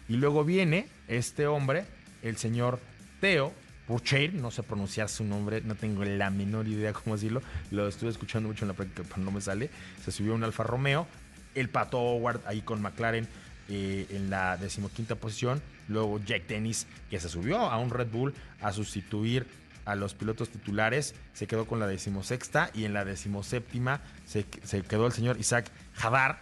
Y 0.09 0.13
luego 0.13 0.43
viene 0.43 0.87
este 1.07 1.47
hombre, 1.47 1.85
el 2.21 2.37
señor 2.37 2.79
Teo, 3.21 3.53
Burchair, 3.87 4.33
no 4.33 4.51
sé 4.51 4.63
pronunciar 4.63 5.07
su 5.07 5.23
nombre, 5.23 5.61
no 5.61 5.75
tengo 5.75 6.03
la 6.03 6.29
menor 6.29 6.67
idea 6.67 6.91
cómo 6.93 7.15
decirlo. 7.15 7.41
Lo 7.71 7.87
estuve 7.87 8.09
escuchando 8.09 8.49
mucho 8.49 8.65
en 8.65 8.69
la 8.69 8.73
práctica, 8.73 9.03
pero 9.07 9.21
no 9.21 9.31
me 9.31 9.39
sale. 9.39 9.69
Se 10.03 10.11
subió 10.11 10.35
un 10.35 10.43
Alfa 10.43 10.63
Romeo. 10.63 11.07
El 11.55 11.69
Pato 11.69 11.99
Howard 11.99 12.41
ahí 12.45 12.61
con 12.61 12.81
McLaren 12.81 13.27
eh, 13.69 14.05
en 14.09 14.29
la 14.29 14.57
decimoquinta 14.57 15.15
posición. 15.15 15.61
Luego 15.87 16.19
Jack 16.19 16.47
Dennis, 16.47 16.85
que 17.09 17.19
se 17.19 17.29
subió 17.29 17.59
a 17.59 17.77
un 17.77 17.89
Red 17.89 18.09
Bull 18.09 18.33
a 18.61 18.73
sustituir 18.73 19.47
a 19.85 19.95
los 19.95 20.13
pilotos 20.13 20.49
titulares. 20.49 21.15
Se 21.33 21.47
quedó 21.47 21.65
con 21.65 21.79
la 21.79 21.87
decimosexta 21.87 22.69
y 22.73 22.83
en 22.83 22.93
la 22.93 23.05
decimoséptima 23.05 24.01
se, 24.25 24.43
quedó 24.83 25.07
el 25.07 25.13
señor 25.13 25.39
Isaac 25.39 25.71
Hadar. 25.97 26.41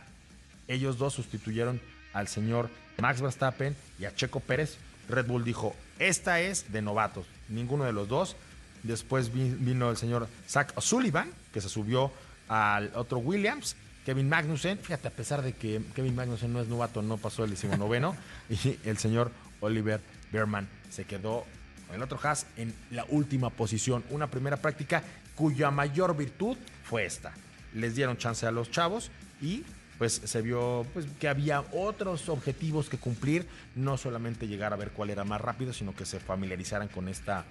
Ellos 0.68 0.98
dos 0.98 1.14
sustituyeron 1.14 1.80
al 2.12 2.28
señor 2.28 2.72
Max 2.98 3.22
Verstappen 3.22 3.76
y 4.00 4.06
a 4.06 4.16
Checo 4.16 4.40
Pérez. 4.40 4.78
Red 5.08 5.28
Bull 5.28 5.44
dijo, 5.44 5.76
esta 6.00 6.42
es 6.42 6.72
de 6.72 6.82
novatos 6.82 7.28
ninguno 7.50 7.84
de 7.84 7.94
los 7.94 8.08
dos. 8.08 8.36
Después 8.84 9.34
vino 9.34 9.90
el 9.90 9.98
señor 9.98 10.28
Zach 10.48 10.72
O'Sullivan, 10.76 11.32
que 11.54 11.62
se 11.62 11.70
subió 11.70 12.12
al 12.48 12.92
otro 12.96 13.20
Williams. 13.20 13.76
Kevin 14.06 14.30
Magnussen, 14.30 14.78
fíjate, 14.78 15.08
a 15.08 15.12
pesar 15.12 15.42
de 15.42 15.54
que 15.54 15.82
Kevin 15.96 16.16
Magnussen 16.16 16.54
no 16.54 16.62
es 16.62 16.68
novato, 16.68 17.02
no 17.02 17.18
pasó 17.18 17.44
el 17.44 17.50
decimonoveno. 17.50 18.16
y 18.50 18.78
el 18.84 18.98
señor 18.98 19.32
Oliver 19.62 20.02
Berman 20.32 20.68
se 20.92 21.06
quedó 21.06 21.46
con 21.88 21.96
el 21.96 22.04
otro 22.04 22.20
Haas 22.22 22.46
en 22.58 22.74
la 22.92 23.06
última 23.10 23.50
posición. 23.50 24.04
Una 24.12 24.28
primera 24.28 24.58
práctica 24.58 25.04
cuya 25.36 25.72
mayor 25.72 26.16
virtud 26.16 26.58
fue 26.84 27.06
esta. 27.06 27.34
Les 27.74 27.96
dieron 27.96 28.18
chance 28.18 28.46
a 28.46 28.52
los 28.52 28.70
chavos 28.72 29.10
y 29.42 29.64
pues 29.98 30.22
se 30.24 30.42
vio 30.42 30.86
pues, 30.94 31.06
que 31.20 31.28
había 31.28 31.64
otros 31.72 32.30
objetivos 32.30 32.90
que 32.90 32.98
cumplir, 32.98 33.48
no 33.76 33.98
solamente 33.98 34.48
llegar 34.48 34.74
a 34.74 34.76
ver 34.76 34.92
cuál 34.92 35.10
era 35.10 35.24
más 35.24 35.42
rápido, 35.42 35.74
sino 35.74 35.96
que 35.96 36.06
se 36.06 36.20
familiarizaran 36.20 36.88
con 36.88 37.08
esta 37.08 37.46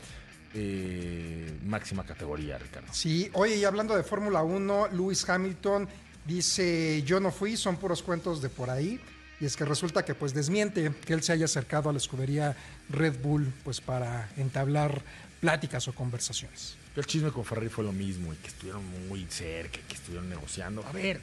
eh, 0.54 1.58
máxima 1.64 2.04
categoría, 2.04 2.58
Ricardo. 2.58 2.92
Sí, 2.92 3.30
oye, 3.32 3.56
y 3.56 3.64
hablando 3.64 3.96
de 3.96 4.02
Fórmula 4.02 4.42
1, 4.42 4.88
Lewis 4.92 5.28
Hamilton 5.28 5.88
dice, 6.26 7.02
yo 7.02 7.20
no 7.20 7.30
fui, 7.30 7.56
son 7.56 7.76
puros 7.76 8.02
cuentos 8.02 8.40
de 8.42 8.48
por 8.48 8.70
ahí. 8.70 9.00
Y 9.40 9.46
es 9.46 9.56
que 9.56 9.64
resulta 9.64 10.04
que 10.04 10.14
pues 10.14 10.32
desmiente 10.32 10.92
que 11.04 11.12
él 11.12 11.22
se 11.22 11.32
haya 11.32 11.46
acercado 11.46 11.90
a 11.90 11.92
la 11.92 11.98
escudería 11.98 12.56
Red 12.88 13.20
Bull 13.20 13.52
pues 13.64 13.80
para 13.80 14.30
entablar 14.36 15.02
pláticas 15.40 15.88
o 15.88 15.92
conversaciones. 15.92 16.76
El 16.94 17.04
chisme 17.04 17.30
con 17.32 17.44
Ferrari 17.44 17.68
fue 17.68 17.82
lo 17.82 17.92
mismo 17.92 18.32
y 18.32 18.36
que 18.36 18.48
estuvieron 18.48 19.08
muy 19.08 19.26
cerca, 19.28 19.80
que 19.88 19.94
estuvieron 19.94 20.28
negociando. 20.30 20.86
A 20.86 20.92
ver, 20.92 21.20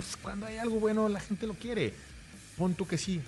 pues, 0.00 0.16
cuando 0.16 0.46
hay 0.46 0.58
algo 0.58 0.80
bueno 0.80 1.08
la 1.08 1.20
gente 1.20 1.46
lo 1.46 1.54
quiere. 1.54 1.94
Pon 2.56 2.74
tú 2.74 2.86
que 2.86 2.98
sí. 2.98 3.20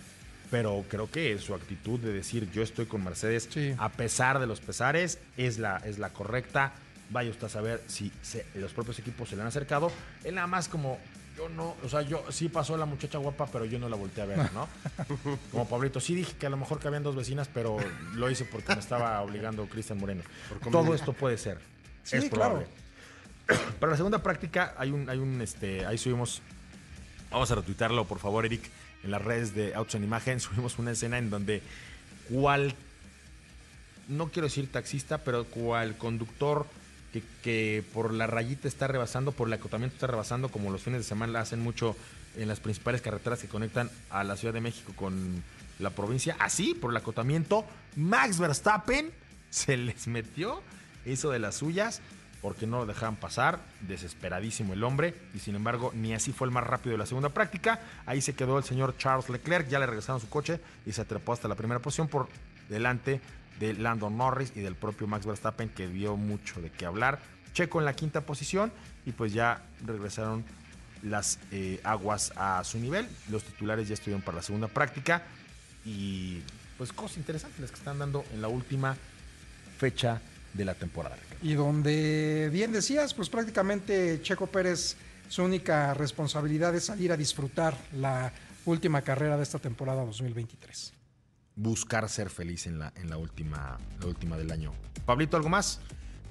Pero 0.50 0.84
creo 0.88 1.10
que 1.10 1.38
su 1.38 1.54
actitud 1.54 1.98
de 1.98 2.12
decir 2.12 2.50
yo 2.52 2.62
estoy 2.62 2.86
con 2.86 3.02
Mercedes 3.02 3.48
a 3.78 3.88
pesar 3.88 4.38
de 4.38 4.46
los 4.46 4.60
pesares 4.60 5.18
es 5.36 5.58
la, 5.58 5.78
es 5.78 5.98
la 5.98 6.10
correcta. 6.10 6.74
Vaya 7.10 7.30
usted 7.30 7.46
a 7.46 7.50
saber 7.50 7.82
si 7.86 8.12
los 8.54 8.72
propios 8.72 8.98
equipos 8.98 9.28
se 9.28 9.36
le 9.36 9.42
han 9.42 9.48
acercado. 9.48 9.90
Él 10.24 10.34
nada 10.34 10.46
más 10.46 10.68
como 10.68 10.98
yo 11.36 11.48
no, 11.48 11.76
o 11.82 11.88
sea, 11.88 12.02
yo 12.02 12.24
sí 12.30 12.48
pasó 12.48 12.76
la 12.76 12.84
muchacha 12.84 13.18
guapa, 13.18 13.46
pero 13.46 13.64
yo 13.64 13.78
no 13.78 13.88
la 13.88 13.96
volteé 13.96 14.22
a 14.22 14.26
ver, 14.26 14.52
¿no? 14.52 14.68
Como 15.50 15.66
Pablito, 15.66 15.98
sí 15.98 16.14
dije 16.14 16.34
que 16.38 16.46
a 16.46 16.50
lo 16.50 16.58
mejor 16.58 16.78
cabían 16.78 17.02
dos 17.02 17.16
vecinas, 17.16 17.48
pero 17.52 17.78
lo 18.14 18.30
hice 18.30 18.44
porque 18.44 18.74
me 18.74 18.80
estaba 18.80 19.20
obligando 19.22 19.66
Cristian 19.66 19.98
Moreno. 19.98 20.22
Todo 20.70 20.94
esto 20.94 21.12
puede 21.14 21.38
ser. 21.38 21.58
es 22.10 22.26
probable. 22.26 22.66
Para 23.80 23.92
la 23.92 23.96
segunda 23.96 24.22
práctica 24.22 24.74
hay 24.76 24.90
un, 24.90 25.08
hay 25.08 25.18
un, 25.18 25.40
este, 25.40 25.86
ahí 25.86 25.98
subimos 25.98 26.42
Vamos 27.32 27.50
a 27.50 27.54
retuitarlo, 27.54 28.04
por 28.04 28.18
favor, 28.18 28.44
Eric, 28.44 28.62
en 29.02 29.10
las 29.10 29.22
redes 29.22 29.54
de 29.54 29.74
Autos 29.74 29.94
en 29.94 30.04
Imagen. 30.04 30.38
Subimos 30.40 30.78
una 30.78 30.90
escena 30.90 31.16
en 31.16 31.30
donde 31.30 31.62
cual, 32.28 32.74
no 34.06 34.28
quiero 34.28 34.48
decir 34.48 34.70
taxista, 34.70 35.18
pero 35.18 35.44
cual 35.46 35.96
conductor 35.96 36.66
que, 37.42 37.84
por 37.94 38.12
la 38.12 38.26
rayita 38.26 38.68
está 38.68 38.86
rebasando, 38.86 39.32
por 39.32 39.48
el 39.48 39.54
acotamiento 39.54 39.94
está 39.94 40.06
rebasando, 40.06 40.50
como 40.50 40.70
los 40.70 40.82
fines 40.82 41.00
de 41.00 41.04
semana 41.04 41.40
hacen 41.40 41.60
mucho 41.60 41.96
en 42.36 42.48
las 42.48 42.60
principales 42.60 43.00
carreteras 43.00 43.40
que 43.40 43.48
conectan 43.48 43.90
a 44.10 44.24
la 44.24 44.36
Ciudad 44.36 44.52
de 44.52 44.60
México 44.60 44.92
con 44.94 45.42
la 45.78 45.90
provincia. 45.90 46.36
Así, 46.38 46.74
por 46.74 46.90
el 46.90 46.96
acotamiento, 46.98 47.64
Max 47.96 48.38
Verstappen 48.38 49.10
se 49.48 49.78
les 49.78 50.06
metió, 50.06 50.62
hizo 51.06 51.30
de 51.30 51.38
las 51.38 51.56
suyas 51.56 52.02
porque 52.42 52.66
no 52.66 52.78
lo 52.78 52.86
dejaban 52.86 53.16
pasar, 53.16 53.60
desesperadísimo 53.80 54.72
el 54.72 54.82
hombre, 54.82 55.14
y 55.32 55.38
sin 55.38 55.54
embargo 55.54 55.92
ni 55.94 56.12
así 56.12 56.32
fue 56.32 56.48
el 56.48 56.52
más 56.52 56.66
rápido 56.66 56.92
de 56.92 56.98
la 56.98 57.06
segunda 57.06 57.28
práctica, 57.28 57.80
ahí 58.04 58.20
se 58.20 58.34
quedó 58.34 58.58
el 58.58 58.64
señor 58.64 58.96
Charles 58.98 59.28
Leclerc, 59.30 59.68
ya 59.68 59.78
le 59.78 59.86
regresaron 59.86 60.20
su 60.20 60.28
coche 60.28 60.60
y 60.84 60.92
se 60.92 61.00
atrapó 61.00 61.32
hasta 61.32 61.46
la 61.46 61.54
primera 61.54 61.80
posición 61.80 62.08
por 62.08 62.28
delante 62.68 63.20
de 63.60 63.74
Landon 63.74 64.18
Norris 64.18 64.52
y 64.56 64.60
del 64.60 64.74
propio 64.74 65.06
Max 65.06 65.24
Verstappen 65.24 65.68
que 65.68 65.86
dio 65.86 66.16
mucho 66.16 66.60
de 66.60 66.70
qué 66.70 66.84
hablar, 66.84 67.20
Checo 67.54 67.78
en 67.78 67.84
la 67.84 67.94
quinta 67.94 68.22
posición 68.22 68.72
y 69.06 69.12
pues 69.12 69.32
ya 69.32 69.62
regresaron 69.84 70.44
las 71.02 71.38
eh, 71.50 71.80
aguas 71.84 72.32
a 72.36 72.64
su 72.64 72.78
nivel, 72.78 73.06
los 73.30 73.44
titulares 73.44 73.88
ya 73.88 73.94
estuvieron 73.94 74.22
para 74.22 74.38
la 74.38 74.42
segunda 74.42 74.68
práctica 74.68 75.22
y 75.84 76.40
pues 76.78 76.92
cosas 76.92 77.18
interesantes 77.18 77.60
las 77.60 77.70
que 77.70 77.76
están 77.76 77.98
dando 77.98 78.24
en 78.32 78.40
la 78.40 78.48
última 78.48 78.96
fecha 79.78 80.20
de 80.54 80.64
la 80.64 80.74
temporada. 80.74 81.16
Y 81.42 81.54
donde 81.54 82.50
bien 82.52 82.72
decías, 82.72 83.14
pues 83.14 83.28
prácticamente 83.28 84.20
Checo 84.22 84.46
Pérez 84.46 84.96
su 85.28 85.42
única 85.42 85.94
responsabilidad 85.94 86.74
es 86.74 86.84
salir 86.84 87.10
a 87.10 87.16
disfrutar 87.16 87.74
la 87.94 88.30
última 88.66 89.00
carrera 89.00 89.38
de 89.38 89.42
esta 89.42 89.58
temporada 89.58 90.04
2023. 90.04 90.92
Buscar 91.56 92.08
ser 92.08 92.28
feliz 92.28 92.66
en 92.66 92.78
la, 92.78 92.92
en 92.96 93.08
la 93.08 93.16
última, 93.16 93.78
la 94.00 94.06
última 94.06 94.36
del 94.36 94.52
año. 94.52 94.72
Pablito, 95.06 95.38
¿algo 95.38 95.48
más? 95.48 95.80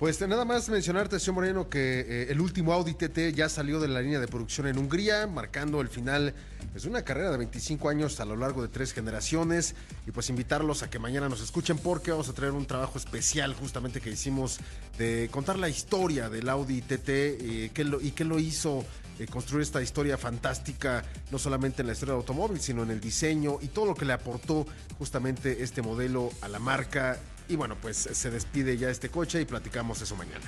Pues 0.01 0.19
nada 0.27 0.45
más 0.45 0.67
mencionarte, 0.67 1.19
señor 1.19 1.35
Moreno, 1.35 1.69
que 1.69 1.99
eh, 1.99 2.31
el 2.31 2.41
último 2.41 2.73
Audi 2.73 2.95
TT 2.95 3.35
ya 3.35 3.47
salió 3.49 3.79
de 3.79 3.87
la 3.87 4.01
línea 4.01 4.19
de 4.19 4.27
producción 4.27 4.65
en 4.65 4.79
Hungría, 4.79 5.27
marcando 5.27 5.79
el 5.79 5.89
final 5.89 6.33
pues, 6.71 6.85
de 6.85 6.89
una 6.89 7.03
carrera 7.03 7.29
de 7.29 7.37
25 7.37 7.87
años 7.87 8.19
a 8.19 8.25
lo 8.25 8.35
largo 8.35 8.63
de 8.63 8.67
tres 8.67 8.93
generaciones. 8.93 9.75
Y 10.07 10.11
pues 10.11 10.31
invitarlos 10.31 10.81
a 10.81 10.89
que 10.89 10.97
mañana 10.97 11.29
nos 11.29 11.43
escuchen 11.43 11.77
porque 11.77 12.09
vamos 12.09 12.29
a 12.29 12.33
traer 12.33 12.53
un 12.53 12.65
trabajo 12.65 12.97
especial 12.97 13.53
justamente 13.53 14.01
que 14.01 14.09
hicimos 14.09 14.57
de 14.97 15.29
contar 15.31 15.59
la 15.59 15.69
historia 15.69 16.31
del 16.31 16.49
Audi 16.49 16.81
TT 16.81 17.09
eh, 17.09 17.71
y 18.01 18.11
qué 18.11 18.25
lo 18.25 18.39
hizo 18.39 18.83
eh, 19.21 19.27
construir 19.27 19.61
esta 19.61 19.83
historia 19.83 20.17
fantástica, 20.17 21.03
no 21.29 21.37
solamente 21.37 21.83
en 21.83 21.87
la 21.87 21.93
historia 21.93 22.13
del 22.13 22.21
automóvil, 22.21 22.59
sino 22.59 22.81
en 22.81 22.89
el 22.89 22.99
diseño 22.99 23.59
y 23.61 23.67
todo 23.67 23.85
lo 23.85 23.93
que 23.93 24.05
le 24.05 24.13
aportó 24.13 24.65
justamente 24.97 25.61
este 25.61 25.83
modelo 25.83 26.31
a 26.41 26.47
la 26.47 26.57
marca 26.57 27.19
y 27.51 27.57
bueno, 27.57 27.75
pues 27.81 27.97
se 27.97 28.31
despide 28.31 28.77
ya 28.77 28.89
este 28.89 29.09
coche 29.09 29.41
y 29.41 29.45
platicamos 29.45 30.01
eso 30.01 30.15
mañana. 30.15 30.45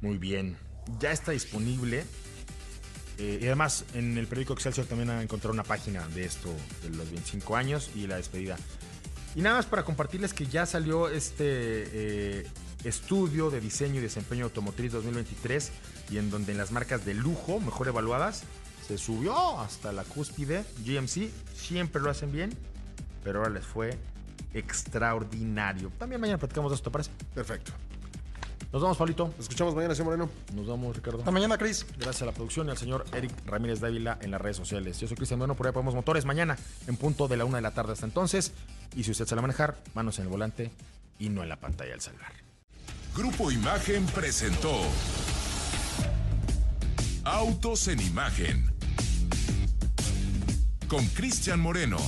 Muy 0.00 0.16
bien. 0.16 0.56
Ya 1.00 1.10
está 1.10 1.32
disponible. 1.32 2.04
Eh, 3.18 3.40
y 3.42 3.46
además 3.46 3.84
en 3.94 4.16
el 4.16 4.28
periódico 4.28 4.52
Excelsior 4.52 4.86
también 4.86 5.10
han 5.10 5.20
encontrado 5.20 5.52
una 5.52 5.64
página 5.64 6.06
de 6.08 6.24
esto, 6.24 6.54
de 6.82 6.90
los 6.90 7.10
25 7.10 7.56
años 7.56 7.90
y 7.96 8.06
la 8.06 8.16
despedida. 8.16 8.56
Y 9.34 9.42
nada 9.42 9.56
más 9.56 9.66
para 9.66 9.84
compartirles 9.84 10.32
que 10.34 10.46
ya 10.46 10.66
salió 10.66 11.08
este 11.08 11.44
eh, 11.46 12.46
estudio 12.84 13.50
de 13.50 13.60
diseño 13.60 13.98
y 13.98 14.02
desempeño 14.02 14.44
automotriz 14.44 14.92
2023 14.92 15.72
y 16.10 16.18
en 16.18 16.30
donde 16.30 16.52
en 16.52 16.58
las 16.58 16.70
marcas 16.70 17.04
de 17.04 17.14
lujo 17.14 17.58
mejor 17.58 17.88
evaluadas 17.88 18.44
se 18.86 18.98
subió 18.98 19.58
hasta 19.58 19.92
la 19.92 20.04
cúspide. 20.04 20.64
GMC 20.84 21.28
siempre 21.56 22.00
lo 22.00 22.10
hacen 22.10 22.30
bien, 22.30 22.56
pero 23.24 23.40
ahora 23.40 23.50
les 23.50 23.66
fue 23.66 23.98
extraordinario. 24.54 25.90
También 25.98 26.20
mañana 26.20 26.38
platicamos 26.38 26.70
de 26.70 26.76
esto, 26.76 26.90
¿te 26.90 26.92
parece? 26.92 27.10
Perfecto. 27.34 27.72
Nos 28.72 28.80
vemos, 28.80 28.96
Pablito. 28.96 29.26
Nos 29.28 29.40
escuchamos 29.40 29.74
mañana, 29.74 29.94
señor 29.94 30.16
Moreno. 30.16 30.30
Nos 30.54 30.66
vemos, 30.66 30.96
Ricardo. 30.96 31.18
Hasta 31.18 31.30
mañana, 31.30 31.58
Cris. 31.58 31.84
Gracias 31.98 32.22
a 32.22 32.26
la 32.26 32.32
producción 32.32 32.68
y 32.68 32.70
al 32.70 32.78
señor 32.78 33.04
Eric 33.12 33.30
Ramírez 33.44 33.80
Dávila 33.80 34.16
en 34.22 34.30
las 34.30 34.40
redes 34.40 34.56
sociales. 34.56 34.98
Yo 34.98 35.06
soy 35.06 35.16
Cristian 35.16 35.38
Bueno, 35.38 35.54
por 35.54 35.66
ahí 35.66 35.72
podemos 35.74 35.94
motores. 35.94 36.24
Mañana 36.24 36.56
en 36.86 36.96
punto 36.96 37.28
de 37.28 37.36
la 37.36 37.44
una 37.44 37.58
de 37.58 37.62
la 37.62 37.72
tarde 37.72 37.92
hasta 37.92 38.06
entonces. 38.06 38.52
Y 38.96 39.04
si 39.04 39.10
usted 39.10 39.26
se 39.26 39.36
la 39.36 39.42
manejar, 39.42 39.76
manos 39.92 40.18
en 40.18 40.24
el 40.24 40.30
volante 40.30 40.70
y 41.18 41.28
no 41.28 41.42
en 41.42 41.50
la 41.50 41.56
pantalla 41.56 41.92
al 41.92 42.00
salvar. 42.00 42.32
Grupo 43.14 43.50
Imagen 43.50 44.06
presentó 44.06 44.72
Autos 47.24 47.88
en 47.88 48.00
Imagen 48.00 48.72
con 50.88 51.04
Cristian 51.08 51.60
Moreno. 51.60 51.98